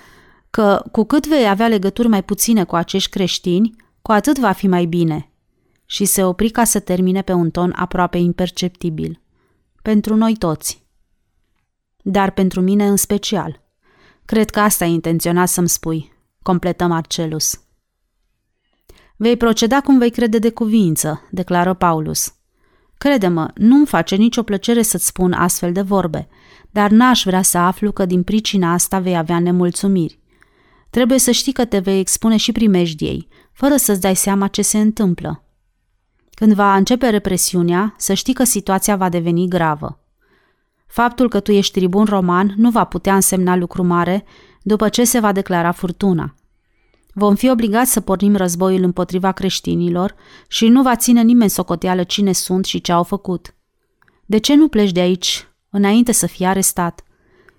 că 0.50 0.82
cu 0.92 1.04
cât 1.04 1.26
vei 1.26 1.48
avea 1.48 1.68
legături 1.68 2.08
mai 2.08 2.22
puține 2.24 2.64
cu 2.64 2.76
acești 2.76 3.10
creștini, 3.10 3.76
cu 4.02 4.12
atât 4.12 4.38
va 4.38 4.52
fi 4.52 4.66
mai 4.66 4.84
bine. 4.84 5.30
Și 5.86 6.04
se 6.04 6.24
opri 6.24 6.50
ca 6.50 6.64
să 6.64 6.80
termine 6.80 7.22
pe 7.22 7.32
un 7.32 7.50
ton 7.50 7.72
aproape 7.76 8.18
imperceptibil. 8.18 9.20
Pentru 9.82 10.16
noi 10.16 10.36
toți. 10.36 10.86
Dar 12.02 12.30
pentru 12.30 12.60
mine 12.60 12.86
în 12.86 12.96
special. 12.96 13.68
Cred 14.30 14.50
că 14.50 14.60
asta 14.60 14.84
ai 14.84 14.92
intenționat 14.92 15.48
să-mi 15.48 15.68
spui, 15.68 16.12
completă 16.42 16.86
Marcelus. 16.86 17.60
Vei 19.16 19.36
proceda 19.36 19.80
cum 19.80 19.98
vei 19.98 20.10
crede 20.10 20.38
de 20.38 20.50
cuvință, 20.50 21.28
declară 21.30 21.74
Paulus. 21.74 22.34
Crede-mă, 22.98 23.50
nu-mi 23.54 23.86
face 23.86 24.14
nicio 24.14 24.42
plăcere 24.42 24.82
să-ți 24.82 25.06
spun 25.06 25.32
astfel 25.32 25.72
de 25.72 25.80
vorbe, 25.80 26.28
dar 26.70 26.90
n-aș 26.90 27.22
vrea 27.24 27.42
să 27.42 27.58
aflu 27.58 27.92
că 27.92 28.04
din 28.06 28.22
pricina 28.22 28.72
asta 28.72 28.98
vei 28.98 29.16
avea 29.16 29.38
nemulțumiri. 29.38 30.20
Trebuie 30.90 31.18
să 31.18 31.30
știi 31.30 31.52
că 31.52 31.64
te 31.64 31.78
vei 31.78 31.98
expune 31.98 32.36
și 32.36 32.52
primejdiei, 32.52 33.28
fără 33.52 33.76
să-ți 33.76 34.00
dai 34.00 34.16
seama 34.16 34.46
ce 34.46 34.62
se 34.62 34.78
întâmplă. 34.78 35.44
Când 36.30 36.52
va 36.52 36.76
începe 36.76 37.08
represiunea, 37.08 37.94
să 37.96 38.14
știi 38.14 38.34
că 38.34 38.44
situația 38.44 38.96
va 38.96 39.08
deveni 39.08 39.48
gravă. 39.48 39.99
Faptul 40.90 41.28
că 41.28 41.40
tu 41.40 41.52
ești 41.52 41.72
tribun 41.78 42.04
roman 42.04 42.54
nu 42.56 42.70
va 42.70 42.84
putea 42.84 43.14
însemna 43.14 43.56
lucru 43.56 43.82
mare 43.84 44.24
după 44.62 44.88
ce 44.88 45.04
se 45.04 45.20
va 45.20 45.32
declara 45.32 45.72
furtuna. 45.72 46.34
Vom 47.14 47.34
fi 47.34 47.50
obligați 47.50 47.92
să 47.92 48.00
pornim 48.00 48.36
războiul 48.36 48.82
împotriva 48.82 49.32
creștinilor 49.32 50.14
și 50.48 50.68
nu 50.68 50.82
va 50.82 50.96
ține 50.96 51.22
nimeni 51.22 51.50
socoteală 51.50 52.02
cine 52.02 52.32
sunt 52.32 52.64
și 52.64 52.80
ce 52.80 52.92
au 52.92 53.02
făcut. 53.02 53.54
De 54.26 54.38
ce 54.38 54.54
nu 54.54 54.68
pleci 54.68 54.92
de 54.92 55.00
aici 55.00 55.48
înainte 55.70 56.12
să 56.12 56.26
fii 56.26 56.46
arestat? 56.46 57.04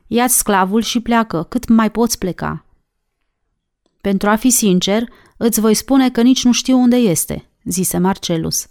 Ia-ți 0.08 0.38
sclavul 0.38 0.82
și 0.82 1.00
pleacă, 1.00 1.44
cât 1.44 1.68
mai 1.68 1.92
poți 1.92 2.18
pleca. 2.18 2.66
Pentru 4.02 4.30
a 4.30 4.36
fi 4.36 4.50
sincer, 4.50 5.10
îți 5.38 5.60
voi 5.60 5.74
spune 5.74 6.10
că 6.10 6.22
nici 6.22 6.44
nu 6.44 6.52
știu 6.52 6.78
unde 6.78 6.96
este, 6.96 7.50
zise 7.64 7.98
Marcelus. 7.98 8.68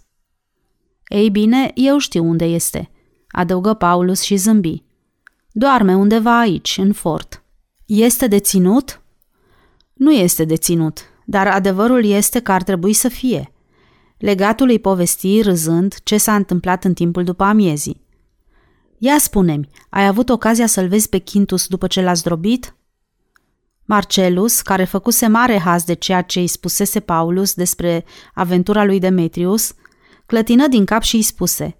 Ei 1.07 1.29
bine, 1.29 1.71
eu 1.75 1.97
știu 1.97 2.25
unde 2.25 2.45
este, 2.45 2.91
adăugă 3.31 3.73
Paulus 3.73 4.21
și 4.21 4.35
zâmbi. 4.35 4.83
Doarme 5.51 5.95
undeva 5.95 6.39
aici, 6.39 6.77
în 6.77 6.93
fort. 6.93 7.43
Este 7.85 8.27
deținut? 8.27 9.01
Nu 9.93 10.11
este 10.11 10.43
deținut, 10.43 10.99
dar 11.25 11.47
adevărul 11.47 12.05
este 12.05 12.39
că 12.39 12.51
ar 12.51 12.63
trebui 12.63 12.93
să 12.93 13.07
fie. 13.07 13.51
Legatul 14.17 14.69
îi 14.69 14.79
povesti, 14.79 15.41
râzând, 15.41 15.95
ce 16.03 16.17
s-a 16.17 16.35
întâmplat 16.35 16.83
în 16.83 16.93
timpul 16.93 17.23
după 17.23 17.43
amiezii. 17.43 18.01
Ia 18.97 19.17
spune-mi, 19.17 19.69
ai 19.89 20.07
avut 20.07 20.29
ocazia 20.29 20.65
să-l 20.65 20.87
vezi 20.87 21.09
pe 21.09 21.19
Quintus 21.19 21.67
după 21.67 21.87
ce 21.87 22.01
l-a 22.01 22.13
zdrobit? 22.13 22.75
Marcelus, 23.85 24.61
care 24.61 24.83
făcuse 24.83 25.27
mare 25.27 25.57
haz 25.57 25.83
de 25.83 25.93
ceea 25.93 26.21
ce 26.21 26.39
îi 26.39 26.47
spusese 26.47 26.99
Paulus 26.99 27.53
despre 27.53 28.05
aventura 28.33 28.83
lui 28.83 28.99
Demetrius, 28.99 29.73
clătină 30.25 30.67
din 30.67 30.85
cap 30.85 31.01
și 31.01 31.15
îi 31.15 31.21
spuse 31.21 31.75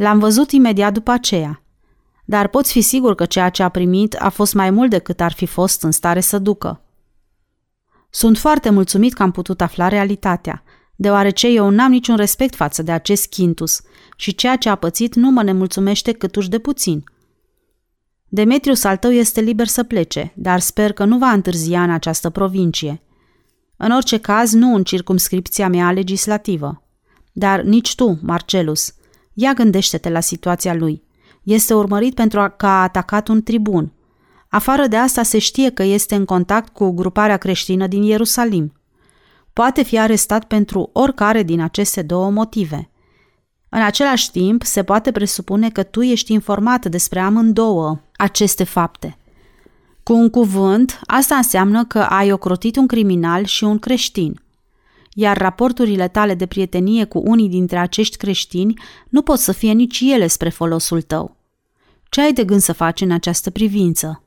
L-am 0.00 0.18
văzut 0.18 0.50
imediat 0.50 0.92
după 0.92 1.10
aceea, 1.10 1.62
dar 2.24 2.48
poți 2.48 2.72
fi 2.72 2.80
sigur 2.80 3.14
că 3.14 3.26
ceea 3.26 3.48
ce 3.48 3.62
a 3.62 3.68
primit 3.68 4.16
a 4.18 4.28
fost 4.28 4.54
mai 4.54 4.70
mult 4.70 4.90
decât 4.90 5.20
ar 5.20 5.32
fi 5.32 5.46
fost 5.46 5.82
în 5.82 5.90
stare 5.90 6.20
să 6.20 6.38
ducă. 6.38 6.80
Sunt 8.10 8.38
foarte 8.38 8.70
mulțumit 8.70 9.12
că 9.12 9.22
am 9.22 9.30
putut 9.30 9.60
afla 9.60 9.88
realitatea, 9.88 10.62
deoarece 10.96 11.48
eu 11.48 11.70
n-am 11.70 11.90
niciun 11.90 12.16
respect 12.16 12.54
față 12.54 12.82
de 12.82 12.92
acest 12.92 13.32
Quintus 13.34 13.80
și 14.16 14.34
ceea 14.34 14.56
ce 14.56 14.68
a 14.68 14.74
pățit 14.74 15.14
nu 15.14 15.30
mă 15.30 15.42
nemulțumește 15.42 16.12
câtuși 16.12 16.48
de 16.48 16.58
puțin– 16.58 17.04
Demetrius 18.32 18.84
al 18.84 18.96
tău 18.96 19.10
este 19.10 19.40
liber 19.40 19.66
să 19.66 19.82
plece, 19.82 20.32
dar 20.36 20.60
sper 20.60 20.92
că 20.92 21.04
nu 21.04 21.18
va 21.18 21.30
întârzia 21.30 21.82
în 21.82 21.90
această 21.90 22.30
provincie. 22.30 23.02
În 23.76 23.90
orice 23.90 24.18
caz, 24.18 24.52
nu 24.52 24.74
în 24.74 24.84
circumscripția 24.84 25.68
mea 25.68 25.92
legislativă. 25.92 26.82
Dar 27.32 27.60
nici 27.62 27.94
tu, 27.94 28.18
Marcelus, 28.22 28.94
ia 29.32 29.52
gândește-te 29.52 30.10
la 30.10 30.20
situația 30.20 30.74
lui. 30.74 31.02
Este 31.42 31.74
urmărit 31.74 32.14
pentru 32.14 32.40
a, 32.40 32.48
că 32.48 32.66
a 32.66 32.82
atacat 32.82 33.28
un 33.28 33.42
tribun. 33.42 33.92
Afară 34.48 34.86
de 34.86 34.96
asta 34.96 35.22
se 35.22 35.38
știe 35.38 35.70
că 35.70 35.82
este 35.82 36.14
în 36.14 36.24
contact 36.24 36.72
cu 36.72 36.90
gruparea 36.90 37.36
creștină 37.36 37.86
din 37.86 38.02
Ierusalim. 38.02 38.72
Poate 39.52 39.82
fi 39.82 39.98
arestat 39.98 40.44
pentru 40.44 40.90
oricare 40.92 41.42
din 41.42 41.60
aceste 41.60 42.02
două 42.02 42.30
motive. 42.30 42.90
În 43.68 43.82
același 43.82 44.30
timp, 44.30 44.62
se 44.62 44.82
poate 44.82 45.12
presupune 45.12 45.70
că 45.70 45.82
tu 45.82 46.02
ești 46.02 46.32
informat 46.32 46.86
despre 46.86 47.20
amândouă 47.20 48.00
aceste 48.16 48.64
fapte. 48.64 49.16
Cu 50.02 50.12
un 50.12 50.30
cuvânt, 50.30 51.00
asta 51.06 51.34
înseamnă 51.34 51.84
că 51.84 51.98
ai 51.98 52.32
ocrotit 52.32 52.76
un 52.76 52.86
criminal 52.86 53.44
și 53.44 53.64
un 53.64 53.78
creștin. 53.78 54.40
Iar 55.14 55.38
raporturile 55.38 56.08
tale 56.08 56.34
de 56.34 56.46
prietenie 56.46 57.04
cu 57.04 57.22
unii 57.24 57.48
dintre 57.48 57.78
acești 57.78 58.16
creștini 58.16 58.74
nu 59.08 59.22
pot 59.22 59.38
să 59.38 59.52
fie 59.52 59.72
nici 59.72 60.00
ele 60.00 60.26
spre 60.26 60.48
folosul 60.48 61.02
tău. 61.02 61.36
Ce 62.08 62.20
ai 62.20 62.32
de 62.32 62.44
gând 62.44 62.60
să 62.60 62.72
faci 62.72 63.00
în 63.00 63.10
această 63.10 63.50
privință? 63.50 64.24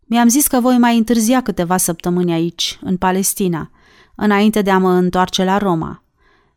Mi-am 0.00 0.28
zis 0.28 0.46
că 0.46 0.60
voi 0.60 0.78
mai 0.78 0.96
întârzia 0.96 1.42
câteva 1.42 1.76
săptămâni 1.76 2.32
aici, 2.32 2.78
în 2.80 2.96
Palestina, 2.96 3.70
înainte 4.14 4.62
de 4.62 4.70
a 4.70 4.78
mă 4.78 4.90
întoarce 4.90 5.44
la 5.44 5.58
Roma. 5.58 6.02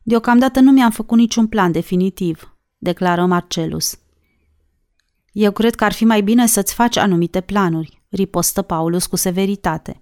Deocamdată 0.03 0.59
nu 0.59 0.71
mi-am 0.71 0.91
făcut 0.91 1.17
niciun 1.17 1.47
plan 1.47 1.71
definitiv, 1.71 2.55
declară 2.77 3.25
Marcelus. 3.25 3.97
Eu 5.31 5.51
cred 5.51 5.75
că 5.75 5.83
ar 5.83 5.93
fi 5.93 6.05
mai 6.05 6.21
bine 6.21 6.47
să-ți 6.47 6.73
faci 6.73 6.97
anumite 6.97 7.41
planuri, 7.41 8.01
ripostă 8.09 8.61
Paulus 8.61 9.05
cu 9.05 9.15
severitate. 9.15 10.01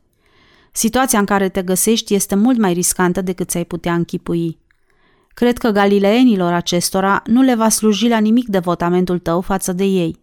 Situația 0.77 1.19
în 1.19 1.25
care 1.25 1.49
te 1.49 1.61
găsești 1.61 2.13
este 2.13 2.35
mult 2.35 2.57
mai 2.57 2.73
riscantă 2.73 3.21
decât 3.21 3.49
ți-ai 3.49 3.65
putea 3.65 3.93
închipui. 3.93 4.59
Cred 5.27 5.57
că 5.57 5.69
galileenilor 5.69 6.53
acestora 6.53 7.21
nu 7.25 7.41
le 7.41 7.55
va 7.55 7.69
sluji 7.69 8.07
la 8.07 8.17
nimic 8.17 8.47
devotamentul 8.47 9.19
tău 9.19 9.41
față 9.41 9.73
de 9.73 9.83
ei. 9.83 10.19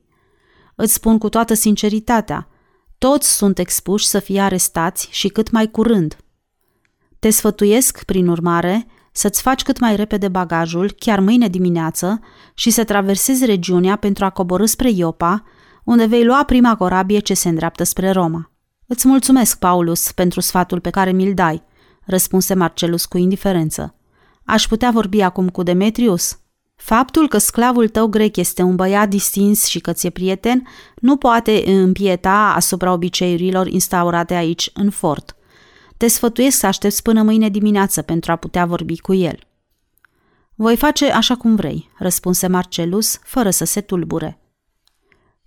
Îți 0.74 0.92
spun 0.92 1.18
cu 1.18 1.28
toată 1.28 1.54
sinceritatea, 1.54 2.48
toți 2.98 3.36
sunt 3.36 3.58
expuși 3.58 4.06
să 4.06 4.18
fie 4.18 4.40
arestați 4.40 5.08
și 5.10 5.28
cât 5.28 5.50
mai 5.50 5.70
curând. 5.70 6.16
Te 7.18 7.30
sfătuiesc, 7.30 8.04
prin 8.04 8.28
urmare, 8.28 8.86
să-ți 9.12 9.42
faci 9.42 9.62
cât 9.62 9.78
mai 9.78 9.96
repede 9.96 10.28
bagajul, 10.28 10.94
chiar 10.98 11.20
mâine 11.20 11.48
dimineață, 11.48 12.20
și 12.54 12.70
să 12.70 12.84
traversezi 12.84 13.44
regiunea 13.44 13.96
pentru 13.96 14.24
a 14.24 14.30
coborâ 14.30 14.66
spre 14.66 14.90
Iopa, 14.90 15.42
unde 15.84 16.06
vei 16.06 16.24
lua 16.24 16.44
prima 16.44 16.76
corabie 16.76 17.18
ce 17.18 17.34
se 17.34 17.48
îndreaptă 17.48 17.84
spre 17.84 18.10
Roma. 18.10 18.48
Îți 18.94 19.08
mulțumesc, 19.08 19.58
Paulus, 19.58 20.12
pentru 20.12 20.40
sfatul 20.40 20.80
pe 20.80 20.90
care 20.90 21.12
mi-l 21.12 21.34
dai, 21.34 21.62
răspunse 22.04 22.54
Marcelus 22.54 23.04
cu 23.06 23.18
indiferență. 23.18 23.94
Aș 24.44 24.66
putea 24.66 24.90
vorbi 24.90 25.20
acum 25.20 25.48
cu 25.48 25.62
Demetrius? 25.62 26.38
Faptul 26.76 27.28
că 27.28 27.38
sclavul 27.38 27.88
tău 27.88 28.06
grec 28.06 28.36
este 28.36 28.62
un 28.62 28.76
băiat 28.76 29.08
distins 29.08 29.64
și 29.64 29.80
că 29.80 29.92
ți-e 29.92 30.10
prieten 30.10 30.66
nu 30.94 31.16
poate 31.16 31.62
împieta 31.66 32.52
asupra 32.56 32.92
obiceiurilor 32.92 33.66
instaurate 33.66 34.34
aici, 34.34 34.70
în 34.74 34.90
fort– 34.90 35.36
Te 35.96 36.08
sfătuiesc 36.08 36.58
să 36.58 36.66
aștepți 36.66 37.02
până 37.02 37.22
mâine 37.22 37.48
dimineață 37.48 38.02
pentru 38.02 38.32
a 38.32 38.36
putea 38.36 38.66
vorbi 38.66 39.00
cu 39.00 39.14
el. 39.14 39.38
Voi 40.54 40.76
face 40.76 41.10
așa 41.10 41.36
cum 41.36 41.54
vrei, 41.54 41.90
răspunse 41.98 42.46
Marcelus, 42.46 43.18
fără 43.22 43.50
să 43.50 43.64
se 43.64 43.80
tulbure. 43.80 44.38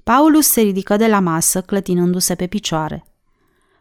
Paulus 0.04 0.48
se 0.48 0.62
ridică 0.62 0.96
de 0.96 1.08
la 1.08 1.20
masă, 1.20 1.62
clătinându-se 1.62 2.36
pe 2.36 2.48
picioare. 2.48 3.08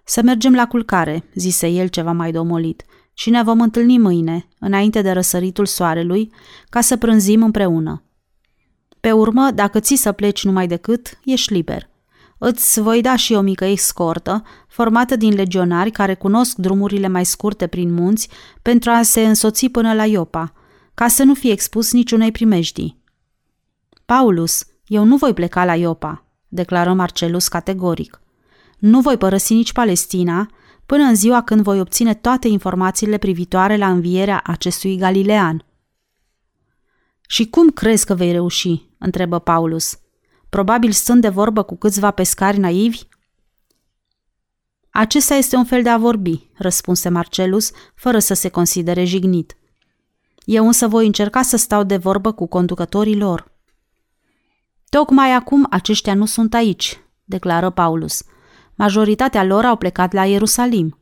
Să 0.09 0.23
mergem 0.23 0.55
la 0.55 0.67
culcare, 0.67 1.25
zise 1.35 1.67
el 1.69 1.89
ceva 1.89 2.13
mai 2.13 2.33
domolit, 2.33 2.85
și 3.13 3.31
ne 3.31 3.43
vom 3.43 3.61
întâlni 3.61 3.99
mâine, 3.99 4.49
înainte 4.59 5.03
de 5.03 5.11
răsăritul 5.11 5.67
soarelui, 5.67 6.33
ca 6.69 6.81
să 6.81 6.97
prânzim 6.97 7.43
împreună. 7.43 8.03
Pe 9.01 9.13
urmă, 9.13 9.51
dacă 9.51 9.81
ți 9.81 9.95
să 9.95 10.13
pleci 10.13 10.45
numai 10.45 10.67
decât, 10.67 11.19
ești 11.25 11.53
liber. 11.53 11.89
Îți 12.39 12.81
voi 12.81 13.01
da 13.01 13.17
și 13.17 13.33
o 13.33 13.41
mică 13.41 13.65
escortă, 13.65 14.43
formată 14.69 15.17
din 15.17 15.35
legionari 15.35 15.91
care 15.91 16.15
cunosc 16.15 16.57
drumurile 16.57 17.09
mai 17.09 17.25
scurte 17.25 17.67
prin 17.67 17.95
munți 17.95 18.29
pentru 18.63 18.91
a 18.91 19.03
se 19.03 19.21
însoți 19.21 19.67
până 19.67 19.95
la 19.95 20.05
Iopa, 20.05 20.53
ca 20.95 21.09
să 21.09 21.23
nu 21.23 21.35
fie 21.35 21.53
expus 21.53 21.93
niciunei 21.93 22.33
primejdii. 22.33 23.03
Paulus, 24.05 24.65
eu 24.87 25.05
nu 25.05 25.17
voi 25.17 25.35
pleca 25.35 25.65
la 25.65 25.75
Iopa, 25.75 26.25
declară 26.49 26.93
Marcelus 26.93 27.49
categoric. 27.49 28.21
Nu 28.87 29.01
voi 29.01 29.17
părăsi 29.17 29.55
nici 29.55 29.73
Palestina 29.73 30.51
până 30.87 31.03
în 31.03 31.15
ziua 31.15 31.43
când 31.43 31.63
voi 31.63 31.81
obține 31.81 32.15
toate 32.15 32.49
informațiile 32.49 33.19
privitoare 33.19 33.77
la 33.77 33.91
învierea 33.91 34.43
acestui 34.45 34.97
galilean. 34.97 35.65
Și 37.29 37.49
cum 37.49 37.69
crezi 37.69 38.07
că 38.07 38.15
vei 38.15 38.33
reuși? 38.33 38.83
întrebă 38.99 39.39
Paulus. 39.39 39.99
Probabil 40.49 40.93
stând 40.93 41.21
de 41.21 41.29
vorbă 41.29 41.63
cu 41.63 41.77
câțiva 41.77 42.11
pescari 42.11 42.59
naivi? 42.59 43.03
Acesta 44.91 45.35
este 45.35 45.57
un 45.57 45.65
fel 45.65 45.83
de 45.83 45.89
a 45.89 45.99
vorbi, 45.99 46.49
răspunse 46.55 47.09
Marcelus, 47.09 47.71
fără 47.95 48.19
să 48.19 48.35
se 48.35 48.49
considere 48.49 49.05
jignit. 49.05 49.57
Eu 50.45 50.67
însă 50.67 50.89
voi 50.89 51.07
încerca 51.07 51.43
să 51.43 51.57
stau 51.57 51.83
de 51.83 51.97
vorbă 51.97 52.33
cu 52.33 52.47
conducătorii 52.47 53.17
lor. 53.17 53.53
Tocmai 54.89 55.33
acum 55.33 55.67
aceștia 55.71 56.15
nu 56.15 56.27
sunt 56.27 56.55
aici, 56.55 57.01
declară 57.25 57.71
Paulus. 57.71 58.23
Majoritatea 58.77 59.45
lor 59.45 59.65
au 59.65 59.77
plecat 59.77 60.13
la 60.13 60.25
Ierusalim. 60.25 60.99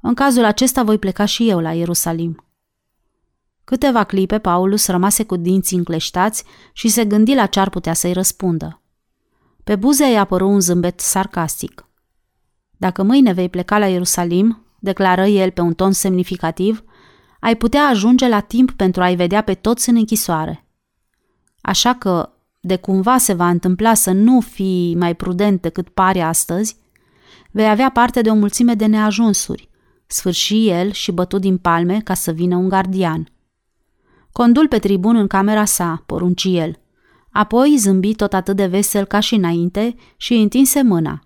În 0.00 0.14
cazul 0.14 0.44
acesta 0.44 0.82
voi 0.82 0.98
pleca 0.98 1.24
și 1.24 1.48
eu 1.48 1.60
la 1.60 1.72
Ierusalim. 1.72 2.44
Câteva 3.64 4.04
clipe 4.04 4.38
Paulus 4.38 4.86
rămase 4.86 5.24
cu 5.24 5.36
dinții 5.36 5.76
încleștați 5.76 6.44
și 6.72 6.88
se 6.88 7.04
gândi 7.04 7.34
la 7.34 7.46
ce 7.46 7.60
ar 7.60 7.70
putea 7.70 7.92
să-i 7.92 8.12
răspundă. 8.12 8.82
Pe 9.64 9.76
buze 9.76 10.10
i-a 10.10 10.20
apărut 10.20 10.48
un 10.48 10.60
zâmbet 10.60 11.00
sarcastic. 11.00 11.88
Dacă 12.76 13.02
mâine 13.02 13.32
vei 13.32 13.48
pleca 13.48 13.78
la 13.78 13.86
Ierusalim, 13.86 14.66
declară 14.78 15.24
el 15.24 15.50
pe 15.50 15.60
un 15.60 15.74
ton 15.74 15.92
semnificativ, 15.92 16.84
ai 17.40 17.56
putea 17.56 17.86
ajunge 17.86 18.28
la 18.28 18.40
timp 18.40 18.70
pentru 18.70 19.02
a-i 19.02 19.16
vedea 19.16 19.42
pe 19.42 19.54
toți 19.54 19.88
în 19.88 19.96
închisoare. 19.96 20.66
Așa 21.60 21.94
că, 21.94 22.33
de 22.66 22.76
cumva 22.76 23.18
se 23.18 23.32
va 23.32 23.48
întâmpla 23.48 23.94
să 23.94 24.10
nu 24.10 24.40
fii 24.40 24.94
mai 24.94 25.14
prudent 25.14 25.60
decât 25.60 25.88
pare 25.88 26.20
astăzi, 26.20 26.76
vei 27.50 27.68
avea 27.68 27.90
parte 27.90 28.20
de 28.20 28.30
o 28.30 28.34
mulțime 28.34 28.74
de 28.74 28.86
neajunsuri, 28.86 29.68
sfârși 30.06 30.68
el 30.68 30.92
și 30.92 31.12
bătut 31.12 31.40
din 31.40 31.56
palme 31.56 32.00
ca 32.00 32.14
să 32.14 32.32
vină 32.32 32.56
un 32.56 32.68
gardian. 32.68 33.28
Condul 34.32 34.68
pe 34.68 34.78
tribun 34.78 35.16
în 35.16 35.26
camera 35.26 35.64
sa, 35.64 36.02
porunci 36.06 36.44
el. 36.44 36.78
Apoi 37.30 37.76
zâmbi 37.76 38.14
tot 38.14 38.32
atât 38.32 38.56
de 38.56 38.66
vesel 38.66 39.04
ca 39.04 39.20
și 39.20 39.34
înainte 39.34 39.94
și 40.16 40.34
întinse 40.34 40.82
mâna. 40.82 41.24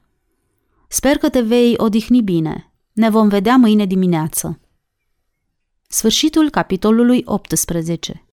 Sper 0.89 1.17
că 1.17 1.29
te 1.29 1.41
vei 1.41 1.75
odihni 1.77 2.23
bine. 2.23 2.73
Ne 2.93 3.11
vom 3.11 3.29
vedea 3.29 3.57
mâine 3.57 3.87
dimineață. 3.87 4.61
Sfârșitul 5.89 6.51
capitolului 6.51 7.23
18 7.25 8.23